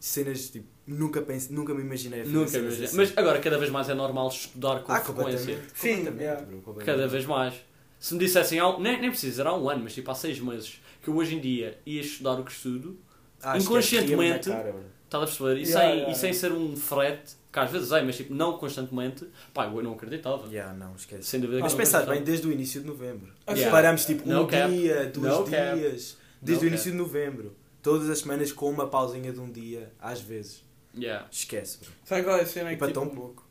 cenas 0.00 0.50
tipo, 0.50 0.66
nunca 0.86 1.20
pensei, 1.22 1.54
nunca 1.54 1.74
me 1.74 1.82
imaginei 1.82 2.20
a 2.22 2.24
fazer 2.24 2.36
Nunca 2.36 2.58
imagino. 2.58 2.84
assim. 2.84 2.96
Mas 2.96 3.12
agora 3.16 3.40
cada 3.40 3.58
vez 3.58 3.70
mais 3.70 3.88
é 3.88 3.94
normal 3.94 4.28
estudar 4.28 4.82
com 4.82 4.92
ah, 4.92 5.00
frequência. 5.00 5.56
Sim, 5.74 5.96
completamente, 5.96 6.22
yeah. 6.22 6.40
bro, 6.42 6.56
completamente. 6.62 6.86
Cada 6.86 7.08
vez 7.08 7.26
mais. 7.26 7.54
Se 7.98 8.14
me 8.14 8.20
dissessem, 8.20 8.60
um- 8.62 8.80
nem, 8.80 9.00
nem 9.00 9.10
precisa 9.10 9.30
dizer 9.30 9.46
há 9.46 9.54
um 9.54 9.68
ano, 9.68 9.84
mas 9.84 9.94
tipo 9.94 10.10
há 10.10 10.14
seis 10.14 10.40
meses, 10.40 10.80
que 11.02 11.08
eu 11.08 11.16
hoje 11.16 11.36
em 11.36 11.40
dia 11.40 11.78
ia 11.86 12.00
estudar 12.00 12.32
o 12.40 12.44
que 12.44 12.50
estudo, 12.52 12.98
Ah, 13.42 13.58
inconscientemente- 13.58 14.48
estás 14.48 15.22
a 15.22 15.26
perceber? 15.26 15.56
E, 15.58 15.62
Yeah, 15.64 15.80
sem, 15.80 15.96
yeah, 15.96 16.12
e 16.12 16.14
sem 16.14 16.32
ser 16.32 16.52
um 16.52 16.76
frete, 16.76 17.34
que 17.52 17.58
às 17.58 17.70
vezes 17.70 17.92
é, 17.92 18.02
mas 18.02 18.16
tipo, 18.16 18.32
não 18.32 18.56
constantemente, 18.56 19.26
pá, 19.52 19.66
eu 19.66 19.82
não 19.82 19.92
acreditava. 19.92 20.46
Yeah, 20.48 20.72
não, 20.74 20.94
esquece. 20.94 21.24
Sem 21.24 21.40
dúvida 21.40 21.58
que 21.58 21.62
Mas 21.64 21.72
não 21.72 21.78
pensar 21.78 22.06
bem, 22.06 22.22
desde 22.22 22.46
o 22.46 22.52
início 22.52 22.80
de 22.80 22.86
novembro. 22.86 23.32
Yeah. 23.48 23.70
Paramos 23.70 24.04
tipo 24.06 24.26
No 24.28 24.42
um 24.42 24.46
cap. 24.46 24.70
dia, 24.72 25.06
dois 25.06 25.38
No 25.38 25.44
cap. 25.44 25.78
dias, 25.78 26.16
desde 26.40 26.64
No 26.64 26.70
o 26.70 26.72
início 26.72 26.90
de 26.92 26.96
novembro. 26.96 27.56
Todas 27.82 28.08
as 28.08 28.20
semanas 28.20 28.52
com 28.52 28.70
uma 28.70 28.86
pausinha 28.88 29.32
de 29.32 29.40
um 29.40 29.50
dia, 29.50 29.92
às 30.00 30.20
vezes. 30.20 30.62
Yeah. 30.96 31.26
Esquece, 31.30 31.78
bro. 31.78 31.90
Sabe 32.04 32.22
qual 32.22 32.36
é 32.36 32.42
a 32.42 32.46
cena 32.46 32.70
E 32.70 32.74
que 32.74 32.78
para 32.78 32.88
tipo, 32.88 33.00
tão 33.00 33.08
pouco. 33.08 33.44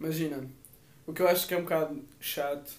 Imagina, 0.00 0.44
o 1.06 1.12
que 1.12 1.22
eu 1.22 1.28
acho 1.28 1.46
que 1.46 1.54
é 1.54 1.56
um 1.58 1.62
bocado 1.62 2.02
chato 2.20 2.72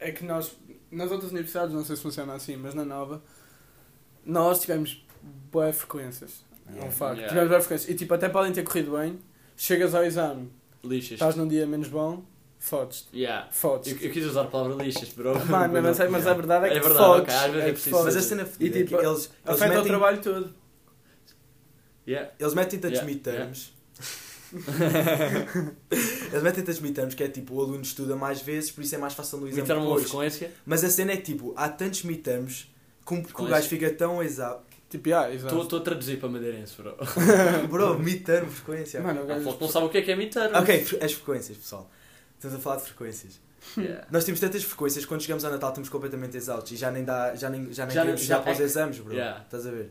é 0.00 0.10
que 0.10 0.24
nós, 0.24 0.52
nas 0.90 1.10
outras 1.10 1.30
universidades, 1.30 1.74
não 1.74 1.84
sei 1.84 1.96
se 1.96 2.02
funciona 2.02 2.32
assim, 2.34 2.56
mas 2.56 2.74
na 2.74 2.84
nova, 2.84 3.22
nós 4.24 4.60
tivemos 4.60 5.04
boas 5.22 5.76
frequências. 5.76 6.44
É 6.76 6.84
um 6.84 6.90
facto. 6.90 7.16
Yeah. 7.16 7.28
Tivemos 7.28 7.48
boas 7.50 7.64
frequências. 7.64 7.90
E 7.90 7.94
tipo, 7.94 8.12
até 8.14 8.28
podem 8.28 8.52
ter 8.52 8.62
corrido 8.62 8.92
bem, 8.96 9.18
chegas 9.56 9.94
ao 9.94 10.04
exame, 10.04 10.50
Lixas. 10.84 11.12
estás 11.12 11.34
num 11.34 11.48
dia 11.48 11.66
menos 11.66 11.88
bom, 11.88 12.22
fodes-te. 12.58 13.16
Yeah. 13.16 13.48
Fodes. 13.50 13.92
Eu, 13.92 13.98
eu 14.08 14.12
quis 14.12 14.24
usar 14.26 14.42
a 14.42 14.46
palavra 14.46 14.82
lixas, 14.84 15.08
bro. 15.10 15.34
Mano, 15.46 15.82
mas, 15.82 15.98
mas 16.10 16.26
a 16.26 16.34
verdade 16.34 16.66
é 16.66 16.70
que 16.70 16.76
É 16.76 16.80
verdade, 16.80 16.98
fodes. 17.04 17.22
ok, 17.22 17.34
às 17.34 17.52
vezes 17.52 17.56
é 17.62 17.66
te 17.66 17.72
preciso 17.72 17.96
fodes. 17.96 18.14
Mas 18.14 18.24
a 18.24 18.28
cena 18.28 18.48
E, 18.60 18.66
é 18.66 18.70
tipo, 18.70 18.88
que 18.98 19.06
eles, 19.06 19.06
eles 19.06 19.30
Afeta 19.44 19.64
o 19.64 19.68
metem, 19.76 19.84
trabalho 19.86 20.20
todo. 20.20 20.54
Yeah. 22.06 22.30
eles 22.38 22.54
metem 22.54 22.78
tantos 22.78 22.98
Yeah, 22.98 23.12
midterms. 23.14 23.72
eles 26.32 26.42
metem 26.42 26.64
tantos 26.64 26.80
midterms 26.80 27.14
que 27.14 27.22
é 27.22 27.28
tipo, 27.28 27.54
o 27.54 27.60
aluno 27.60 27.82
estuda 27.82 28.16
mais 28.16 28.40
vezes, 28.40 28.70
por 28.70 28.82
isso 28.82 28.94
é 28.94 28.98
mais 28.98 29.14
fácil 29.14 29.38
no 29.38 29.48
exame 29.48 29.66
depois. 29.66 30.40
Mas 30.64 30.84
a 30.84 30.90
cena 30.90 31.12
é 31.12 31.16
que 31.16 31.22
tipo, 31.32 31.52
há 31.56 31.68
tantos 31.68 32.02
midterms 32.02 32.66
que, 33.06 33.22
que 33.22 33.42
o 33.42 33.46
gajo 33.46 33.68
fica 33.68 33.90
tão 33.92 34.22
exausto. 34.22 34.67
Tipo, 34.88 35.14
ah, 35.14 35.32
exato. 35.32 35.60
Estou 35.60 35.78
a 35.78 35.82
traduzir 35.82 36.18
para 36.18 36.30
madeirense, 36.30 36.74
bro. 36.80 36.96
Bro, 37.68 37.98
midterm, 37.98 38.48
frequência. 38.48 39.00
Mano, 39.02 39.20
Há 39.20 39.24
gajo... 39.24 39.38
pessoal 39.40 39.56
que 39.56 39.62
não 39.62 39.70
sabe 39.70 39.86
o 39.86 39.88
que 39.90 39.98
é 39.98 40.02
que 40.02 40.12
é. 40.12 40.58
Ok, 40.58 40.98
as 41.02 41.12
frequências, 41.12 41.58
pessoal. 41.58 41.90
Estamos 42.36 42.56
a 42.56 42.60
falar 42.60 42.76
de 42.76 42.82
frequências. 42.84 43.40
Yeah. 43.76 44.06
Nós 44.10 44.24
temos 44.24 44.40
tantas 44.40 44.62
frequências 44.62 45.04
quando 45.04 45.20
chegamos 45.20 45.44
ao 45.44 45.50
Natal 45.50 45.68
estamos 45.70 45.88
completamente 45.88 46.36
exaustos 46.36 46.72
e 46.72 46.76
já 46.76 46.90
nem 46.90 47.04
dá, 47.04 47.34
já 47.34 47.50
nem, 47.50 47.70
já 47.72 47.84
nem 47.84 47.94
Já 47.94 48.00
queremos 48.02 48.20
já 48.22 48.36
já 48.36 48.42
para 48.42 48.52
os 48.52 48.60
é- 48.60 48.62
exames, 48.62 48.98
bro. 48.98 49.12
Yeah. 49.12 49.42
Estás 49.42 49.66
a 49.66 49.70
ver? 49.70 49.90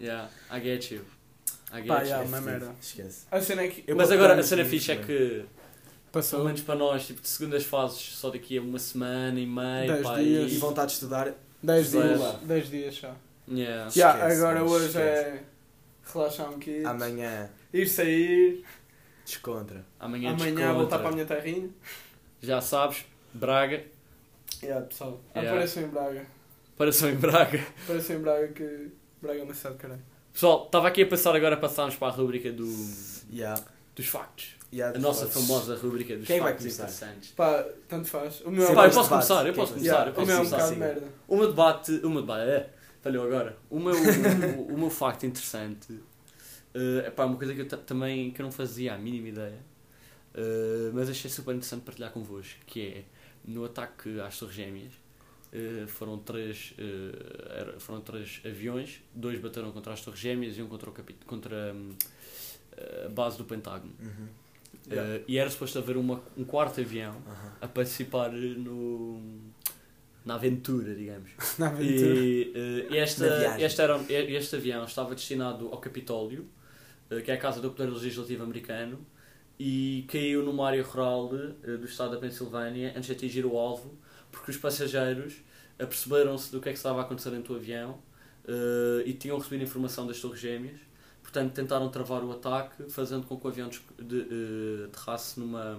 Yeah, 0.00 0.30
I 0.50 0.60
get 0.60 0.90
you. 0.92 1.02
I 1.72 1.76
get 1.78 1.86
Pá, 1.88 1.98
you. 2.00 2.06
yeah, 2.06 2.24
uma 2.26 2.40
merda. 2.40 2.74
Esquece. 2.80 3.26
A 3.30 3.40
cena 3.40 3.62
é 3.62 3.68
que 3.68 3.84
Eu 3.86 3.96
Mas 3.96 4.10
agora 4.10 4.38
a 4.38 4.42
cena 4.42 4.64
fixe 4.64 4.92
é 4.92 4.96
que, 4.96 5.04
pelo 5.04 5.48
passou 6.10 6.44
menos 6.44 6.62
para 6.62 6.76
nós, 6.76 7.06
tipo, 7.06 7.20
de 7.20 7.28
segundas 7.28 7.64
fases, 7.64 7.98
só 8.16 8.30
daqui 8.30 8.56
a 8.56 8.62
uma 8.62 8.78
semana 8.78 9.38
e 9.38 9.46
meia, 9.46 9.92
Dez 9.92 10.02
pá, 10.02 10.16
dias. 10.16 10.52
E 10.52 10.54
e... 10.54 10.58
vontade 10.58 10.86
de 10.88 10.92
estudar, 10.94 11.34
10 11.62 11.86
Zero. 11.86 12.16
dias. 12.16 12.34
10 12.42 12.70
dias 12.70 12.94
só. 12.94 13.14
Yeah. 13.50 13.90
Já, 13.90 14.14
Esquece, 14.14 14.36
agora 14.40 14.64
hoje 14.64 14.86
esquece. 14.86 15.06
é 15.28 15.42
relaxar 16.12 16.46
um 16.48 16.52
bocadinho. 16.52 16.88
amanhã 16.88 17.50
Ir 17.72 17.86
sair. 17.86 18.64
descontra. 19.24 19.84
Amanhã, 19.98 20.30
Amanhã 20.30 20.52
descontra. 20.54 20.72
voltar 20.74 20.98
para 20.98 21.08
a 21.08 21.12
minha 21.12 21.24
terrinha. 21.26 21.68
Já 22.40 22.60
sabes, 22.60 23.04
Braga, 23.34 23.82
Yeah, 24.62 24.84
pessoal. 24.86 25.20
Yeah. 25.34 25.50
Apareçam 25.52 25.82
em 25.84 25.88
Braga. 25.88 26.26
paração 26.76 27.08
em 27.10 27.14
Braga. 27.16 27.66
Apareçam 27.84 28.16
em 28.16 28.18
Braga 28.20 28.48
que 28.48 28.88
Braga 29.22 29.40
é 29.40 29.42
uma 29.42 29.54
cidade 29.54 29.76
de 29.76 29.80
caralho. 29.82 30.02
Pessoal, 30.32 30.64
estava 30.66 30.88
aqui 30.88 31.02
a 31.02 31.06
pensar 31.06 31.34
agora 31.34 31.56
passarmos 31.56 31.96
para 31.96 32.08
a 32.08 32.10
rubrica 32.16 32.52
do, 32.52 32.66
Yeah. 33.32 33.62
dos 33.94 34.06
factos. 34.06 34.56
Yeah, 34.72 34.96
A 34.96 35.00
nossa 35.00 35.26
famosa 35.26 35.76
rubrica 35.76 36.16
dos 36.16 36.26
Quem 36.26 36.38
vai 36.40 36.52
factos 36.52 36.76
começar? 36.76 36.82
interessantes. 36.84 37.30
Pá, 37.32 37.64
tanto 37.88 38.06
faz. 38.08 38.40
O 38.42 38.50
meu 38.50 38.64
Sim, 38.66 38.72
é 38.72 38.74
Pá, 38.76 38.86
eu 38.86 38.90
posso 38.92 39.08
começar, 39.08 39.46
eu 39.46 39.54
posso 39.54 39.72
começar, 39.74 39.86
Yeah, 39.92 40.06
eu 40.08 40.12
o 40.12 40.14
posso 40.14 40.26
meu 40.26 40.36
é 40.36 40.38
um 40.40 40.44
começar. 40.44 40.56
bocado 40.56 40.72
de 40.74 40.78
merda. 40.80 41.08
Meu 41.28 41.48
debate, 41.48 41.90
meu 41.92 42.20
debate, 42.20 42.50
é, 42.50 42.70
falhou 43.00 43.24
agora. 43.26 43.56
O 43.68 43.78
meu, 43.78 43.94
o, 44.58 44.74
o 44.74 44.78
meu 44.78 44.90
facto 44.90 45.24
interessante 45.26 45.98
é 46.74 47.10
pá, 47.10 47.24
uma 47.24 47.36
coisa 47.36 47.54
que 47.54 47.60
eu 47.62 47.68
ta- 47.68 47.76
também 47.76 48.30
que 48.30 48.40
eu 48.40 48.44
não 48.44 48.52
fazia 48.52 48.94
a 48.94 48.98
mínima 48.98 49.28
ideia, 49.28 49.58
eh, 50.34 50.90
mas 50.92 51.08
achei 51.10 51.30
super 51.30 51.52
interessante 51.54 51.82
partilhar 51.82 52.12
convosco, 52.12 52.58
que 52.66 52.80
é 52.80 53.04
no 53.44 53.64
ataque 53.64 54.20
às 54.20 54.38
Torres 54.38 54.54
Gêmeas 54.54 54.92
eh, 55.52 55.86
foram 55.88 56.18
três 56.18 56.74
eh, 56.78 57.74
foram 57.78 58.00
três 58.00 58.40
aviões, 58.44 59.02
dois 59.14 59.40
bateram 59.40 59.72
contra 59.72 59.92
as 59.92 60.00
Torres 60.02 60.20
Gêmeas 60.20 60.56
e 60.58 60.62
um 60.62 60.68
contra, 60.68 60.88
o 60.90 60.92
capit 60.92 61.24
contra 61.26 61.72
hum, 61.74 61.94
a 63.04 63.08
base 63.08 63.36
do 63.36 63.44
Pentágono. 63.44 63.92
Uhum. 64.00 64.28
Yeah. 64.88 65.14
Eh, 65.16 65.22
e 65.26 65.38
era 65.38 65.50
suposto 65.50 65.78
haver 65.78 65.96
uma, 65.96 66.22
um 66.36 66.44
quarto 66.44 66.80
avião 66.80 67.16
a 67.60 67.66
participar 67.68 68.30
no, 68.32 69.20
na 70.24 70.34
aventura, 70.34 70.94
digamos. 70.94 71.30
Na 71.58 71.68
aventura. 71.68 72.14
E, 72.14 72.86
Na 72.90 72.96
esta, 72.96 73.60
este, 73.60 73.80
era, 73.80 74.00
este 74.08 74.56
avião 74.56 74.84
estava 74.84 75.14
destinado 75.14 75.68
ao 75.68 75.78
Capitólio, 75.78 76.46
eh, 77.10 77.20
que 77.20 77.30
é 77.30 77.34
a 77.34 77.38
casa 77.38 77.60
do 77.60 77.70
Poder 77.70 77.90
Legislativo 77.90 78.42
americano, 78.42 78.98
e 79.58 80.04
caiu 80.08 80.42
numa 80.42 80.66
área 80.66 80.82
rural 80.82 81.30
eh, 81.62 81.76
do 81.76 81.86
estado 81.86 82.12
da 82.12 82.18
Pensilvânia 82.18 82.90
antes 82.90 83.06
de 83.06 83.12
atingir 83.12 83.46
o 83.46 83.56
alvo, 83.56 83.98
porque 84.30 84.50
os 84.50 84.56
passageiros 84.56 85.36
aperceberam-se 85.78 86.52
do 86.52 86.60
que 86.60 86.68
é 86.68 86.72
que 86.72 86.78
estava 86.78 87.00
a 87.00 87.02
acontecer 87.04 87.30
dentro 87.30 87.54
do 87.54 87.58
avião 87.58 87.98
e 89.04 89.12
tinham 89.12 89.38
recebido 89.38 89.62
informação 89.62 90.06
das 90.06 90.18
Torres 90.20 90.40
Gêmeas. 90.40 90.78
Portanto, 91.22 91.52
tentaram 91.52 91.88
travar 91.88 92.24
o 92.24 92.32
ataque, 92.32 92.90
fazendo 92.90 93.26
com 93.26 93.38
que 93.38 93.46
o 93.46 93.48
avião 93.48 93.68
de, 93.68 94.84
aterrasse 94.86 95.38
numa, 95.38 95.78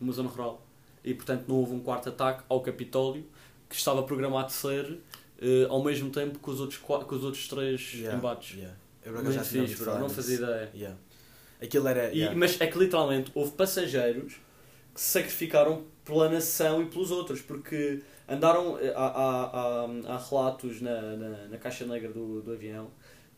numa 0.00 0.12
zona 0.12 0.28
rural. 0.28 0.66
E, 1.04 1.14
portanto, 1.14 1.44
não 1.48 1.56
houve 1.56 1.72
um 1.72 1.80
quarto 1.80 2.08
ataque 2.08 2.42
ao 2.48 2.60
Capitólio, 2.60 3.24
que 3.70 3.76
estava 3.76 4.02
programado 4.02 4.52
ser 4.52 4.98
eh, 5.40 5.66
ao 5.70 5.82
mesmo 5.82 6.10
tempo 6.10 6.38
que 6.38 6.50
os 6.50 6.60
outros, 6.60 6.78
que 6.78 7.14
os 7.14 7.24
outros 7.24 7.48
três 7.48 7.94
Yeah, 7.94 8.18
embates. 8.18 8.56
yeah. 8.56 8.76
Eu 9.02 9.14
Muito 9.14 9.32
já 9.32 9.42
fixe, 9.42 9.76
bro, 9.76 9.98
não 9.98 10.10
fazia 10.10 10.36
ideia. 10.36 10.70
Yeah. 10.74 10.98
Aquilo 11.62 11.88
era. 11.88 12.12
E- 12.12 12.18
yeah. 12.18 12.36
mas 12.38 12.60
é 12.60 12.66
que 12.66 12.78
literalmente 12.78 13.30
houve 13.34 13.52
passageiros 13.52 14.34
que 14.94 15.00
se 15.00 15.06
sacrificaram 15.12 15.84
pela 16.04 16.28
nação 16.28 16.82
e 16.82 16.86
pelos 16.86 17.10
outros, 17.10 17.40
porque 17.40 18.02
andaram. 18.28 18.78
eh, 18.78 18.92
Há, 18.94 19.06
há, 19.06 19.84
há, 19.86 20.14
há 20.14 20.18
relatos 20.18 20.80
na, 20.82 21.00
na, 21.16 21.48
na 21.48 21.56
caixa 21.58 21.86
negra 21.86 22.12
do, 22.12 22.42
do 22.42 22.52
avião 22.52 22.90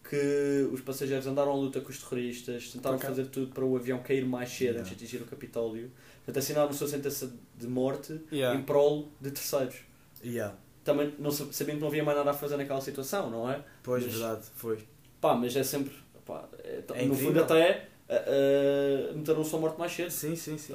que 0.09 0.69
os 0.73 0.81
passageiros 0.81 1.27
andaram 1.29 1.53
à 1.53 1.55
luta 1.55 1.81
com 1.81 1.91
os 1.91 1.99
terroristas, 1.99 2.71
tentaram 2.73 2.99
fazer 2.99 3.27
tudo 3.27 3.53
para 3.55 3.65
o 3.65 3.77
avião 3.77 4.03
cair 4.03 4.25
mais 4.27 4.49
cedo 4.51 4.63
Yeah. 4.63 4.81
antes 4.81 4.91
de 4.99 5.05
atingir 5.05 5.23
o 5.23 5.27
Capitólio, 5.27 5.93
Portanto, 6.25 6.39
assinaram 6.43 6.71
a 6.71 6.73
sua 6.73 6.89
sentença 6.89 7.33
de 7.57 7.67
morte 7.69 8.21
Yeah. 8.33 8.59
em 8.59 8.63
prol 8.65 9.09
de 9.21 9.31
terceiros. 9.31 9.77
Yeah. 10.25 10.57
Também 10.85 11.15
não, 11.19 11.31
sab- 11.31 11.53
sabendo 11.53 11.77
que 11.77 11.81
não 11.83 11.89
havia 11.89 12.03
mais 12.05 12.17
nada 12.19 12.31
a 12.31 12.35
fazer 12.35 12.57
naquela 12.57 12.81
situação, 12.81 13.31
não 13.31 13.51
é? 13.51 13.65
Pois, 13.83 14.05
Mas- 14.05 14.13
verdade, 14.15 14.43
foi. 14.57 14.87
Pá, 15.21 15.35
mas 15.35 15.55
é 15.55 15.63
sempre. 15.63 15.93
Pá, 16.25 16.49
é- 16.65 16.83
É 16.95 17.05
no 17.07 17.13
incrível. 17.15 17.27
fundo, 17.29 17.43
até 17.45 17.89
uh, 18.09 19.17
meteram 19.17 19.41
a 19.41 19.45
sua 19.45 19.61
morte 19.61 19.79
mais 19.79 19.93
cedo. 19.93 20.11
Sim, 20.11 20.35
sim, 20.37 20.59
sim. 20.59 20.75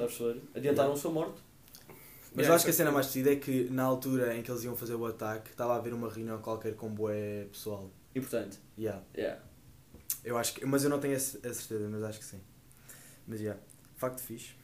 Adiantaram 0.54 0.92
a 0.92 0.96
sua 0.96 1.10
morte. 1.10 1.40
Mas 2.34 2.44
Yeah, 2.46 2.48
eu 2.50 2.54
acho 2.54 2.64
que 2.64 2.70
a 2.70 2.74
cena 2.74 2.90
mais 2.92 3.06
decidida 3.06 3.32
é 3.32 3.36
que 3.36 3.64
na 3.70 3.82
altura 3.84 4.36
em 4.36 4.42
que 4.42 4.50
eles 4.50 4.62
iam 4.64 4.76
fazer 4.76 4.94
o 4.94 5.04
ataque, 5.06 5.50
estava 5.50 5.72
a 5.74 5.76
haver 5.76 5.92
uma 5.94 6.08
reunião 6.10 6.38
qualquer 6.40 6.74
com 6.74 6.88
bué 6.88 7.46
pessoal. 7.50 7.90
Importante. 8.14 8.58
Yeah. 8.78 9.02
Yeah. 9.16 9.40
Eu 10.24 10.36
acho 10.36 10.54
que, 10.54 10.64
mas 10.66 10.84
eu 10.84 10.90
não 10.90 11.00
tenho 11.00 11.16
a 11.16 11.18
ce- 11.18 11.38
a 11.38 11.52
certeza, 11.54 11.88
mas 11.88 12.02
acho 12.02 12.18
que 12.18 12.24
sim. 12.24 12.40
Mas 13.26 13.40
yeah, 13.40 13.60
facto 13.96 14.20
fixe. 14.20 14.54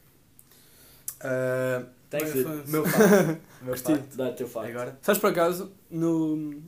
Ah, 1.21 1.85
Thanks, 2.11 2.35
meu 2.69 2.85
facto. 2.85 3.41
meu 3.63 3.77
facto. 3.77 4.17
Dá 4.17 4.29
o 4.29 4.33
teu 4.35 4.47
facto. 4.49 4.71
Agora? 4.71 4.99
Sabes 5.03 5.21
por 5.21 5.31
acaso, 5.31 5.73
no... 5.91 6.63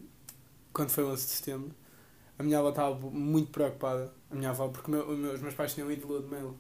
quando 0.73 0.91
foi 0.91 1.05
o 1.05 1.09
11 1.09 1.25
de 1.25 1.31
setembro, 1.33 1.71
a 2.39 2.43
minha 2.43 2.59
avó 2.59 2.71
estava 2.71 2.95
muito 3.11 3.51
preocupada. 3.51 4.13
A 4.31 4.35
minha 4.35 4.51
avó, 4.51 4.69
porque 4.69 4.91
meu- 4.91 5.09
os 5.09 5.41
meus- 5.41 5.55
pais 5.55 5.73
tinham 5.75 5.91
ido 5.91 6.03
de 6.03 6.07
lua 6.07 6.21
de 6.23 6.29
mel. 6.29 6.55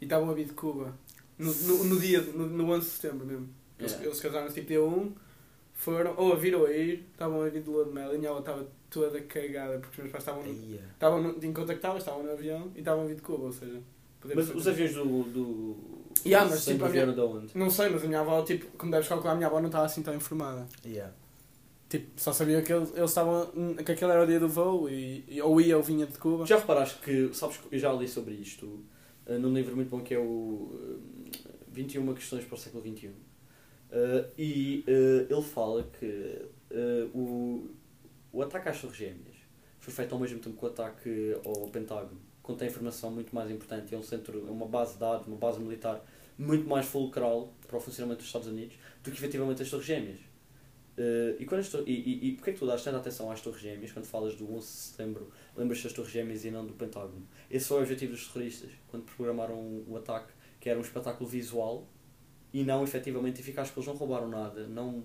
E 0.00 0.04
estavam 0.04 0.30
a 0.30 0.34
vir 0.34 0.46
de 0.46 0.52
Cuba. 0.52 0.94
No, 1.38 1.52
no, 1.52 1.84
no 1.84 2.00
dia, 2.00 2.20
no, 2.22 2.46
no 2.46 2.70
11 2.72 2.80
de 2.86 2.92
setembro 2.92 3.26
mesmo. 3.26 3.48
Eles, 3.78 3.92
Yeah. 3.92 4.06
eles 4.06 4.20
casaram 4.20 4.50
tipo 4.50 4.66
dia 4.68 4.82
1, 4.82 5.12
foram, 5.74 6.14
ou 6.16 6.32
a 6.32 6.36
vir 6.36 6.54
ou 6.56 6.64
a 6.66 6.70
ir, 6.72 7.06
estavam 7.12 7.42
a 7.42 7.48
vir 7.50 7.62
de 7.62 7.68
lua 7.68 7.84
de 7.84 7.92
mel. 7.92 8.12
E 8.12 8.16
a 8.16 8.18
minha 8.18 8.30
avó 8.30 8.40
estava 8.40 8.66
toda 8.88 9.20
cagada, 9.22 9.78
porque 9.78 9.90
os 9.92 9.98
meus 9.98 10.10
pais 10.12 10.22
estavam, 10.24 10.42
é. 10.42 10.92
estavam 10.92 11.22
no, 11.22 11.44
incontactáveis, 11.44 12.02
estavam 12.02 12.22
no 12.22 12.32
avião 12.32 12.72
e 12.74 12.78
estavam 12.78 13.04
a 13.04 13.06
vir 13.06 13.16
de 13.16 13.22
Cuba, 13.22 13.44
ou 13.44 13.52
seja... 13.52 13.78
Mas 14.34 14.48
os 14.54 14.66
aviões 14.66 14.94
do. 14.94 15.04
do... 15.24 15.76
Yeah, 16.24 16.48
mas 16.48 16.64
tipo, 16.64 16.84
a 16.84 16.88
minha- 16.88 17.06
de 17.06 17.20
onde? 17.20 17.56
Não 17.58 17.70
sei, 17.70 17.88
mas 17.90 18.02
a 18.04 18.06
minha 18.06 18.20
avó, 18.20 18.42
tipo, 18.42 18.66
como 18.78 18.90
deves 18.90 19.08
calcular, 19.08 19.32
a 19.32 19.36
minha 19.36 19.46
avó 19.48 19.58
não 19.60 19.66
estava 19.66 19.84
assim 19.86 20.02
tão 20.02 20.14
informada. 20.14 20.66
Yeah. 20.84 21.12
Tipo, 21.88 22.20
só 22.20 22.32
sabia 22.32 22.62
que 22.62 22.72
eles, 22.72 22.90
eles 22.96 23.10
estavam. 23.10 23.46
que 23.84 23.92
aquele 23.92 24.10
era 24.10 24.22
o 24.24 24.26
dia 24.26 24.40
do 24.40 24.48
voo 24.48 24.88
e, 24.88 25.24
e- 25.28 25.40
ou 25.42 25.60
ia 25.60 25.76
ou 25.76 25.82
vinha 25.82 26.04
de 26.06 26.18
Cuba. 26.18 26.44
Já 26.46 26.58
reparaste 26.58 26.98
que. 27.00 27.30
Sabes 27.32 27.58
que 27.58 27.74
eu 27.74 27.78
já 27.78 27.92
li 27.92 28.08
sobre 28.08 28.34
isto 28.34 28.66
uh, 29.26 29.38
num 29.38 29.52
livro 29.54 29.76
muito 29.76 29.88
bom 29.88 30.00
que 30.00 30.14
é 30.14 30.18
o. 30.18 30.22
Uh, 30.22 31.00
21 31.70 32.14
questões 32.14 32.44
para 32.44 32.54
o 32.54 32.58
século 32.58 32.82
XXI. 32.82 33.08
Uh, 33.08 33.12
e 34.38 34.84
uh, 34.88 35.32
ele 35.32 35.42
fala 35.42 35.84
que 36.00 36.42
o, 37.14 37.68
o 38.32 38.42
ataque 38.42 38.68
às 38.68 38.80
Torres 38.80 38.96
Gêmeas 38.96 39.36
foi 39.78 39.92
feito 39.94 40.12
ao 40.14 40.20
mesmo 40.20 40.38
tempo 40.40 40.56
que 40.58 40.64
o 40.64 40.68
ataque 40.68 41.36
ao 41.44 41.68
Pentágono. 41.68 42.18
Contém 42.46 42.68
informação 42.68 43.10
muito 43.10 43.34
mais 43.34 43.50
importante. 43.50 43.92
É 43.92 43.98
um 43.98 44.04
centro, 44.04 44.46
é 44.46 44.50
uma 44.50 44.66
base 44.66 44.92
de 44.94 45.00
dados, 45.00 45.26
uma 45.26 45.36
base 45.36 45.58
militar 45.58 46.00
muito 46.38 46.68
mais 46.68 46.86
fulcral 46.86 47.52
para 47.66 47.76
o 47.76 47.80
funcionamento 47.80 48.18
dos 48.18 48.28
Estados 48.28 48.46
Unidos 48.46 48.76
do 49.02 49.10
que 49.10 49.16
efetivamente 49.16 49.62
as 49.62 49.68
Torres 49.68 49.84
Gêmeas. 49.84 50.20
Uh, 50.96 51.34
e, 51.40 51.44
quando 51.44 51.60
as 51.60 51.68
tor- 51.68 51.82
e, 51.84 51.90
e, 51.90 52.28
e 52.28 52.32
porquê 52.36 52.50
é 52.50 52.52
que 52.52 52.58
tu 52.60 52.66
dás 52.66 52.84
tanta 52.84 52.98
atenção 52.98 53.32
às 53.32 53.40
Torres 53.40 53.60
Gêmeas 53.60 53.90
quando 53.90 54.06
falas 54.06 54.36
do 54.36 54.48
11 54.54 54.64
de 54.64 54.72
setembro? 54.72 55.28
Lembras-te 55.56 55.84
das 55.84 55.92
Torres 55.92 56.12
Gêmeas 56.12 56.44
e 56.44 56.50
não 56.52 56.64
do 56.64 56.72
Pentágono? 56.72 57.26
Esse 57.50 57.66
foi 57.66 57.78
o 57.78 57.80
objetivo 57.80 58.12
dos 58.12 58.28
terroristas 58.28 58.70
quando 58.86 59.02
programaram 59.04 59.82
o 59.88 59.96
ataque, 59.96 60.32
que 60.60 60.70
era 60.70 60.78
um 60.78 60.82
espetáculo 60.82 61.28
visual 61.28 61.88
e 62.52 62.62
não 62.62 62.84
efetivamente 62.84 63.40
eficaz, 63.40 63.68
porque 63.68 63.80
eles 63.80 63.88
não 63.88 63.96
roubaram 63.96 64.28
nada, 64.28 64.68
não, 64.68 65.02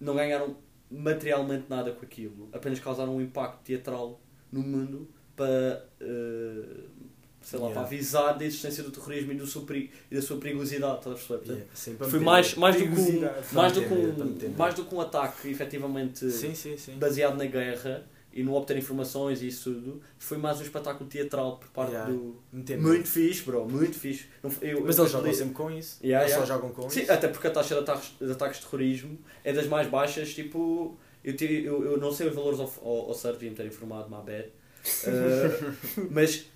não 0.00 0.14
ganharam 0.16 0.56
materialmente 0.90 1.66
nada 1.68 1.92
com 1.92 2.04
aquilo, 2.06 2.48
apenas 2.52 2.80
causaram 2.80 3.14
um 3.14 3.20
impacto 3.20 3.62
teatral 3.62 4.18
no 4.50 4.62
mundo 4.62 5.08
para, 5.38 5.86
uh, 6.02 6.88
sei 7.40 7.58
lá, 7.58 7.66
Yeah. 7.68 7.72
para 7.72 7.82
avisar 7.82 8.36
da 8.36 8.44
existência 8.44 8.82
do 8.82 8.90
terrorismo 8.90 9.32
e, 9.32 9.36
do 9.36 9.46
seu 9.46 9.62
peri- 9.62 9.90
e 10.10 10.14
da 10.16 10.20
sua 10.20 10.36
perigosidade, 10.38 10.98
estás 10.98 11.06
a 11.06 11.18
perceber? 11.18 11.38
Portanto, 11.38 11.56
Yeah. 11.56 11.74
Sim, 11.74 11.96
Foi 12.10 12.20
mais, 12.20 12.54
mais, 12.56 12.76
do 12.76 12.82
que 12.82 12.88
um, 13.00 13.54
mais, 13.54 13.72
do 13.72 13.80
que 13.80 13.94
um, 13.94 14.54
mais 14.58 14.74
do 14.74 14.84
que 14.84 14.94
um 14.94 15.00
ataque 15.00 15.48
efetivamente 15.48 16.30
Sim, 16.30 16.54
sim, 16.54 16.76
baseado 16.98 17.36
na 17.36 17.46
guerra 17.46 18.04
e 18.32 18.42
no 18.42 18.54
obter 18.54 18.76
informações 18.76 19.40
e 19.40 19.48
isso 19.48 19.72
tudo, 19.72 20.02
foi 20.18 20.36
mais 20.36 20.58
um 20.58 20.62
espetáculo 20.62 21.08
teatral 21.08 21.56
por 21.58 21.68
parte 21.70 21.92
Yeah. 21.92 22.12
do. 22.12 22.36
Medo. 22.52 22.82
Muito 22.82 23.08
fixe, 23.08 23.42
bro, 23.42 23.66
muito 23.66 23.98
fixe. 23.98 24.26
Eu- 24.60 24.82
Mas 24.84 24.98
eu 24.98 25.04
eles 25.04 25.12
jogam 25.12 25.32
sempre 25.32 25.54
com 25.54 25.70
isso. 25.70 25.98
Yeah, 26.04 26.24
eles 26.24 26.32
yeah. 26.36 26.46
só 26.46 26.54
jogam 26.54 26.70
com 26.70 26.90
Sim, 26.90 27.02
isso. 27.02 27.12
até 27.12 27.28
porque 27.28 27.46
a 27.46 27.50
taxa 27.50 27.74
de 27.76 27.80
ataques, 27.80 28.12
de 28.20 28.30
ataques 28.32 28.58
de 28.60 28.66
terrorismo 28.66 29.18
é 29.44 29.52
das 29.52 29.66
mais 29.66 29.88
baixas, 29.88 30.34
tipo. 30.34 30.98
Eu, 31.24 31.34
eu, 31.34 31.84
eu 31.92 31.98
não 31.98 32.12
sei 32.12 32.28
os 32.28 32.34
valores 32.34 32.60
ao, 32.60 32.72
ao, 32.82 33.08
ao 33.08 33.14
certo, 33.14 33.34
devia-me 33.34 33.56
ter 33.56 33.66
informado, 33.66 34.08
my 34.08 34.22
bad. 34.24 34.48
Uh, 35.04 36.08
mas 36.10 36.46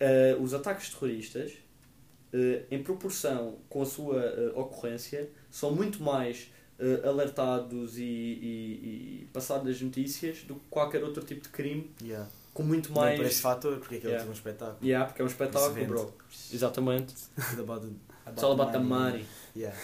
uh, 0.00 0.42
os 0.42 0.54
ataques 0.54 0.90
terroristas, 0.90 1.52
uh, 2.32 2.64
em 2.70 2.82
proporção 2.82 3.58
com 3.68 3.82
a 3.82 3.86
sua 3.86 4.52
ocorrência, 4.54 5.28
são 5.50 5.74
muito 5.74 6.02
mais 6.02 6.50
alertados 7.04 7.96
e, 7.96 8.02
e, 8.02 9.20
e 9.22 9.28
passados 9.32 9.64
nas 9.64 9.80
notícias 9.80 10.38
do 10.42 10.56
que 10.56 10.62
qualquer 10.68 11.04
outro 11.04 11.22
tipo 11.24 11.42
de 11.42 11.48
crime, 11.48 11.88
Yeah. 12.02 12.28
com 12.52 12.64
muito 12.64 12.92
Não 12.92 13.02
é 13.02 13.06
mais. 13.10 13.18
por 13.20 13.26
esse 13.26 13.40
fator, 13.40 13.78
porque 13.78 13.96
aquilo 13.96 14.10
Yeah. 14.10 14.26
é 14.26 14.30
um 14.30 14.32
espetáculo. 14.32 14.78
Yeah, 14.82 15.06
porque 15.06 15.22
é 15.22 15.24
um 15.24 15.28
espetáculo, 15.28 15.86
bro. 15.86 16.14
Exatamente. 16.52 17.12
It's 17.12 17.58
It's 18.26 18.42
all 18.42 18.52
about 18.52 18.72
the 18.72 18.78
money. 18.80 19.24
Yeah. 19.54 19.76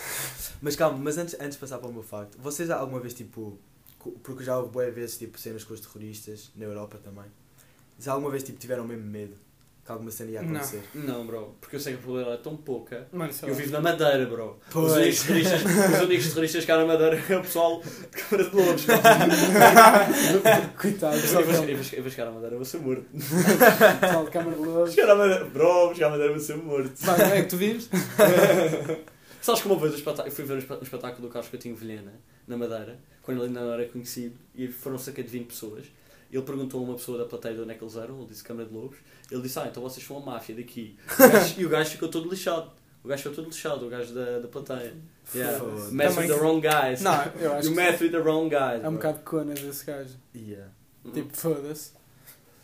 Mas 0.60 0.74
calma, 0.74 0.98
mas 0.98 1.18
antes, 1.18 1.34
antes 1.34 1.52
de 1.52 1.58
passar 1.58 1.78
para 1.78 1.88
o 1.88 1.92
meu 1.92 2.02
facto, 2.02 2.36
vocês 2.38 2.68
alguma 2.70 2.98
vez, 2.98 3.14
tipo, 3.14 3.58
porque 4.22 4.42
já 4.42 4.58
houve 4.58 4.70
boas 4.70 4.92
vezes, 4.92 5.18
tipo, 5.18 5.38
cenas 5.38 5.62
com 5.64 5.74
os 5.74 5.80
terroristas, 5.80 6.50
na 6.56 6.64
Europa 6.64 6.98
também, 6.98 7.26
já 7.98 8.12
alguma 8.12 8.30
vez, 8.30 8.42
tipo, 8.42 8.58
tiveram 8.58 8.84
mesmo 8.86 9.04
medo 9.06 9.34
que 9.84 9.92
alguma 9.92 10.10
cena 10.10 10.30
ia 10.32 10.40
acontecer? 10.42 10.82
Não, 10.94 11.26
bro, 11.26 11.56
porque 11.60 11.76
eu 11.76 11.80
sei 11.80 11.94
que 11.94 11.98
a 12.00 12.02
probabilidade 12.02 12.40
é 12.40 12.44
tão 12.44 12.56
pouca. 12.58 13.08
Mano, 13.10 13.32
Eu 13.42 13.54
vivo 13.54 13.72
na 13.72 13.80
Madeira, 13.80 14.26
bro. 14.26 14.58
Os 14.68 14.72
Pois. 14.72 14.92
únicos 14.96 15.22
terroristas, 15.22 15.62
os 15.94 16.00
únicos 16.02 16.26
terroristas 16.28 16.64
que 16.66 16.72
há 16.72 16.76
na 16.76 16.84
Madeira 16.84 17.16
é 17.28 17.36
o 17.36 17.40
pessoal 17.40 17.80
de 17.82 18.06
Câmara 18.22 18.50
de 18.50 18.56
Lobos. 18.56 18.84
Coitado, 20.80 21.16
Eu 21.16 21.22
vou, 21.22 21.42
de- 21.42 21.72
eu 21.72 21.76
vou- 21.78 21.86
eu 21.94 22.02
vou 22.02 22.10
chegar 22.10 22.26
à 22.28 22.30
Madeira, 22.30 22.56
vou 22.56 22.64
ser 22.64 22.78
morto. 22.78 23.04
pessoal 24.00 24.24
de 24.24 24.30
Câmara 24.30 24.56
de 24.56 24.62
Lobos. 24.62 24.94
chegar 24.94 25.10
à 25.10 25.16
Madeira, 25.16 25.44
bro, 25.46 25.64
vou 25.86 25.94
chegar 25.94 26.06
à 26.06 26.10
Madeira, 26.10 26.32
vou 26.32 26.40
ser 26.42 26.56
morto. 26.56 26.92
Vai, 26.98 27.18
não 27.18 27.26
é 27.34 27.42
que 27.42 27.48
tu 27.48 27.56
vives? 27.56 27.88
Sabes 29.40 29.62
que 29.62 29.68
uma 29.68 29.78
vez 29.78 29.92
o 29.94 29.96
espetáculo, 29.96 30.28
eu 30.28 30.32
fui 30.32 30.44
ver 30.44 30.54
o 30.54 30.82
espetáculo 30.82 31.26
do 31.28 31.32
Carlos 31.32 31.50
Coutinho 31.50 31.74
Vilhena, 31.74 32.12
na 32.46 32.56
Madeira, 32.56 32.98
quando 33.22 33.38
ele 33.38 33.46
ainda 33.46 33.60
não 33.60 33.72
era 33.72 33.86
conhecido, 33.86 34.36
e 34.54 34.68
foram 34.68 34.98
cerca 34.98 35.22
de 35.22 35.28
20 35.30 35.46
pessoas. 35.46 35.86
Ele 36.30 36.42
perguntou 36.42 36.80
a 36.80 36.82
uma 36.84 36.94
pessoa 36.94 37.16
da 37.18 37.24
plateia 37.24 37.54
de 37.54 37.60
onde 37.62 37.70
é 37.72 37.74
que 37.74 37.82
eles 37.82 37.96
eram, 37.96 38.18
ele 38.18 38.26
disse 38.26 38.44
Câmara 38.44 38.68
de 38.68 38.74
Lobos. 38.74 38.98
Ele 39.30 39.40
disse, 39.42 39.58
ah, 39.58 39.66
então 39.70 39.82
vocês 39.82 40.06
são 40.06 40.18
a 40.18 40.20
máfia 40.20 40.54
daqui. 40.54 40.96
O 41.18 41.28
gajo- 41.32 41.54
e 41.60 41.66
o 41.66 41.68
gajo 41.68 41.90
ficou 41.90 42.08
todo 42.08 42.28
lixado. 42.28 42.70
O 43.02 43.08
gajo 43.08 43.22
ficou 43.22 43.36
todo 43.36 43.46
lixado, 43.46 43.86
o 43.86 43.88
gajo 43.88 44.12
da, 44.12 44.38
da 44.40 44.48
plateia. 44.48 44.94
Yeah. 45.34 45.64
Mess 45.90 46.14
Também 46.14 46.30
with 46.30 46.34
the 46.36 46.40
wrong 46.40 46.60
guys. 46.60 47.00
Não, 47.00 47.24
eu 47.40 47.52
acho 47.54 47.68
You 47.68 47.74
mess 47.74 48.00
with 48.00 48.10
the 48.10 48.18
wrong 48.18 48.48
guys. 48.50 48.82
é 48.84 48.88
um 48.88 48.94
bocado 48.94 49.20
conas 49.24 49.62
esse 49.62 49.84
gajo. 49.86 50.14
Yeah. 50.34 50.70
Tipo, 51.14 51.34
foda-se. 51.36 51.92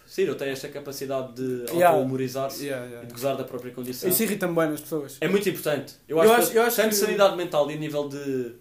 Ciro 0.06 0.34
tem 0.34 0.50
esta 0.50 0.68
capacidade 0.68 1.32
de 1.34 1.64
Yeah. 1.72 1.88
auto-humorizar-se 1.88 2.66
Yeah, 2.66 2.86
e 2.86 2.90
yeah. 2.90 3.06
de 3.08 3.12
gozar 3.14 3.36
da 3.36 3.44
própria 3.44 3.72
condição. 3.72 4.08
Isso 4.08 4.22
irrita-me 4.22 4.54
bem 4.54 4.68
nas 4.70 4.80
pessoas. 4.82 5.16
É 5.20 5.26
muito 5.28 5.48
importante. 5.48 5.94
Eu 6.06 6.18
Eu 6.18 6.22
acho, 6.22 6.32
acho- 6.34 6.50
que, 6.52 6.58
eu 6.58 6.62
acho 6.62 6.76
tanto 6.76 6.88
que- 6.90 6.94
sanidade 6.96 7.36
mental 7.36 7.70
e 7.70 7.74
a 7.74 7.76
nível 7.76 8.08
de 8.08 8.54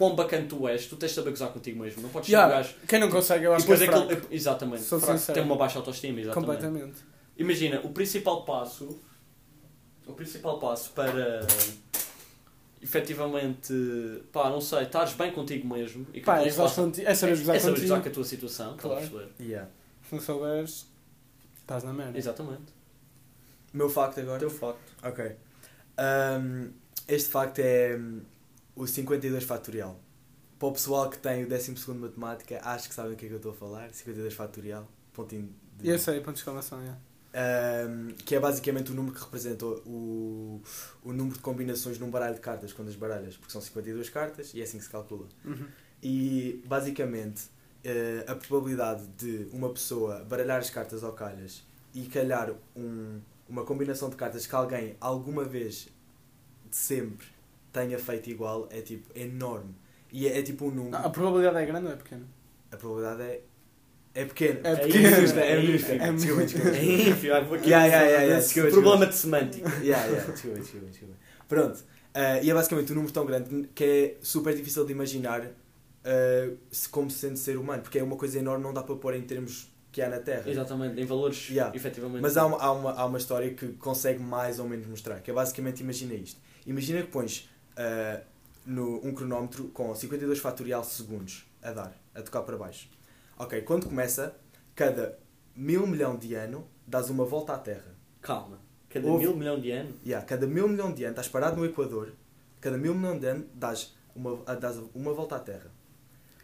quão 0.00 0.16
bacana 0.16 0.46
tu 0.48 0.66
és, 0.66 0.86
tu 0.86 0.96
tens 0.96 1.10
de 1.10 1.14
saber 1.16 1.28
gozar 1.28 1.50
contigo 1.50 1.78
mesmo. 1.78 2.00
Não 2.00 2.08
podes 2.08 2.28
ser 2.30 2.32
Yeah, 2.36 2.54
um 2.54 2.56
gajo. 2.56 2.74
Quem 2.88 2.98
não 2.98 3.10
consegue, 3.10 3.44
eu 3.44 3.52
acho 3.54 3.66
que 3.66 3.72
é 3.72 3.76
fraco. 3.76 3.98
aquele- 4.12 4.34
exatamente. 4.34 4.82
Sou 4.82 4.98
fraco, 4.98 5.18
sincero. 5.18 5.34
tem 5.34 5.42
uma 5.44 5.56
baixa 5.56 5.78
autoestima, 5.78 6.18
exatamente. 6.18 6.46
Completamente. 6.46 7.00
Imagina, 7.36 7.80
o 7.84 7.90
principal 7.90 8.42
passo, 8.46 8.98
o 10.06 10.14
principal 10.14 10.58
passo 10.58 10.90
para 10.92 11.40
efetivamente, 12.82 13.74
pá, 14.32 14.48
não 14.48 14.60
sei, 14.60 14.84
estares 14.84 15.12
bem 15.12 15.30
contigo 15.32 15.68
mesmo 15.68 16.06
e 16.14 16.20
que 16.20 16.24
Pá, 16.26 16.36
não 16.36 16.40
é, 16.46 16.50
se 16.50 16.56
gozar 16.56 16.68
faça- 16.68 16.82
contigo- 16.82 17.08
é 17.08 17.14
saber 17.14 17.32
é 17.32 17.36
gozar 17.36 17.60
saber 17.60 17.72
contigo. 17.74 17.88
gozar 17.88 18.02
com 18.02 18.08
a 18.08 18.12
tua 18.12 18.24
situação, 18.24 18.74
estás 18.74 18.84
a 18.84 18.88
Claro. 18.96 19.10
perceber? 19.10 19.32
Yeah. 19.44 19.70
Se 20.08 20.14
não 20.14 20.22
souberes, 20.22 20.86
estás 21.60 21.84
na 21.84 21.92
merda. 21.92 22.16
Exatamente. 22.18 22.72
Meu 23.72 23.88
facto 23.90 24.18
agora? 24.20 24.38
Teu 24.38 24.50
facto. 24.50 24.92
Ok. 25.02 25.36
Um, 25.98 26.70
este 27.06 27.28
facto 27.28 27.58
é 27.58 27.98
o 28.80 28.86
52 28.86 29.44
fatorial. 29.44 30.00
Para 30.58 30.68
o 30.68 30.72
pessoal 30.72 31.10
que 31.10 31.18
tem 31.18 31.44
o 31.44 31.48
12 31.48 31.74
matemática, 31.94 32.60
acho 32.62 32.88
que 32.88 32.94
sabem 32.94 33.12
o 33.12 33.16
que 33.16 33.26
é 33.26 33.28
que 33.28 33.34
eu 33.34 33.36
estou 33.36 33.52
a 33.52 33.54
falar. 33.54 33.90
52 33.92 34.32
fatorial. 34.32 34.88
Pontinho 35.12 35.54
de... 35.78 35.88
Eu 35.88 35.98
sei, 35.98 36.18
ponto 36.20 36.34
de 36.34 36.40
exclamação, 36.40 36.80
é. 36.80 36.96
Um, 37.32 38.08
que 38.24 38.34
é 38.34 38.40
basicamente 38.40 38.90
o 38.90 38.94
número 38.94 39.14
que 39.14 39.22
representa 39.22 39.64
o, 39.64 40.60
o 41.04 41.12
número 41.12 41.36
de 41.36 41.42
combinações 41.42 41.98
num 41.98 42.10
baralho 42.10 42.34
de 42.34 42.40
cartas 42.40 42.72
quando 42.72 42.88
as 42.88 42.96
baralhas, 42.96 43.36
porque 43.36 43.52
são 43.52 43.60
52 43.60 44.08
cartas 44.08 44.52
e 44.52 44.60
é 44.60 44.64
assim 44.64 44.78
que 44.78 44.84
se 44.84 44.90
calcula. 44.90 45.28
Uhum. 45.44 45.66
E 46.02 46.62
basicamente 46.66 47.42
eh, 47.84 48.24
a 48.26 48.34
probabilidade 48.34 49.06
de 49.16 49.46
uma 49.52 49.70
pessoa 49.70 50.24
baralhar 50.24 50.58
as 50.58 50.70
cartas 50.70 51.04
ao 51.04 51.12
calhas 51.12 51.62
e 51.94 52.06
calhar 52.06 52.52
um, 52.74 53.20
uma 53.48 53.64
combinação 53.64 54.10
de 54.10 54.16
cartas 54.16 54.46
que 54.46 54.54
alguém 54.54 54.96
alguma 55.00 55.44
vez 55.44 55.88
de 56.68 56.76
sempre 56.76 57.26
tenha 57.72 57.98
feito 57.98 58.30
igual 58.30 58.68
é 58.70 58.80
tipo 58.80 59.10
enorme. 59.18 59.74
E 60.12 60.26
é, 60.26 60.38
é 60.38 60.42
tipo 60.42 60.66
um 60.66 60.70
número. 60.70 60.96
A 60.96 61.08
probabilidade 61.10 61.58
é 61.58 61.66
grande 61.66 61.86
ou 61.86 61.92
é 61.92 61.96
pequena? 61.96 62.26
A 62.72 62.76
probabilidade 62.76 63.22
é. 63.22 63.40
É 64.12 64.24
pequena. 64.24 64.60
É 64.64 64.72
É 64.72 64.76
pequena. 64.76 65.40
é. 65.40 65.52
É 65.52 65.60
ínfimo, 65.64 67.44
vou 67.46 67.56
aqui- 67.56 67.68
Yeah, 67.70 67.86
yeah, 67.86 68.06
yeah, 68.06 68.22
yeah, 68.24 68.40
desculpa, 68.40 68.70
Problema 68.70 69.06
de 69.06 69.14
semântica. 69.14 69.68
Yeah, 69.82 70.04
yeah, 70.06 70.32
desculpa, 70.32 70.58
desculpa, 70.58 70.86
desculpa. 70.86 71.14
Pronto. 71.48 71.84
Ah, 72.12 72.40
e 72.42 72.50
é 72.50 72.54
basicamente 72.54 72.90
um 72.90 72.96
número 72.96 73.12
tão 73.12 73.24
grande 73.24 73.68
que 73.72 73.84
é 73.84 74.16
super 74.20 74.52
difícil 74.54 74.84
de 74.84 74.92
imaginar 74.92 75.48
se, 76.70 76.88
como 76.88 77.10
sendo 77.10 77.36
ser 77.36 77.56
humano, 77.56 77.82
porque 77.82 77.98
é 77.98 78.02
uma 78.02 78.16
coisa 78.16 78.38
enorme, 78.38 78.64
não 78.64 78.72
dá 78.72 78.82
para 78.82 78.96
pôr 78.96 79.14
em 79.14 79.22
termos 79.22 79.70
que 79.92 80.00
há 80.00 80.08
na 80.08 80.18
Terra. 80.18 80.48
Exatamente, 80.48 81.00
em 81.00 81.04
valores, 81.04 81.48
Yeah. 81.50 81.76
efetivamente. 81.76 82.22
Mas 82.22 82.36
há 82.36 82.46
uma, 82.46 82.58
há, 82.58 82.72
uma, 82.72 82.92
há 82.92 83.04
uma 83.04 83.18
história 83.18 83.52
que 83.52 83.68
consegue 83.74 84.20
mais 84.22 84.58
ou 84.58 84.68
menos 84.68 84.86
mostrar, 84.86 85.20
que 85.20 85.30
é 85.30 85.34
basicamente, 85.34 85.80
imagina 85.82 86.14
isto. 86.14 86.40
Imagina 86.66 87.02
que 87.02 87.08
pões 87.08 87.48
ah, 87.76 88.20
no, 88.66 89.04
um 89.06 89.14
cronómetro 89.14 89.64
com 89.68 89.94
52 89.94 90.38
fatorial 90.38 90.84
segundos 90.84 91.46
a 91.62 91.72
dar, 91.72 91.96
a 92.14 92.22
tocar 92.22 92.42
para 92.42 92.56
baixo. 92.56 92.88
Ok, 93.38 93.62
quando 93.62 93.86
começa, 93.86 94.34
cada 94.74 95.18
mil 95.56 95.86
milhão 95.86 96.16
de 96.16 96.34
ano 96.34 96.66
dás 96.86 97.08
uma 97.10 97.24
volta 97.24 97.54
à 97.54 97.58
Terra. 97.58 97.94
Calma. 98.20 98.58
Cada 98.88 99.06
Houve- 99.06 99.24
mil 99.26 99.36
milhão 99.36 99.58
de 99.60 99.70
anos. 99.70 99.94
Yeah, 100.04 100.26
cada 100.26 100.46
mil 100.46 100.68
milhão 100.68 100.92
de 100.92 101.04
anos, 101.04 101.12
estás 101.18 101.28
parado 101.28 101.56
no 101.56 101.64
Equador, 101.64 102.12
cada 102.60 102.76
mil 102.76 102.94
milhão 102.94 103.18
de 103.18 103.26
anos 103.26 103.46
dás 103.54 103.94
uma, 104.14 104.36
dás 104.56 104.76
uma 104.94 105.12
volta 105.12 105.36
à 105.36 105.38
Terra. 105.38 105.70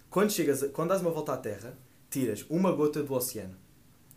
Quando, 0.08 0.30
chegas 0.30 0.62
a- 0.62 0.68
quando 0.68 0.90
dás 0.90 1.00
uma 1.02 1.10
volta 1.10 1.32
à 1.32 1.36
Terra, 1.36 1.76
tiras 2.08 2.46
uma 2.48 2.70
gota 2.72 3.02
do 3.02 3.12
oceano. 3.12 3.56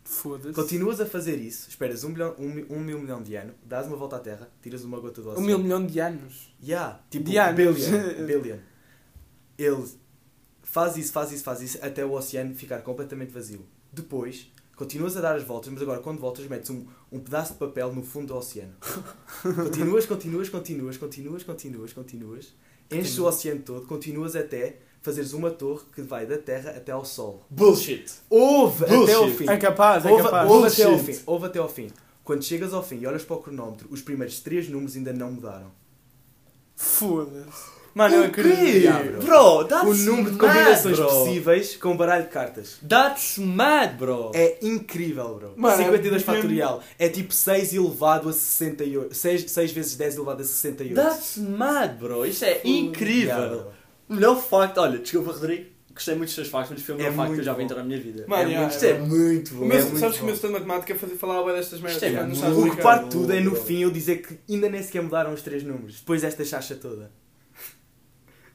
Foda-se. 0.04 0.54
Continuas 0.54 1.00
a 1.00 1.06
fazer 1.06 1.36
isso, 1.36 1.68
esperas 1.68 2.02
um, 2.04 2.08
milhão, 2.10 2.34
um, 2.38 2.76
um 2.76 2.80
mil 2.80 2.98
milhão 2.98 3.22
de 3.22 3.36
anos, 3.36 3.54
dás 3.64 3.86
uma 3.86 3.96
volta 3.96 4.16
à 4.16 4.18
Terra, 4.18 4.48
tiras 4.62 4.82
uma 4.84 4.98
gota 4.98 5.20
do 5.20 5.28
Um 5.28 5.32
oceano. 5.32 5.46
mil 5.46 5.58
milhão 5.58 5.86
de 5.86 6.00
anos. 6.00 6.54
Yeah, 6.62 7.00
tipo 7.10 7.30
De 7.30 7.38
anos. 7.38 7.56
billion, 7.56 8.26
billion. 8.26 8.56
Ele 9.58 9.84
faz 10.62 10.96
isso, 10.96 11.12
faz 11.12 11.30
isso, 11.32 11.44
faz 11.44 11.60
isso, 11.60 11.78
até 11.82 12.04
o 12.04 12.12
oceano 12.12 12.54
ficar 12.54 12.80
completamente 12.82 13.30
vazio. 13.32 13.64
Depois, 13.92 14.50
continuas 14.74 15.16
a 15.16 15.20
dar 15.20 15.36
as 15.36 15.42
voltas, 15.44 15.70
mas 15.72 15.82
agora 15.82 16.00
quando 16.00 16.18
voltas 16.18 16.46
metes 16.46 16.70
um, 16.70 16.86
um 17.12 17.20
pedaço 17.20 17.52
de 17.52 17.58
papel 17.58 17.92
no 17.94 18.02
fundo 18.02 18.28
do 18.28 18.36
oceano. 18.36 18.72
continuas, 19.42 20.06
continuas, 20.06 20.48
continuas, 20.48 20.96
continuas, 20.96 21.42
continuas, 21.44 21.92
continuas, 21.92 22.54
enches 22.90 23.18
o 23.18 23.26
oceano 23.26 23.62
todo, 23.62 23.86
continuas 23.86 24.34
até 24.34 24.78
fazeres 25.02 25.32
uma 25.32 25.50
torre 25.50 25.82
que 25.94 26.02
vai 26.02 26.26
da 26.26 26.36
Terra 26.38 26.70
até 26.70 26.92
ao 26.92 27.04
Sol. 27.04 27.44
Bullshit. 27.48 28.04
Ouve 28.28 28.84
até 28.84 29.14
ao 29.14 29.28
fim. 29.28 29.48
É 29.48 29.56
capaz, 29.56 30.04
é 30.04 30.10
Ouve, 30.10 30.22
capaz. 30.24 30.50
ouve 30.50 30.66
até 30.68 30.82
ao 30.84 30.98
fim. 30.98 31.18
Ouve 31.26 31.46
até 31.46 31.58
ao 31.58 31.68
fim. 31.68 31.90
Quando 32.24 32.44
chegas 32.44 32.72
ao 32.74 32.82
fim 32.82 32.98
e 33.00 33.06
olhas 33.06 33.24
para 33.24 33.36
o 33.36 33.40
cronómetro, 33.42 33.88
os 33.90 34.02
primeiros 34.02 34.40
três 34.40 34.68
números 34.68 34.94
ainda 34.96 35.12
não 35.12 35.32
mudaram. 35.32 35.70
Foda-se. 36.76 37.80
Mano, 37.92 38.14
eu 38.14 38.22
O 38.22 38.24
acredito. 38.26 38.62
Yeah, 38.62 39.02
bro. 39.04 39.20
Bro, 39.22 39.64
that's 39.64 39.84
o 39.88 39.94
número 39.94 40.30
de 40.30 40.36
mad, 40.36 40.54
combinações 40.56 40.96
bro. 40.96 41.08
possíveis 41.08 41.76
com 41.76 41.88
um 41.90 41.96
baralho 41.96 42.22
de 42.24 42.30
cartas. 42.30 42.78
That's 42.88 43.36
mad, 43.38 43.96
bro. 43.98 44.30
É 44.32 44.58
incrível, 44.62 45.34
bro. 45.34 45.54
Mano, 45.56 45.76
52 45.76 46.22
é- 46.22 46.24
fatorial. 46.24 46.82
É 46.98 47.08
tipo 47.08 47.34
6 47.34 47.74
elevado 47.74 48.28
a 48.28 48.32
68. 48.32 49.12
6, 49.12 49.50
6 49.50 49.72
vezes 49.72 49.96
10 49.96 50.14
elevado 50.16 50.40
a 50.40 50.44
68. 50.44 50.94
That's 50.94 51.36
mad, 51.38 51.98
bro. 51.98 52.24
Isto 52.24 52.44
é 52.44 52.60
incrível. 52.64 53.34
Yeah, 53.36 53.56
bro. 53.56 53.72
O 54.10 54.14
melhor 54.14 54.36
facto, 54.36 54.78
olha, 54.78 54.98
desculpa, 54.98 55.32
Rodrigo. 55.32 55.70
Gostei 55.92 56.14
muito 56.14 56.28
dos 56.28 56.36
teus 56.36 56.48
factos, 56.48 56.70
mas 56.76 56.82
foi 56.86 56.94
o 56.94 56.98
melhor 56.98 57.12
É 57.12 57.16
facto 57.16 57.32
que 57.34 57.40
eu 57.40 57.44
já 57.44 57.52
vi 57.52 57.58
bom. 57.58 57.64
entrar 57.64 57.76
na 57.78 57.84
minha 57.84 58.00
vida. 58.00 58.24
Mano, 58.28 58.42
é 58.42 58.46
yeah, 58.46 58.60
muito, 58.60 58.72
Isto 58.74 58.84
é 58.86 58.94
bom. 58.94 59.06
muito 59.06 59.54
bom. 59.54 59.64
meu, 59.66 59.76
É 59.78 59.82
muito 59.82 59.98
sabes 59.98 60.16
que 60.16 60.22
o 60.22 60.24
meu 60.26 60.34
estudo 60.34 60.48
de 60.52 60.54
matemática 60.60 60.94
fazia- 60.94 61.16
falava 61.18 61.52
destas 61.52 61.80
merdas. 61.80 62.02
É 62.02 62.12
sabes 62.34 62.56
O 62.58 62.70
que 62.70 62.76
parte 62.82 63.04
de 63.06 63.10
tudo 63.10 63.32
é 63.32 63.40
no 63.40 63.54
fim 63.56 63.82
eu 63.82 63.90
dizer 63.90 64.22
que 64.22 64.38
ainda 64.48 64.68
nem 64.70 64.82
sequer 64.82 65.02
mudaram 65.02 65.32
os 65.34 65.42
três 65.42 65.62
números. 65.64 65.98
Depois 66.00 66.22
desta 66.22 66.44
chacha 66.44 66.74
toda. 66.76 67.10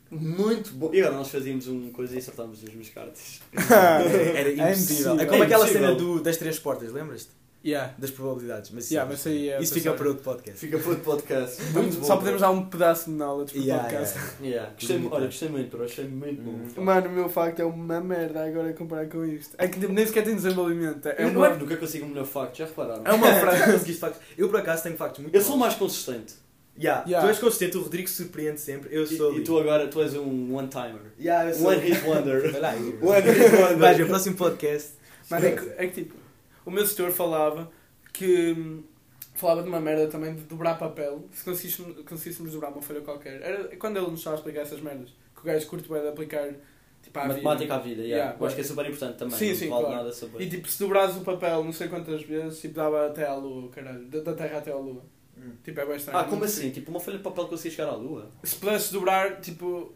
Muito 0.10 0.72
bom. 0.74 0.92
E 0.94 1.02
agora 1.02 1.16
nós 1.18 1.30
fazíamos 1.30 1.68
uma 1.68 1.92
coisa 1.92 2.16
e 2.16 2.20
acertámos 2.20 2.64
as 2.64 2.70
minhas 2.72 2.90
cartas. 2.90 3.42
Era 3.54 4.50
É 4.50 4.54
impossível. 4.54 4.70
impossível. 4.72 5.20
É 5.20 5.26
como 5.26 5.44
É 5.44 5.46
aquela 5.46 5.66
impossível. 5.66 5.88
cena 5.90 5.96
do, 5.96 6.22
das 6.22 6.38
três 6.38 6.58
portas, 6.60 6.92
lembras-te? 6.92 7.32
Yeah. 7.66 7.94
Das 7.98 8.12
probabilidades. 8.12 8.70
Mas, 8.72 8.92
Yeah, 8.92 9.10
mas 9.12 9.26
aí 9.26 9.50
é 9.50 9.60
isso 9.60 9.74
fica 9.74 9.92
para 9.94 10.08
outro 10.08 10.24
podcast. 10.24 10.60
Fica 10.60 10.78
para 10.78 10.90
outro 10.90 11.04
podcast. 11.04 11.62
Vamos- 11.74 11.96
Só 12.06 12.18
podemos 12.18 12.42
dar 12.42 12.52
um 12.52 12.66
pedaço 12.66 13.10
de 13.10 13.16
knowledge 13.18 13.54
para 13.54 13.60
o 13.62 13.64
Yeah, 13.66 13.84
podcast. 13.84 14.16
yeah. 14.18 14.36
Yeah. 14.46 14.72
Gostei, 14.80 14.98
mu- 15.00 15.10
olha, 15.12 15.26
gostei 15.26 15.50
muito, 15.50 15.76
bro. 15.76 15.84
Achei 15.86 16.06
muito 16.08 16.42
bom. 16.44 16.52
Hum. 16.52 16.84
Mano, 16.84 17.08
o 17.08 17.12
meu 17.12 17.28
facto 17.30 17.60
é 17.62 17.66
uma 17.66 18.00
merda 18.02 18.46
agora 18.46 18.72
comparar 18.74 19.08
com 19.08 19.26
isto. 19.26 19.56
É 19.58 19.68
que 19.68 19.80
tipo, 19.80 19.92
nem 19.92 20.06
sequer 20.06 20.24
tem 20.24 20.36
desenvolvimento. 20.36 21.08
É 21.08 21.16
Eu 21.24 21.30
uma, 21.30 21.50
não 21.50 21.58
nunca 21.58 21.76
consigo 21.78 22.06
um 22.06 22.10
melhor 22.10 22.26
facto, 22.28 22.58
já 22.58 22.66
repararam? 22.66 23.02
é 23.04 23.12
uma 23.14 23.34
frase. 23.34 23.64
Conseguiste 23.72 24.00
factos. 24.00 24.22
Eu 24.38 24.48
por 24.50 24.60
acaso 24.60 24.84
tenho 24.84 24.96
factos 24.98 25.22
muito 25.22 25.34
Eu 25.36 25.42
sou 25.42 25.54
bons. 25.54 25.60
mais 25.62 25.74
consistente. 25.76 26.34
Yeah, 26.78 27.04
Yeah. 27.08 27.26
Tu 27.26 27.30
és 27.32 27.40
consistente, 27.40 27.78
o 27.78 27.82
Rodrigo 27.82 28.10
surpreende 28.10 28.60
sempre. 28.60 28.90
Eu 28.96 29.04
E, 29.04 29.08
sou. 29.18 29.32
e 29.32 29.36
ali. 29.38 29.44
tu 29.44 29.58
agora, 29.58 29.88
tu 29.88 30.02
és 30.02 30.14
um 30.14 30.54
one-timer. 30.54 31.14
Yeah, 31.20 31.50
eu 31.50 31.56
sou. 31.56 31.68
One 31.70 31.80
hit 31.80 32.04
wonder. 32.06 32.42
Vai 32.52 32.62
lá, 32.62 32.70
aí. 32.72 33.00
One 33.02 33.22
hit 33.22 33.56
wonder. 33.56 33.78
Vais, 33.78 34.00
o 34.02 34.06
próximo 34.08 34.36
podcast. 34.36 34.90
Mano, 35.32 35.46
é 35.48 35.52
que, 35.54 35.70
é 35.78 35.88
que 35.88 36.04
tipo, 36.04 36.25
o 36.66 36.72
meu 36.72 36.86
setor 36.86 37.12
falava 37.12 37.72
que 38.12 38.84
falava 39.36 39.62
de 39.62 39.70
uma 39.70 39.80
merda 39.80 40.08
também 40.08 40.34
de 40.34 40.42
dobrar 40.44 40.78
papel. 40.80 41.26
Se 41.32 41.44
conseguíssemos, 41.44 42.02
conseguíssemos 42.06 42.52
dobrar 42.54 42.70
uma 42.72 42.82
folha 42.82 43.02
qualquer. 43.02 43.42
Era 43.42 43.76
quando 43.78 43.98
ele 43.98 44.08
nos 44.08 44.20
estava 44.20 44.36
a 44.36 44.40
explicar 44.40 44.62
essas 44.62 44.82
merdas. 44.82 45.10
Que 45.36 45.42
o 45.42 45.44
gajo 45.44 45.68
curte 45.68 45.90
bem 45.90 46.02
de 46.02 46.08
aplicar 46.08 46.54
tipo, 47.04 47.20
à 47.20 47.28
Matemática 47.28 47.76
à 47.76 47.78
vida. 47.80 47.96
vida, 47.96 48.02
yeah. 48.08 48.18
Yeah, 48.18 48.38
Eu 48.40 48.46
acho 48.48 48.56
que 48.56 48.62
é 48.62 48.64
super 48.64 48.86
importante 48.86 49.18
também. 49.18 49.38
Sim, 49.38 49.50
não 49.50 49.56
sim, 49.56 49.70
vale 49.70 49.82
claro. 49.84 49.98
nada 49.98 50.14
saber. 50.14 50.42
E 50.42 50.50
tipo, 50.50 50.68
se 50.68 50.80
dobrares 50.80 51.16
o 51.18 51.22
papel 51.22 51.64
não 51.64 51.74
sei 51.74 51.88
quantas 51.88 52.24
vezes, 52.24 52.60
tipo, 52.62 52.74
dava 52.76 53.08
até 53.08 53.28
à 53.28 53.36
lua, 53.36 53.70
caralho. 53.70 54.06
Da, 54.06 54.20
da 54.22 54.34
Terra 54.34 54.58
até 54.60 54.72
à 54.72 54.78
lua. 54.78 55.04
Hum. 55.38 55.52
Tipo, 55.64 55.82
é 55.82 55.86
bem 55.86 55.96
estranho. 55.98 56.18
ah, 56.20 56.24
como 56.24 56.46
assim? 56.46 56.72
Tipo, 56.72 56.92
uma 56.92 57.00
folha 57.00 57.18
de 57.18 57.24
papel 57.24 57.44
que 57.44 57.50
conseguia 57.52 57.72
chegar 57.72 57.90
à 57.90 57.96
lua? 57.96 58.32
Se 58.44 58.56
pudesses 58.56 58.92
dobrar, 58.92 59.42
tipo. 59.42 59.94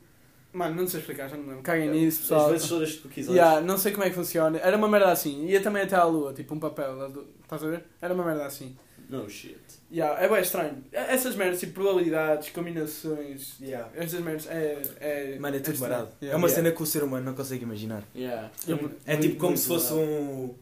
Mano, 0.52 0.76
não 0.76 0.88
sei 0.88 1.00
explicar, 1.00 1.30
já 1.30 1.36
não 1.36 1.44
me 1.44 1.50
lembro. 1.50 1.64
Caguem 1.64 1.90
nisso, 1.92 2.18
As 2.18 2.22
pessoal. 2.30 2.50
vezes 2.52 2.68
todas 2.68 2.92
que 2.94 2.98
tu 3.04 3.10
quiseres. 3.10 3.36
Yeah, 3.36 3.62
não 3.62 3.78
sei 3.78 3.92
como 3.92 4.04
é 4.04 4.10
que 4.10 4.16
funciona. 4.16 4.58
Era 4.58 4.76
uma 4.78 4.88
merda 4.88 5.12
assim. 5.12 5.46
Ia 5.46 5.62
também 5.62 5.84
até 5.84 5.96
à 5.96 6.04
lua, 6.06 6.34
tipo 6.34 6.56
um 6.56 6.60
papel. 6.60 6.96
Estás 7.44 7.64
a 7.64 7.68
ver? 7.68 7.84
Era 8.02 8.14
uma 8.14 8.24
merda 8.26 8.46
assim. 8.46 8.76
No 9.10 9.28
shit. 9.30 9.58
Yeah, 9.92 10.22
é 10.24 10.28
bem 10.30 10.40
estranho. 10.42 10.84
Essas 10.92 11.36
merdas, 11.36 11.60
tipo 11.60 11.74
probabilidades, 11.74 12.50
combinações. 12.50 13.56
Yeah. 13.60 13.90
Essas 13.96 14.20
merdas 14.22 14.48
é. 14.48 14.82
é 15.00 15.38
Mano, 15.40 15.56
é 15.56 15.60
tudo 15.60 15.74
estranho. 15.74 15.94
marado. 15.94 16.12
Yeah. 16.22 16.34
É 16.34 16.38
uma 16.38 16.48
Yeah. 16.48 16.64
cena 16.64 16.76
que 16.76 16.84
o 16.84 16.86
ser 16.86 17.04
humano 17.04 17.26
não 17.26 17.34
consegue 17.34 17.64
imaginar. 17.64 18.04
Yeah. 18.16 18.50
Eu- 18.68 18.76
É 19.06 19.14
Muito, 19.14 19.22
tipo 19.22 19.40
como 19.40 19.58
se 19.58 19.68
fosse 19.68 19.94
um. 19.94 20.54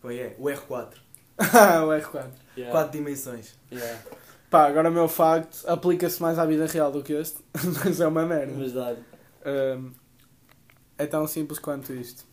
Como 0.00 0.12
é 0.12 0.16
é? 0.18 0.36
O 0.38 0.44
R4. 0.44 0.88
Ah, 1.38 1.84
o 1.84 1.88
R4. 1.88 2.26
Yeah. 2.56 2.70
Quatro 2.72 2.92
dimensões. 2.92 3.54
Yeah. 3.72 4.00
Pá, 4.50 4.66
agora 4.68 4.88
o 4.90 4.92
meu 4.92 5.08
facto 5.08 5.64
aplica-se 5.66 6.20
mais 6.22 6.38
à 6.38 6.44
vida 6.46 6.66
real 6.66 6.92
do 6.92 7.02
que 7.02 7.12
este, 7.14 7.38
mas 7.84 8.00
é 8.00 8.06
uma 8.06 8.24
merda. 8.26 8.52
Mas 8.56 8.72
dá. 8.72 8.94
Ahm, 9.44 9.92
é 10.96 11.06
tão 11.06 11.26
simples 11.26 11.58
quanto 11.58 11.92
isto. 11.92 12.24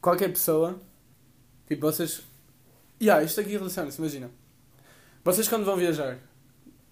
Qualquer 0.00 0.28
pessoa, 0.30 0.80
tipo 1.66 1.82
vocês. 1.82 2.22
Yeah, 3.00 3.22
isto 3.24 3.40
aqui 3.40 3.50
relaciona-se, 3.50 3.98
imagina. 3.98 4.30
Vocês 5.24 5.48
quando 5.48 5.64
vão 5.64 5.76
viajar 5.76 6.18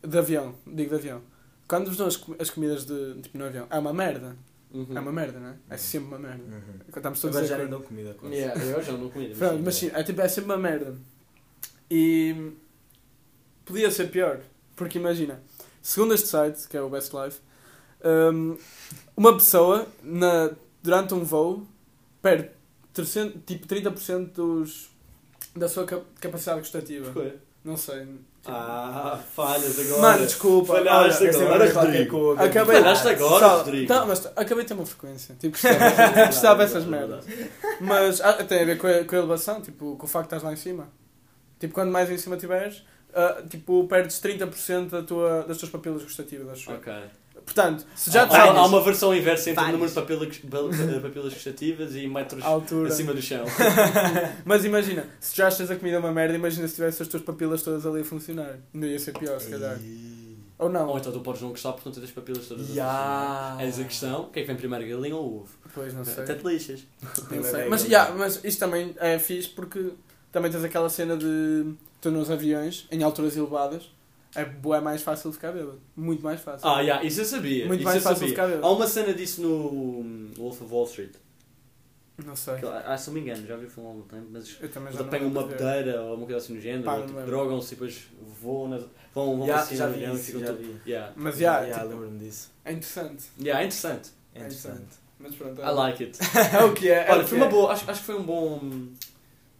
de 0.03 0.19
avião, 0.19 0.55
digo 0.67 0.91
de 0.91 0.95
avião, 0.97 1.23
quando 1.69 1.87
vos 1.89 1.97
dão 1.97 2.07
as, 2.07 2.17
com- 2.17 2.35
as 2.39 2.51
comidas 2.51 2.85
de, 2.85 3.21
tipo, 3.23 3.39
no 3.39 3.45
avião, 3.45 3.67
é 3.71 3.79
uma 3.79 3.93
merda. 3.93 4.37
Uhum. 4.73 4.97
É 4.97 5.01
uma 5.01 5.13
merda, 5.13 5.39
não 5.41 5.49
é? 5.49 5.55
É 5.71 5.77
sempre 5.77 6.09
uma 6.09 6.19
merda. 6.19 6.45
Estamos 6.97 7.21
todos 7.21 7.37
a 7.37 7.45
já 7.45 7.65
dão 7.65 7.83
comida 7.83 8.15
quase. 8.15 8.35
Yeah, 8.37 8.63
eu 8.65 8.83
já 8.83 8.93
não 8.93 9.11
comi. 9.11 9.35
Pronto, 9.35 9.63
mas 9.65 9.75
sim, 9.75 9.91
é, 9.93 10.03
tipo, 10.05 10.21
é 10.21 10.29
sempre 10.29 10.51
uma 10.51 10.59
merda. 10.59 10.97
E 11.91 12.53
podia 13.65 13.91
ser 13.91 14.11
pior, 14.11 14.41
porque 14.77 14.99
imagina, 14.99 15.41
segundo 15.83 16.15
este 16.15 16.29
site, 16.29 16.69
que 16.69 16.77
é 16.77 16.83
o 16.83 16.89
Best 16.89 17.13
Life, 17.17 17.41
hum, 18.05 18.57
uma 19.17 19.35
pessoa 19.35 19.87
na, 20.03 20.51
durante 20.83 21.15
um 21.15 21.25
voo 21.25 21.67
perde 22.23 22.51
300, 22.93 23.41
tipo 23.47 23.67
30% 23.67 24.33
dos, 24.33 24.91
da 25.57 25.69
sua 25.69 25.85
cap- 25.85 26.05
capacidade 26.21 26.61
gustativa. 26.61 27.11
Porquê? 27.13 27.33
Não 27.65 27.77
sei. 27.77 28.01
tipo- 28.01 28.21
Ah, 28.47 29.21
falhas 29.35 29.79
agora. 29.79 30.01
Mano, 30.01 30.25
desculpa. 30.27 30.75
Falhaste 30.75 31.25
olha, 31.25 31.31
é 31.31 31.35
agora, 31.45 31.71
qualquer 31.73 31.89
Rodrigo. 32.09 32.33
Acabei- 32.39 32.77
Falhaste 32.77 33.09
agora, 33.09 33.47
Só- 33.49 33.57
Rodrigo. 33.59 33.93
Não, 33.93 34.07
mas 34.07 34.27
acabei 34.27 34.65
de 34.65 34.69
ter 34.69 34.75
uma 34.75 34.87
frequência. 34.87 35.35
Tipo, 35.39 35.53
gostava, 35.53 35.77
gostava 36.27 36.63
dessas 36.65 36.85
merdas. 36.87 37.25
Mas 37.81 38.21
ah, 38.23 38.33
tem 38.45 38.63
a 38.63 38.65
ver 38.65 38.79
com 38.79 38.87
a, 38.87 39.05
com 39.05 39.15
a 39.15 39.19
elevação, 39.19 39.61
tipo, 39.61 39.97
com 39.97 40.07
o 40.07 40.09
facto 40.09 40.31
de 40.31 40.37
estás 40.37 40.43
lá 40.43 40.53
em 40.53 40.57
cima. 40.57 40.89
Tipo, 41.59 41.75
quanto 41.75 41.93
mais 41.93 42.11
em 42.11 42.17
cima 42.17 42.39
tiveres, 42.39 42.83
ah, 43.15 43.43
tipo, 43.49 43.87
perdes 43.87 44.19
30% 44.21 44.89
da 44.89 45.03
tua, 45.03 45.43
das 45.43 45.59
tuas 45.59 45.71
papilas 45.71 46.03
gustativas, 46.03 46.49
acho. 46.49 46.73
Ok. 46.73 46.91
Portanto, 47.53 47.85
se 47.97 48.13
já 48.13 48.23
há, 48.27 48.45
há, 48.61 48.65
uma 48.67 48.81
versão 48.81 49.13
inversa 49.13 49.51
entre 49.51 49.65
o 49.65 49.73
número 49.73 49.89
de 49.89 49.95
papilas, 49.95 50.39
bel- 50.45 50.71
papilas 51.03 51.35
gustativas 51.35 51.97
e 51.97 52.07
metros 52.07 52.45
a 52.45 52.47
altura. 52.47 52.89
acima 52.89 53.13
do 53.13 53.21
chão. 53.21 53.45
Mas 54.47 54.65
imagina, 54.65 55.05
se 55.19 55.37
já 55.37 55.49
achas 55.49 55.69
a 55.69 55.75
comida 55.75 55.99
uma 55.99 56.13
merda, 56.13 56.35
imagina 56.37 56.69
se 56.69 56.77
tivesse 56.77 57.03
as 57.03 57.09
tuas 57.09 57.23
papilas 57.25 57.61
todas 57.63 57.85
ali 57.85 58.03
a 58.03 58.05
funcionar. 58.05 58.57
Ainda 58.73 58.87
ia 58.87 58.99
ser 59.01 59.13
pior, 59.19 59.41
se 59.41 59.51
calhar. 59.51 59.77
Ou 60.59 60.69
não. 60.69 60.89
Ou 60.91 60.99
então 60.99 61.11
tu 61.11 61.21
podes 61.21 61.43
não 61.43 61.49
gostar 61.51 61.73
porque 61.73 61.89
não 61.89 61.95
tens 61.95 62.05
as 62.05 62.11
papilas 62.13 62.47
todas 62.47 62.71
a 62.71 62.75
Ya. 62.75 62.85
funcionar. 62.85 63.65
Eis 63.65 63.81
a 63.81 63.85
questão, 63.85 64.25
quem 64.33 64.43
é 64.43 64.47
que 64.47 64.53
vem 64.53 64.57
primeiro, 64.57 64.87
galinha 64.89 65.17
ou 65.17 65.39
ovo? 65.41 65.49
Pois, 65.75 65.93
não 65.93 66.05
sei. 66.05 66.23
Até 66.23 66.35
te 66.37 66.47
lixas. 66.47 66.81
Não 67.31 67.43
sei. 67.43 67.61
Bem, 67.63 67.69
Mas, 67.69 67.85
yeah, 67.85 68.15
mas 68.15 68.41
isto 68.45 68.61
também 68.61 68.95
é 68.99 69.19
fixe 69.19 69.49
porque 69.49 69.91
também 70.31 70.51
tens 70.53 70.63
aquela 70.63 70.89
cena 70.89 71.17
de 71.17 71.73
tu 72.01 72.11
nos 72.13 72.31
aviões, 72.31 72.87
em 72.93 73.03
alturas 73.03 73.37
elevadas, 73.37 73.91
é, 74.35 74.45
bué 74.45 74.81
mais 74.81 75.03
fácil 75.03 75.31
de 75.31 75.37
ficar 75.37 75.53
bêbado. 75.53 75.81
Muito 75.97 76.23
mais 76.23 76.41
fácil. 76.41 76.69
Ah, 76.69 76.81
yeah, 76.81 77.05
isso 77.05 77.21
eu 77.21 77.25
sabia. 77.25 77.67
Muito 77.67 77.81
isso 77.81 77.89
mais 77.89 78.03
fácil 78.03 78.17
sabia. 78.17 78.29
de 78.29 78.35
ficar 78.35 78.47
bêbado. 78.47 78.67
Há 78.67 78.73
uma 78.73 78.87
cena 78.87 79.13
disso 79.15 79.43
no 79.43 79.69
hum, 80.03 80.31
Wolf 80.37 80.63
of 80.63 80.73
Wall 80.73 80.85
Street. 80.87 81.13
Não 82.25 82.37
sei. 82.37 82.55
Ah, 82.85 82.99
se 82.99 83.07
não 83.09 83.15
me 83.15 83.21
engano, 83.21 83.47
já 83.47 83.57
vi 83.57 83.65
o 83.65 83.71
filme 83.71 83.89
há 83.89 83.93
algum 83.93 84.03
tempo, 84.07 84.27
mas 84.31 84.57
eles 84.61 85.01
apanham 85.01 85.29
uma 85.29 85.49
pedeira 85.49 86.03
ou 86.03 86.17
uma 86.17 86.27
coisa 86.27 86.37
assim 86.37 86.55
no 86.55 86.61
género, 86.61 86.85
Pá, 86.85 86.97
ou, 86.97 87.07
tipo, 87.07 87.21
drogam-se 87.23 87.69
e 87.73 87.77
depois 87.77 88.09
voam, 88.43 88.69
nas, 88.69 88.83
vão, 89.15 89.39
vão 89.39 89.47
Já, 89.47 89.57
assim 89.61 89.77
já 89.77 89.87
no 89.87 89.93
vi 89.95 89.99
avião 90.01 90.13
e 90.15 90.17
isso, 90.17 90.27
ficam 90.27 90.41
já 90.41 90.47
tudo- 90.49 90.59
vi. 90.63 90.91
Yeah. 90.91 91.13
Mas 91.17 91.39
já, 91.39 91.61
yeah, 91.61 91.83
tipo, 91.83 91.95
lembro-me 91.95 92.19
disso. 92.19 92.51
é 92.65 92.73
interessante. 92.73 93.25
Yeah, 93.41 93.63
é 93.63 93.67
interessante. 93.67 94.11
É 94.35 94.39
É 94.39 94.43
interessante. 94.43 94.87
Mas 95.19 95.35
pronto. 95.35 95.61
I 95.63 95.71
like 95.71 96.05
it. 96.05 96.19
É 96.55 96.65
o 96.65 96.75
que 96.75 96.91
é. 96.91 97.07
é 97.09 97.13
Olha, 97.13 97.27
foi 97.27 97.37
uma 97.39 97.47
é. 97.47 97.51
boa, 97.51 97.73
acho, 97.73 97.91
acho 97.91 98.01
que 98.01 98.07
foi 98.07 98.17
um 98.17 98.23
bom. 98.23 98.61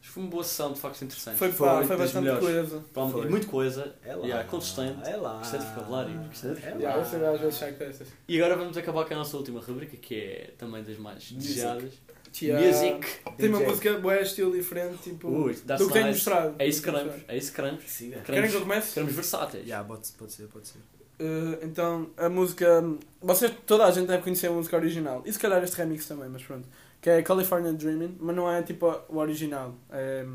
Acho 0.01 0.09
que 0.09 0.15
foi 0.15 0.23
uma 0.23 0.31
boa 0.31 0.43
sessão, 0.45 0.73
de 0.73 0.81
facto 0.81 1.03
interessante. 1.03 1.37
Foi, 1.37 1.53
Foi 1.53 1.69
das 1.69 1.87
foi 1.87 1.97
bastante 1.97 2.23
melhores. 2.25 2.43
coisa. 2.45 2.85
Provavelmente- 2.93 3.23
Foi. 3.23 3.31
Muito 3.31 3.47
coisa. 3.49 3.95
É 4.05 4.15
lá. 4.17 4.25
Yeah, 4.27 4.49
consistente. 4.49 4.99
É 5.09 5.17
lá. 5.17 5.39
Gostei 5.39 5.61
de 5.61 5.67
vocabulário, 5.67 6.15
gostei 6.27 6.55
de 6.55 6.65
É 6.67 6.89
lá. 6.89 6.95
às 6.95 7.41
vezes 7.41 7.61
dessas. 7.79 8.09
E 8.27 8.41
agora 8.41 8.57
vamos 8.57 8.77
acabar 8.79 9.05
com 9.05 9.15
a 9.15 9.17
nossa 9.19 9.37
última 9.37 9.61
rubrica, 9.61 9.97
que 9.99 10.15
é 10.15 10.51
também 10.57 10.83
das 10.83 10.97
mais 10.99 11.31
Music. 11.31 11.35
desejadas. 11.37 11.93
Tia- 12.33 12.59
Music. 12.61 13.07
Tem 13.37 13.49
uma 13.49 13.59
DJ. 13.59 13.69
música 13.69 13.99
boa, 13.99 14.21
estilo 14.21 14.53
diferente, 14.53 14.97
tipo, 15.03 15.29
Ui, 15.29 15.53
do 15.53 15.87
que 15.89 15.93
tenho 15.93 16.07
mostrado. 16.07 16.55
É 16.59 16.67
isso 16.69 16.81
que 16.83 16.91
queremos. 16.91 17.15
É 17.29 17.37
isso 17.37 17.51
que 17.51 17.57
queremos. 17.57 17.83
Mostrado. 17.83 18.25
Querem 18.25 18.51
que 18.51 18.57
eu 18.57 18.61
comece? 18.61 18.95
Queremos 18.95 19.15
versáteis. 19.15 19.65
Yeah, 19.65 19.87
pode, 19.87 20.09
pode 20.17 20.33
ser, 20.33 20.47
pode 20.47 20.69
ser. 20.69 20.79
Uh, 20.79 21.59
então, 21.63 22.09
a 22.17 22.29
música. 22.31 22.83
Vocês, 23.21 23.53
toda 23.67 23.85
a 23.85 23.91
gente 23.91 24.07
deve 24.07 24.23
conhecer 24.23 24.47
a 24.47 24.53
música 24.53 24.77
original. 24.77 25.23
E 25.27 25.33
se 25.33 25.39
calhar 25.39 25.63
este 25.63 25.77
remix 25.77 26.07
também, 26.07 26.29
mas 26.31 26.43
pronto. 26.43 26.67
Que 27.01 27.11
é 27.11 27.23
California 27.23 27.73
Dreaming, 27.73 28.17
mas 28.21 28.37
não 28.37 28.51
é 28.51 28.63
tipo 28.63 28.87
o 29.09 29.17
original. 29.19 29.75
É, 29.91 30.27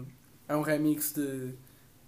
é 0.47 0.55
um 0.55 0.61
remix 0.61 1.13
de. 1.13 1.53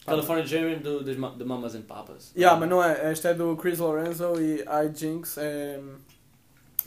California 0.06 0.44
Dreaming 0.46 0.80
do, 0.80 1.04
das 1.04 1.16
ma- 1.18 1.36
de 1.36 1.44
Mamas 1.44 1.76
and 1.76 1.82
Papas. 1.84 2.32
Yeah, 2.36 2.60
mas 2.60 2.70
não 2.70 2.84
é. 2.84 3.12
Este 3.12 3.28
é 3.28 3.34
do 3.34 3.56
Chris 3.58 3.78
Lorenzo 3.78 4.34
e 4.42 4.62
I 4.62 4.92
Jinx. 4.96 5.38
É, 5.38 5.80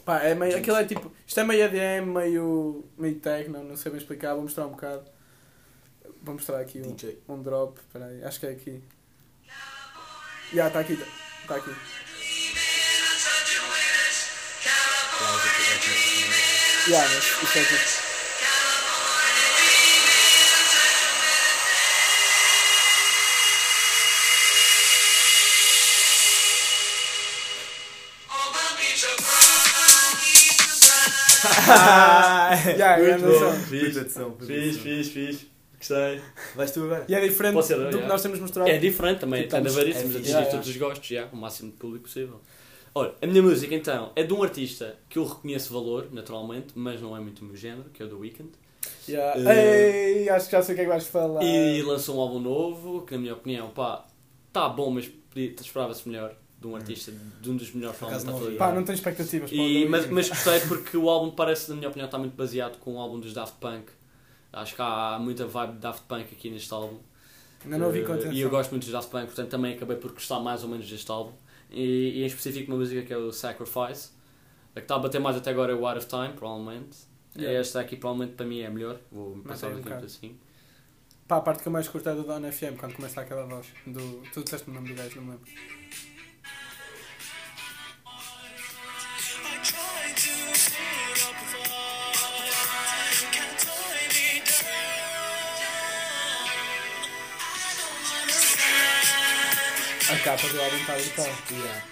pá, 0.05 0.19
é 0.21 0.35
meio, 0.35 0.57
aquilo 0.57 0.77
é 0.77 0.85
tipo. 0.85 1.13
Isto 1.27 1.41
é 1.41 1.45
meio 1.45 1.63
EDM, 1.65 2.07
meio, 2.13 2.85
meio 2.99 3.21
techno, 3.21 3.63
não 3.63 3.77
sei 3.77 3.93
bem 3.93 4.01
explicar. 4.01 4.35
Vou 4.35 4.43
mostrar 4.43 4.67
um 4.67 4.71
bocado. 4.71 5.05
Vou 6.23 6.35
mostrar 6.35 6.59
aqui 6.61 6.83
um, 7.29 7.35
um 7.35 7.43
drop. 7.43 7.79
Peraí, 7.93 8.25
acho 8.25 8.41
que 8.41 8.47
é 8.47 8.51
aqui. 8.51 8.83
Já, 10.53 10.67
está 10.67 10.81
aqui. 10.81 10.95
Está 11.43 11.57
aqui. 11.57 11.71
Yeah, 16.89 17.05
isto 17.19 17.59
é 17.59 17.63
tipo. 17.65 18.11
Yeah, 32.77 33.19
Muito 33.19 33.39
bom. 33.39 34.47
Fiz, 34.47 34.77
fiz, 34.77 34.77
fiz, 34.79 35.09
fiz. 35.09 35.47
Gostei. 35.79 36.21
Vais 36.57 36.71
tu 36.73 36.85
agora? 36.85 37.05
E 37.09 37.15
é 37.15 37.21
diferente 37.21 37.55
Pode 37.55 37.67
ser, 37.67 37.77
do 37.77 37.89
que 37.89 37.95
yeah. 37.95 38.09
nós 38.09 38.21
temos 38.23 38.39
mostrado. 38.39 38.69
É 38.69 38.77
diferente 38.79 39.21
também, 39.21 39.43
Tipo, 39.45 39.57
é 39.57 39.61
isso, 39.61 39.73
mas 39.73 39.83
fixe. 39.85 40.17
atingir 40.19 40.31
Yeah, 40.31 40.51
todos 40.51 40.69
os 40.69 40.77
gostos, 40.77 41.09
já, 41.09 41.27
o 41.33 41.37
máximo 41.37 41.71
de 41.71 41.77
público 41.79 42.05
possível. 42.05 42.41
Olha, 42.95 43.15
a 43.23 43.27
minha 43.27 43.43
música 43.43 43.75
então 43.75 44.11
é 44.17 44.23
de 44.23 44.33
um 44.33 44.43
artista 44.43 44.97
que 45.09 45.19
eu 45.19 45.25
reconheço 45.25 45.73
valor, 45.73 46.09
naturalmente, 46.13 46.73
mas 46.75 47.01
não 47.01 47.17
é 47.17 47.21
muito 47.21 47.41
o 47.43 47.45
meu 47.45 47.57
género, 47.57 47.89
que 47.91 48.03
é 48.03 48.07
o 48.07 48.09
The 48.09 48.15
Weeknd. 48.15 48.51
Yeah. 49.09 49.53
Eh, 49.53 50.19
Ei, 50.23 50.29
acho 50.29 50.47
que 50.47 50.53
já 50.53 50.63
sei 50.63 50.75
o 50.75 50.77
que 50.77 50.83
é 50.83 50.85
que 50.85 50.91
vais 50.91 51.07
falar. 51.07 51.43
E 51.43 51.83
lançou 51.83 52.17
um 52.17 52.21
álbum 52.21 52.41
novo, 52.41 53.03
que 53.03 53.15
na 53.15 53.21
minha 53.21 53.35
opinião, 53.35 53.71
pá, 53.71 54.05
está 54.49 54.69
bom, 54.69 54.91
mas 54.91 55.09
esperava-se 55.35 56.09
melhor. 56.09 56.35
De 56.61 56.67
um 56.67 56.77
artista, 56.77 57.11
de 57.41 57.51
um 57.51 57.57
dos 57.57 57.73
melhores 57.73 58.03
álbuns 58.03 58.23
da 58.23 58.33
atualidade. 58.33 58.59
Pá, 58.59 58.71
não 58.73 58.83
tenho 58.83 58.95
expectativas 58.95 59.51
E, 59.51 59.87
mas, 59.89 60.07
mas 60.11 60.29
gostei 60.29 60.61
porque 60.61 60.95
o 60.95 61.09
álbum 61.09 61.31
parece, 61.31 61.71
na 61.71 61.77
minha 61.77 61.89
opinião, 61.89 62.05
está 62.05 62.19
muito 62.19 62.37
baseado 62.37 62.77
com 62.81 62.97
o 62.97 62.99
álbum 62.99 63.19
dos 63.19 63.33
Daft 63.33 63.55
Punk. 63.59 63.87
Acho 64.53 64.77
que 64.77 64.83
há 64.83 65.19
muita 65.19 65.47
vibe 65.47 65.73
de 65.73 65.79
Daft 65.79 66.03
Punk 66.07 66.27
aqui 66.31 66.51
neste 66.51 66.71
álbum. 66.71 66.99
Ainda 67.65 67.79
não 67.79 67.87
ouvi 67.87 68.05
com 68.05 68.13
atenção. 68.13 68.33
E 68.35 68.43
eu 68.43 68.51
gosto 68.51 68.73
muito 68.73 68.83
dos 68.83 68.93
Daft 68.93 69.11
Punk, 69.11 69.25
portanto 69.29 69.49
também 69.49 69.73
acabei 69.73 69.97
por 69.97 70.13
gostar 70.13 70.39
mais 70.41 70.63
ou 70.63 70.69
menos 70.69 70.87
deste 70.87 71.11
álbum. 71.11 71.33
E, 71.71 72.19
e 72.19 72.23
em 72.23 72.27
específico 72.27 72.71
uma 72.71 72.79
música 72.79 73.03
que 73.03 73.13
é 73.13 73.17
o 73.17 73.33
Sacrifice. 73.33 74.11
A 74.75 74.75
que 74.75 74.81
está 74.81 74.97
a 74.97 74.99
bater 74.99 75.21
mais 75.21 75.37
até 75.37 75.51
agora 75.51 75.73
é 75.73 75.75
o 75.75 75.87
Out 75.87 75.99
of 75.99 76.07
Time, 76.07 76.33
provavelmente. 76.35 76.99
Yeah. 77.37 77.59
Esta 77.59 77.81
aqui 77.81 77.97
provavelmente 77.97 78.35
para 78.35 78.47
mim 78.47 78.61
é 78.61 78.67
a 78.67 78.71
melhor. 78.71 79.01
Vou 79.11 79.37
passar 79.39 79.71
um 79.71 79.81
bocado. 79.81 80.07
assim. 80.07 80.39
Pá, 81.27 81.37
a 81.37 81.41
parte 81.41 81.63
que 81.63 81.69
eu 81.69 81.73
mais 81.73 81.87
curto 81.87 82.09
é 82.09 82.15
do 82.15 82.25
Don 82.25 82.41
FM, 82.51 82.77
quando 82.79 82.95
começa 82.95 83.21
aquela 83.21 83.47
voz. 83.47 83.67
Do... 83.87 84.23
Tu 84.33 84.43
disseste 84.43 84.69
o 84.69 84.75
nome 84.75 84.89
do 84.89 84.95
gajo, 84.95 85.17
não 85.17 85.25
me 85.25 85.31
lembro. 85.31 85.51
A 100.11 100.19
capa 100.25 100.49
do 100.49 100.61
álbum 100.61 100.77
está 100.77 100.95
brutal. 100.95 101.27
Yeah. 101.53 101.85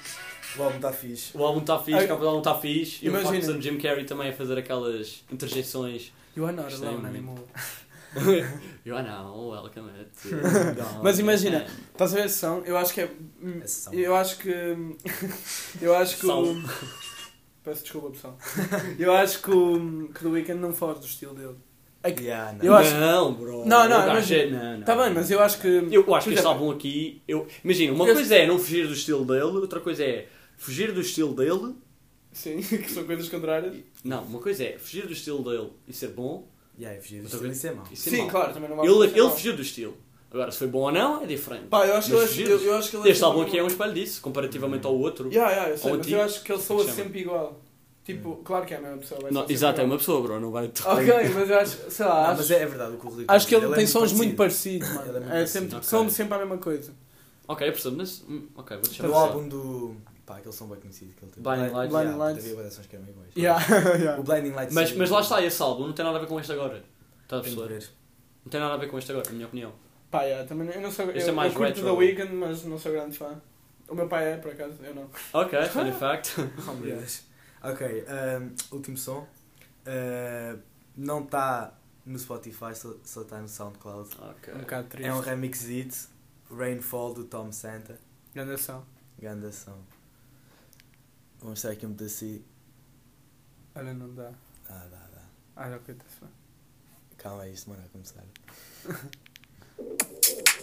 O 0.57 0.63
álbum 0.65 0.77
está 0.77 0.93
fixe. 0.93 1.37
O 1.37 1.45
álbum 1.45 1.61
está 1.61 1.79
fixe, 1.79 1.99
a 1.99 2.09
capa 2.09 2.21
do 2.21 2.27
álbum 2.27 2.39
está 2.39 2.55
fixe. 2.57 3.05
E 3.05 3.09
o 3.09 3.11
imagina. 3.11 3.33
facto 3.33 3.59
de 3.59 3.63
Jim 3.63 3.79
Carrey 3.79 4.05
também 4.05 4.31
a 4.31 4.33
fazer 4.33 4.59
aquelas 4.59 5.25
interjeições. 5.31 6.13
You 6.37 6.45
are 6.47 6.57
not 6.57 6.75
alone 6.75 7.07
anymore. 7.07 7.43
you 8.85 8.97
are 8.97 9.07
now 9.07 9.51
welcome 9.51 9.89
Dawn 10.77 11.03
Mas 11.03 11.21
imagina. 11.21 11.65
Estás 11.93 12.13
a 12.13 12.17
ver 12.17 12.23
a 12.23 12.29
sessão? 12.29 12.63
Eu 12.65 12.77
acho 12.77 12.93
que 12.93 13.03
é. 13.03 13.11
sessão. 13.61 13.95
Eu 13.95 14.17
acho 14.17 14.39
que. 14.39 14.51
Eu 15.81 15.95
acho 15.95 16.19
que. 16.19 16.27
o-. 16.27 16.63
Peço 17.63 17.83
desculpa, 17.83 18.11
pessoal. 18.11 18.37
Eu 18.99 19.13
acho 19.13 19.43
que 19.43 19.51
o, 19.51 20.09
que 20.09 20.27
o 20.27 20.31
Weekend 20.31 20.59
não 20.59 20.73
foge 20.73 20.99
do 20.99 21.07
estilo 21.07 21.35
dele. 21.35 21.57
É 22.03 22.13
que- 22.13 22.23
Yeah, 22.25 22.53
não. 22.53 22.65
Eu 22.65 22.75
acho- 22.75 22.95
Não, 22.95 23.35
bro. 23.35 23.65
Não, 23.67 23.89
não, 23.89 24.03
é- 24.17 24.47
não, 24.47 24.77
não. 24.79 24.83
Tá 24.85 24.95
bem, 24.97 25.13
mas 25.13 25.31
eu 25.31 25.41
acho 25.41 25.61
que. 25.61 25.67
Eu 25.91 26.15
acho 26.15 26.29
que 26.29 26.35
este 26.35 26.47
álbum 26.47 26.71
aqui. 26.71 27.21
Eu, 27.27 27.47
imagina, 27.65 27.93
uma 27.93 28.07
Eu- 28.07 28.15
coisa 28.15 28.35
é 28.37 28.47
não 28.47 28.59
fugir 28.59 28.87
do 28.87 28.93
estilo 28.93 29.25
dele, 29.25 29.43
outra 29.43 29.81
coisa 29.81 30.05
é 30.05 30.27
fugir 30.57 30.93
do 30.93 31.01
estilo 31.01 31.35
dele. 31.35 31.75
Sim, 32.33 32.59
que 32.63 32.91
são 32.91 33.05
coisas 33.05 33.29
contrárias. 33.29 33.75
Não, 34.05 34.23
uma 34.23 34.39
coisa 34.41 34.63
é 34.65 34.79
fugir 34.79 35.07
do 35.07 35.13
estilo 35.13 35.43
dele 35.43 35.71
e 35.89 35.93
ser 35.93 36.09
bom, 36.09 36.47
Yeah, 36.79 36.97
eu 36.97 37.03
fugir 37.03 37.23
Outra 37.25 37.49
isso 37.49 37.67
é 37.67 37.73
mau. 37.73 37.85
e 37.91 37.97
ser 37.97 38.11
Sim, 38.11 38.19
mau. 38.19 38.29
claro, 38.29 38.53
também 38.55 38.71
não 38.71 38.85
Ele, 38.85 39.07
ele 39.11 39.21
mal. 39.23 39.31
fugiu 39.33 39.57
do 39.57 39.63
estilo. 39.63 39.97
Agora, 40.31 40.53
se 40.53 40.59
foi 40.59 40.69
bom 40.69 40.81
ou 40.81 40.93
não, 40.93 41.23
é 41.23 41.27
diferente. 41.27 41.65
Pá, 41.69 41.85
eu 41.87 41.95
acho 41.95 42.09
que 42.09 42.13
Mas 42.15 42.23
ele, 42.23 42.29
fugiu. 42.31 42.47
eu, 42.49 42.63
eu 42.73 42.77
acho 42.79 42.91
que 42.91 42.97
ele 42.99 43.09
Este 43.11 43.25
álbum 43.25 43.41
aqui 43.43 43.59
é 43.59 43.63
um 43.65 43.67
espelho 43.67 43.95
disso, 43.95 44.21
comparativamente 44.21 44.87
ao 44.87 44.95
outro. 44.97 45.29
Yeah, 45.29 45.51
yeah, 45.51 45.71
eu 45.73 45.79
sei, 45.79 45.91
mas 45.91 45.99
antigo. 46.01 46.17
eu 46.17 46.23
acho 46.23 46.43
que 46.45 46.53
ele 46.53 46.61
soa 46.63 46.85
é 46.85 46.93
sempre 46.93 47.19
igual. 47.21 47.61
Tipo, 48.15 48.37
claro 48.43 48.65
que 48.65 48.73
é 48.73 48.79
a 48.79 48.81
mesma 48.81 48.97
pessoa. 48.99 49.21
vai 49.21 49.31
Não, 49.31 49.45
exato, 49.49 49.81
é 49.81 49.85
uma 49.85 49.99
pessoa, 49.99 50.23
bro, 50.23 50.41
não 50.41 50.51
vai. 50.51 50.65
Ok, 50.85 51.29
mas 51.35 51.51
eu 51.51 51.59
acho, 51.59 51.91
sei 51.91 52.07
lá, 52.07 52.15
Não, 52.15 52.25
acho, 52.31 52.37
mas 52.39 52.51
é, 52.51 52.63
é 52.63 52.67
verdade 52.67 52.95
o 52.95 52.99
que 52.99 53.07
o 53.07 53.11
Rodrigo 53.11 53.33
acho 53.33 53.47
que 53.47 53.55
ele, 53.55 53.67
diz. 53.67 53.75
tem 53.75 53.85
é 53.85 53.87
sons 53.87 54.13
muito 54.13 54.35
parecido. 54.37 54.87
parecidos, 54.87 55.09
Ele 55.09 55.17
é 55.17 55.21
mano. 55.21 55.21
muito 55.21 55.27
É 55.27 55.37
parecido. 55.37 55.61
sempre, 55.61 55.77
Ok. 55.77 55.89
são 55.89 56.09
sempre 56.11 56.35
a 56.35 56.39
mesma 56.39 56.59
coisa. 56.59 56.93
Ok, 57.47 57.69
eu 57.69 57.73
percebo, 57.73 57.97
mas. 57.99 58.25
hum, 58.29 58.49
Ok, 58.57 58.77
vou 58.77 58.87
deixar 58.87 59.03
No 59.05 59.11
passar. 59.13 59.25
álbum 59.27 59.49
do. 59.49 59.97
Pá, 60.25 60.37
aquele 60.39 60.55
som 60.55 60.67
bem 60.69 60.79
conhecido 60.81 61.13
que 61.15 61.25
ele 61.25 61.33
teve. 61.33 61.43
Blinding 61.43 61.73
Lights. 61.75 61.91
Blinding 61.91 62.09
Yeah, 62.11 62.25
Lights. 62.25 62.53
Havia 62.59 62.71
sons 62.71 62.87
que 62.87 62.97
eram 62.97 63.07
iguais. 63.09 63.31
Yeah, 63.37 63.67
yeah. 63.97 64.21
O 64.21 64.23
Blinding 64.23 64.51
Lights. 64.53 64.75
Mas, 64.75 64.93
mas 64.95 65.11
lá 65.11 65.21
está, 65.21 65.43
esse 65.43 65.63
álbum 65.63 65.87
não 65.87 65.93
tem 65.93 66.05
nada 66.05 66.17
a 66.17 66.21
ver 66.21 66.27
com 66.27 66.41
este 66.41 66.53
agora. 66.53 66.83
Estás 67.23 67.41
a 67.41 67.45
perceber? 67.45 67.89
Não 68.45 68.51
tem 68.51 68.61
nada 68.61 68.75
a 68.75 68.77
ver 68.79 68.89
com 68.89 68.99
este 68.99 69.11
agora, 69.13 69.27
na 69.29 69.33
minha 69.35 69.47
opinião. 69.47 69.73
Pá, 70.11 70.23
yeah, 70.23 70.47
também, 70.49 70.69
eu 70.75 70.81
não 70.81 70.91
sou, 70.91 71.05
eu, 71.07 71.17
Este 71.17 71.29
é 71.29 71.33
mais 71.33 71.53
eu 71.53 71.59
curto. 71.59 71.83
The 71.83 71.91
Weeknd, 71.91 72.33
mas 72.35 72.65
não 72.65 72.79
sou 72.79 72.93
grande 72.93 73.17
fã. 73.17 73.41
O 73.89 73.95
meu 73.95 74.07
pai 74.07 74.33
é, 74.33 74.37
por 74.37 74.51
acaso, 74.53 74.75
eu 74.83 74.95
não. 74.95 75.09
Ok, 75.33 75.59
funny 75.67 75.93
fact. 75.99 76.33
Oh, 76.39 76.73
meu 76.73 76.95
Deus. 76.97 77.23
Ok, 77.63 77.87
um, 77.87 78.77
último 78.77 78.97
som. 78.97 79.27
Uh, 79.87 80.61
não 80.97 81.25
está 81.25 81.75
no 82.05 82.19
Spotify, 82.19 82.75
só 82.75 83.23
está 83.23 83.41
no 83.41 83.49
SoundCloud. 83.49 84.17
Ok. 84.21 84.55
Um 84.55 84.59
bocado 84.59 84.89
triste. 84.89 85.09
É 85.09 85.15
um 85.15 85.21
remix 85.21 85.63
hit, 85.65 86.09
Rainfall 86.51 87.15
do 87.15 87.25
Tom 87.25 87.53
Santa. 87.53 87.99
Grande 88.35 88.53
ação. 88.53 88.85
Ganda 89.21 89.51
som. 89.51 89.83
Vou 91.41 91.51
mostrar 91.51 91.73
aqui 91.73 91.87
um 91.87 91.95
pedacinho. 91.95 92.45
Olha, 93.75 93.93
não 93.95 94.15
dá. 94.15 94.33
Ah, 94.69 94.87
dá, 94.91 95.07
dá. 95.15 95.23
Ah, 95.57 95.77
ok, 95.77 95.95
está-se 95.95 96.21
bem. 96.21 96.31
Calma 97.17 97.43
aí, 97.43 97.53
isto 97.53 97.69
demora 97.71 97.85
a 97.85 97.89
começar. 97.89 98.25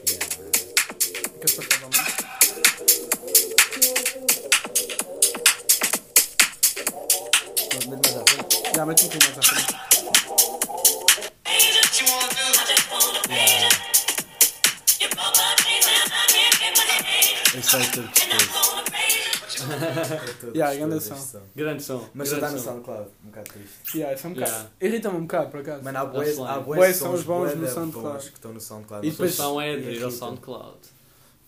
yeah. 0.08 0.36
Queres 1.40 1.56
Mas 7.76 7.86
mais 7.88 8.18
à 8.18 8.24
frente. 8.30 8.76
Já, 8.76 8.86
mete 8.86 9.06
um 9.06 9.10
pouquinho 9.10 9.36
mais 9.36 9.38
à 9.38 9.54
frente. 9.54 10.86
É 17.56 17.62
todo 17.62 17.80
gostoso. 17.80 18.10
É 19.66 20.34
todo 20.40 20.56
Yeah, 20.56 20.96
este 20.96 21.10
som. 21.16 21.42
Grande 21.56 21.84
som. 21.84 22.10
Mas 22.14 22.30
só 22.30 22.36
está 22.36 22.48
grande 22.50 22.66
no. 22.66 22.72
SoundCloud, 22.72 23.10
um 23.24 23.28
bocado 23.30 23.50
triste. 23.52 23.98
Yeah, 23.98 24.16
isso 24.16 24.28
é 24.28 24.30
um 24.30 24.34
bocado. 24.34 24.52
Yeah. 24.52 24.70
Irrita-me 24.82 25.18
um 25.18 25.22
bocado, 25.22 25.50
por 25.52 25.60
acaso. 25.62 25.84
Mano, 25.84 25.98
há 25.98 26.06
boas, 26.06 26.40
há 26.40 26.94
sons 26.94 27.24
bons 27.24 27.56
no 27.56 27.68
SoundCloud. 27.68 28.20
que 28.30 28.36
estão 28.38 28.54
no 28.54 28.60
SoundCloud. 28.62 29.06
E 29.06 29.10
A 29.10 29.12
mas 29.12 29.18
depois- 29.18 29.36
solução 29.36 29.62
é 29.62 29.74
aderir 29.74 30.04
ao. 30.04 30.12
SoundCloud. 30.12 30.78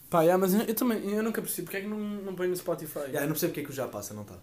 Pá, 0.09 0.21
yeah, 0.21 0.37
mas 0.39 0.53
eu, 0.53 0.61
eu 0.61 0.73
também 0.73 1.09
eu 1.11 1.21
nunca 1.21 1.41
percebi 1.41 1.63
porque 1.63 1.77
é 1.77 1.81
que 1.81 1.87
não, 1.87 1.97
não 1.99 2.33
põe 2.33 2.47
no 2.47 2.55
Spotify. 2.55 2.99
Yeah, 2.99 3.19
eu 3.19 3.27
não 3.27 3.29
percebo 3.33 3.51
porque 3.51 3.59
é 3.59 3.63
que 3.65 3.71
o 3.71 3.73
já 3.73 3.87
passa, 3.87 4.13
não 4.13 4.21
está. 4.21 4.35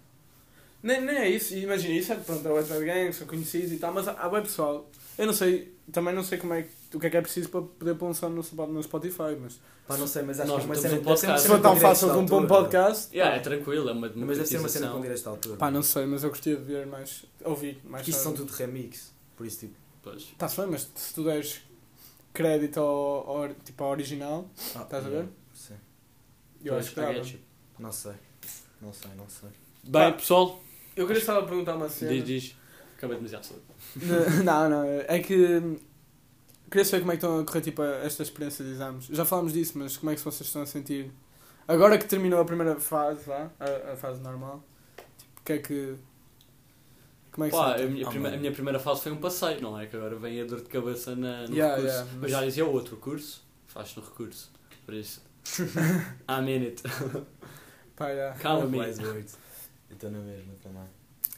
Nem, 0.85 1.01
nem 1.01 1.17
é 1.17 1.29
isso, 1.31 1.55
imagina, 1.55 1.95
isso 1.95 2.13
é 2.13 2.17
pronto, 2.17 2.47
é 2.47 2.51
o 2.51 2.55
Wet 2.55 2.69
Gang, 2.69 3.13
são 3.13 3.27
conhecidos 3.27 3.73
e 3.73 3.77
tal, 3.79 3.93
mas 3.93 4.07
há 4.07 4.29
bem 4.29 4.43
pessoal. 4.43 4.89
Eu 5.17 5.27
não 5.27 5.33
sei, 5.33 5.75
também 5.91 6.15
não 6.15 6.23
sei 6.23 6.37
como 6.39 6.53
é, 6.55 6.63
que- 6.63 6.97
o 6.97 7.01
que 7.01 7.07
é 7.07 7.11
que 7.11 7.17
é 7.17 7.21
preciso 7.23 7.49
para 7.49 7.63
poder 7.63 7.95
pôr 7.95 8.09
um 8.11 8.13
som 8.15 8.29
no, 8.29 8.43
no 8.69 8.83
Spotify, 8.83 9.35
mas 9.41 9.59
Pá, 9.87 9.97
não 9.97 10.07
sei, 10.07 10.23
mas 10.23 10.41
acho 10.41 10.49
Nós 10.51 10.59
que 10.59 10.65
é 10.65 10.67
uma 10.69 10.75
cena, 10.77 10.95
um 10.95 11.03
podcast. 11.03 11.41
se 11.41 11.47
cena 11.47 11.57
for 11.57 11.63
tão 11.63 11.77
fácil 11.77 12.09
de 12.09 12.15
como 12.15 12.29
pôr 12.29 12.43
um 12.43 12.47
podcast, 12.47 13.09
Yeah, 13.17 13.37
é 13.37 13.41
tranquilo, 13.41 13.89
é 13.89 13.93
uma 13.93 14.11
Mas 14.15 14.37
deve 14.39 14.47
ser 14.49 14.59
uma 14.59 14.69
cena 14.69 14.89
com 14.91 15.01
direitos 15.01 15.23
de 15.23 15.29
autor. 15.29 15.57
pá, 15.57 15.71
não 15.71 15.83
sei, 15.83 16.07
mas 16.07 16.23
eu 16.23 16.31
gostaria 16.31 16.59
de 16.59 16.65
ver 16.65 16.87
mais, 16.87 17.25
ouvir 17.45 17.81
mais. 17.85 18.03
Porque 18.03 18.11
isto 18.11 18.23
são 18.23 18.33
tudo 18.35 18.51
remix. 18.53 19.13
Por 19.37 19.47
isso, 19.47 19.61
tipo. 19.61 19.75
Pois. 20.03 20.23
Está-se 20.23 20.57
bem, 20.61 20.67
mas 20.71 20.91
se 20.95 21.15
tu 21.15 21.25
deres 21.25 21.63
crédito 22.33 22.79
ao, 22.81 23.43
ao, 23.43 23.49
tipo, 23.65 23.85
ao 23.85 23.91
original, 23.91 24.49
Ah, 24.75 24.83
Estás 24.83 25.07
a 25.07 25.09
ver? 25.09 25.27
Sim. 25.55 25.75
eu 26.65 26.77
acho 26.77 26.93
que. 26.95 27.01
Não 27.79 27.93
sei. 27.93 28.13
Não 28.81 28.93
sei, 28.93 29.11
não 29.17 29.29
sei. 29.29 29.49
Bem, 29.87 30.13
pessoal, 30.15 30.63
Eu 30.97 31.07
queria 31.07 31.23
só 31.25 31.43
perguntar 31.43 31.75
uma 31.77 31.89
cena. 31.89 32.13
diz, 32.13 32.25
diz. 32.25 32.57
Acabei 32.97 33.17
de 33.19 33.25
demasiado 33.25 33.45
cedo. 33.45 33.63
Não, 34.45 34.69
não, 34.71 34.85
é 35.07 35.19
que 35.19 35.35
hum, 35.35 35.77
queria 36.71 36.85
saber 36.85 37.01
como 37.01 37.13
é 37.13 37.17
que 37.17 37.25
estão 37.25 37.41
a 37.41 37.45
correr 37.45 37.61
tipo, 37.61 37.83
esta 37.83 38.23
experiência 38.23 38.65
de 38.65 38.71
exames. 38.73 39.07
Já 39.07 39.25
falámos 39.25 39.53
disso, 39.53 39.77
mas 39.79 39.97
como 39.97 40.11
é 40.11 40.15
que 40.15 40.21
vocês 40.21 40.47
estão 40.47 40.63
a 40.63 40.67
sentir? 40.67 41.11
Agora 41.67 41.99
que 41.99 42.05
terminou 42.07 42.41
a 42.41 42.45
primeira 42.45 42.79
fase, 42.81 43.25
vá, 43.27 43.51
a, 43.59 43.93
a 43.93 43.97
fase 43.97 44.21
normal, 44.21 44.63
tipo, 45.19 45.41
o 45.41 45.45
que 45.45 45.53
é 45.55 45.59
que. 45.59 45.95
Como 47.33 47.47
é 47.47 47.51
que 47.51 47.57
Pá, 47.57 47.75
a 47.75 47.79
minha, 47.87 48.07
Ah, 48.07 48.13
mano. 48.13 48.35
a 48.35 48.39
minha 48.39 48.53
primeira 48.53 48.79
fase 48.79 49.03
foi 49.03 49.13
um 49.13 49.17
passeio, 49.17 49.61
não 49.61 49.79
é? 49.79 49.87
Que 49.87 49.97
agora 49.97 50.15
vem 50.17 50.41
a 50.41 50.45
dor 50.45 50.61
de 50.63 50.69
cabeça 50.69 51.17
na, 51.17 51.49
no 51.49 51.55
Yeah, 51.55 51.75
recurso. 51.75 51.95
yeah, 51.97 52.11
Mas 52.13 52.21
mas- 52.23 52.31
já 52.31 52.45
dizia 52.45 52.65
o 52.65 52.73
outro, 52.73 52.97
curso, 52.97 53.45
faz 53.67 53.95
no 53.97 54.03
recurso. 54.05 54.53
Por 54.87 54.95
isso. 54.95 55.21
I'm 56.31 56.49
in 56.49 56.63
it. 56.67 56.83
Pá, 57.97 58.09
yeah. 58.11 58.39
Calma, 58.39 58.67
me. 58.67 58.79
Mais. 58.79 58.99
Eu 59.95 60.09
estou 60.09 60.11
na 60.11 60.19
mesma 60.19 60.53
também. 60.63 60.83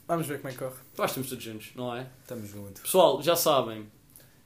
Vamos 0.09 0.27
ver 0.27 0.39
como 0.39 0.49
é 0.49 0.53
que 0.53 0.59
corre. 0.59 0.71
Eu 0.97 1.05
acho 1.05 1.15
que 1.15 1.21
estamos 1.21 1.29
todos 1.29 1.45
juntos, 1.45 1.71
não 1.77 1.95
é? 1.95 2.07
Estamos 2.23 2.49
juntos. 2.49 2.81
Pessoal, 2.83 3.21
já 3.23 3.37
sabem, 3.37 3.87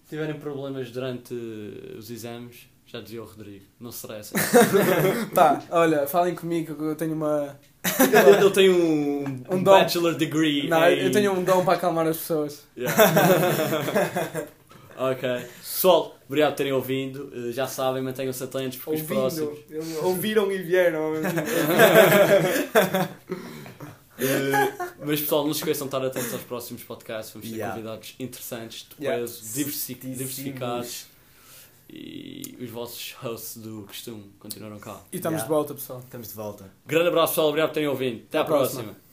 se 0.05 0.11
tiverem 0.11 0.35
problemas 0.41 0.91
durante 0.91 1.33
os 1.33 2.11
exames, 2.11 2.67
já 2.87 3.01
dizia 3.01 3.23
o 3.23 3.27
Rodrigo, 3.27 3.65
não 3.79 3.93
se 3.93 3.99
stressem. 3.99 4.37
Pá, 5.35 5.63
olha, 5.71 6.07
falem 6.09 6.35
comigo 6.35 6.75
que 6.75 6.83
eu 6.83 6.97
tenho 6.97 7.13
uma. 7.13 7.57
ele, 8.01 8.37
ele 8.45 8.51
tem 8.51 8.69
um, 8.71 9.25
Um 9.25 9.45
um 9.57 9.63
dom. 9.63 9.71
bachelor 9.79 10.15
degree. 10.17 10.67
Não, 10.69 10.83
em- 10.91 11.05
eu 11.05 11.13
tenho 11.13 11.33
um 11.33 11.45
dom 11.45 11.65
para 11.65 11.75
acalmar 11.75 12.07
as 12.09 12.17
pessoas. 12.17 12.65
Yeah. 12.77 14.49
ok. 14.99 15.29
Pessoal, 15.61 16.17
obrigado 16.27 16.51
por 16.53 16.57
terem 16.57 16.73
ouvido. 16.73 17.31
Uh, 17.35 17.53
Já 17.53 17.67
sabem, 17.67 18.03
mantenham-se 18.03 18.43
atentos 18.43 18.79
porque 18.79 19.01
os 19.03 19.07
próximos. 19.07 19.59
Ouviram 20.03 20.51
e 20.51 20.59
vieram. 20.59 21.13
Uh, 24.21 24.93
mas 25.07 25.21
pessoal, 25.21 25.47
não 25.47 25.55
se 25.55 25.61
esqueçam 25.61 25.87
de 25.89 25.95
estar 25.97 26.07
atentos 26.07 26.33
aos 26.33 26.43
próximos 26.43 26.83
podcasts. 26.85 27.33
Vamos 27.33 27.49
ter 27.49 27.55
Yeah. 27.57 27.75
convidados 27.75 28.15
interessantes, 28.19 28.87
de 28.99 29.05
Yeah. 29.05 29.23
peso, 29.23 29.43
diversificados. 29.99 31.07
E 31.93 32.57
os 32.61 32.71
vossos 32.71 33.13
hosts 33.21 33.57
do 33.57 33.83
costume 33.83 34.31
continuaram 34.39 34.79
cá. 34.79 35.01
E 35.13 35.17
estamos 35.17 35.39
Yeah. 35.41 35.43
de 35.43 35.49
volta, 35.49 35.75
pessoal. 35.75 35.99
Estamos 36.01 36.29
de 36.29 36.35
volta. 36.35 36.71
Grande 36.87 37.09
abraço, 37.09 37.33
pessoal. 37.33 37.49
Obrigado 37.49 37.69
por 37.71 37.75
terem 37.75 37.89
ouvido. 37.89 38.23
Até 38.29 38.39
à 38.39 38.41
Até 38.43 38.53
à 38.53 38.57
próxima. 38.57 38.83
próxima. 38.85 39.10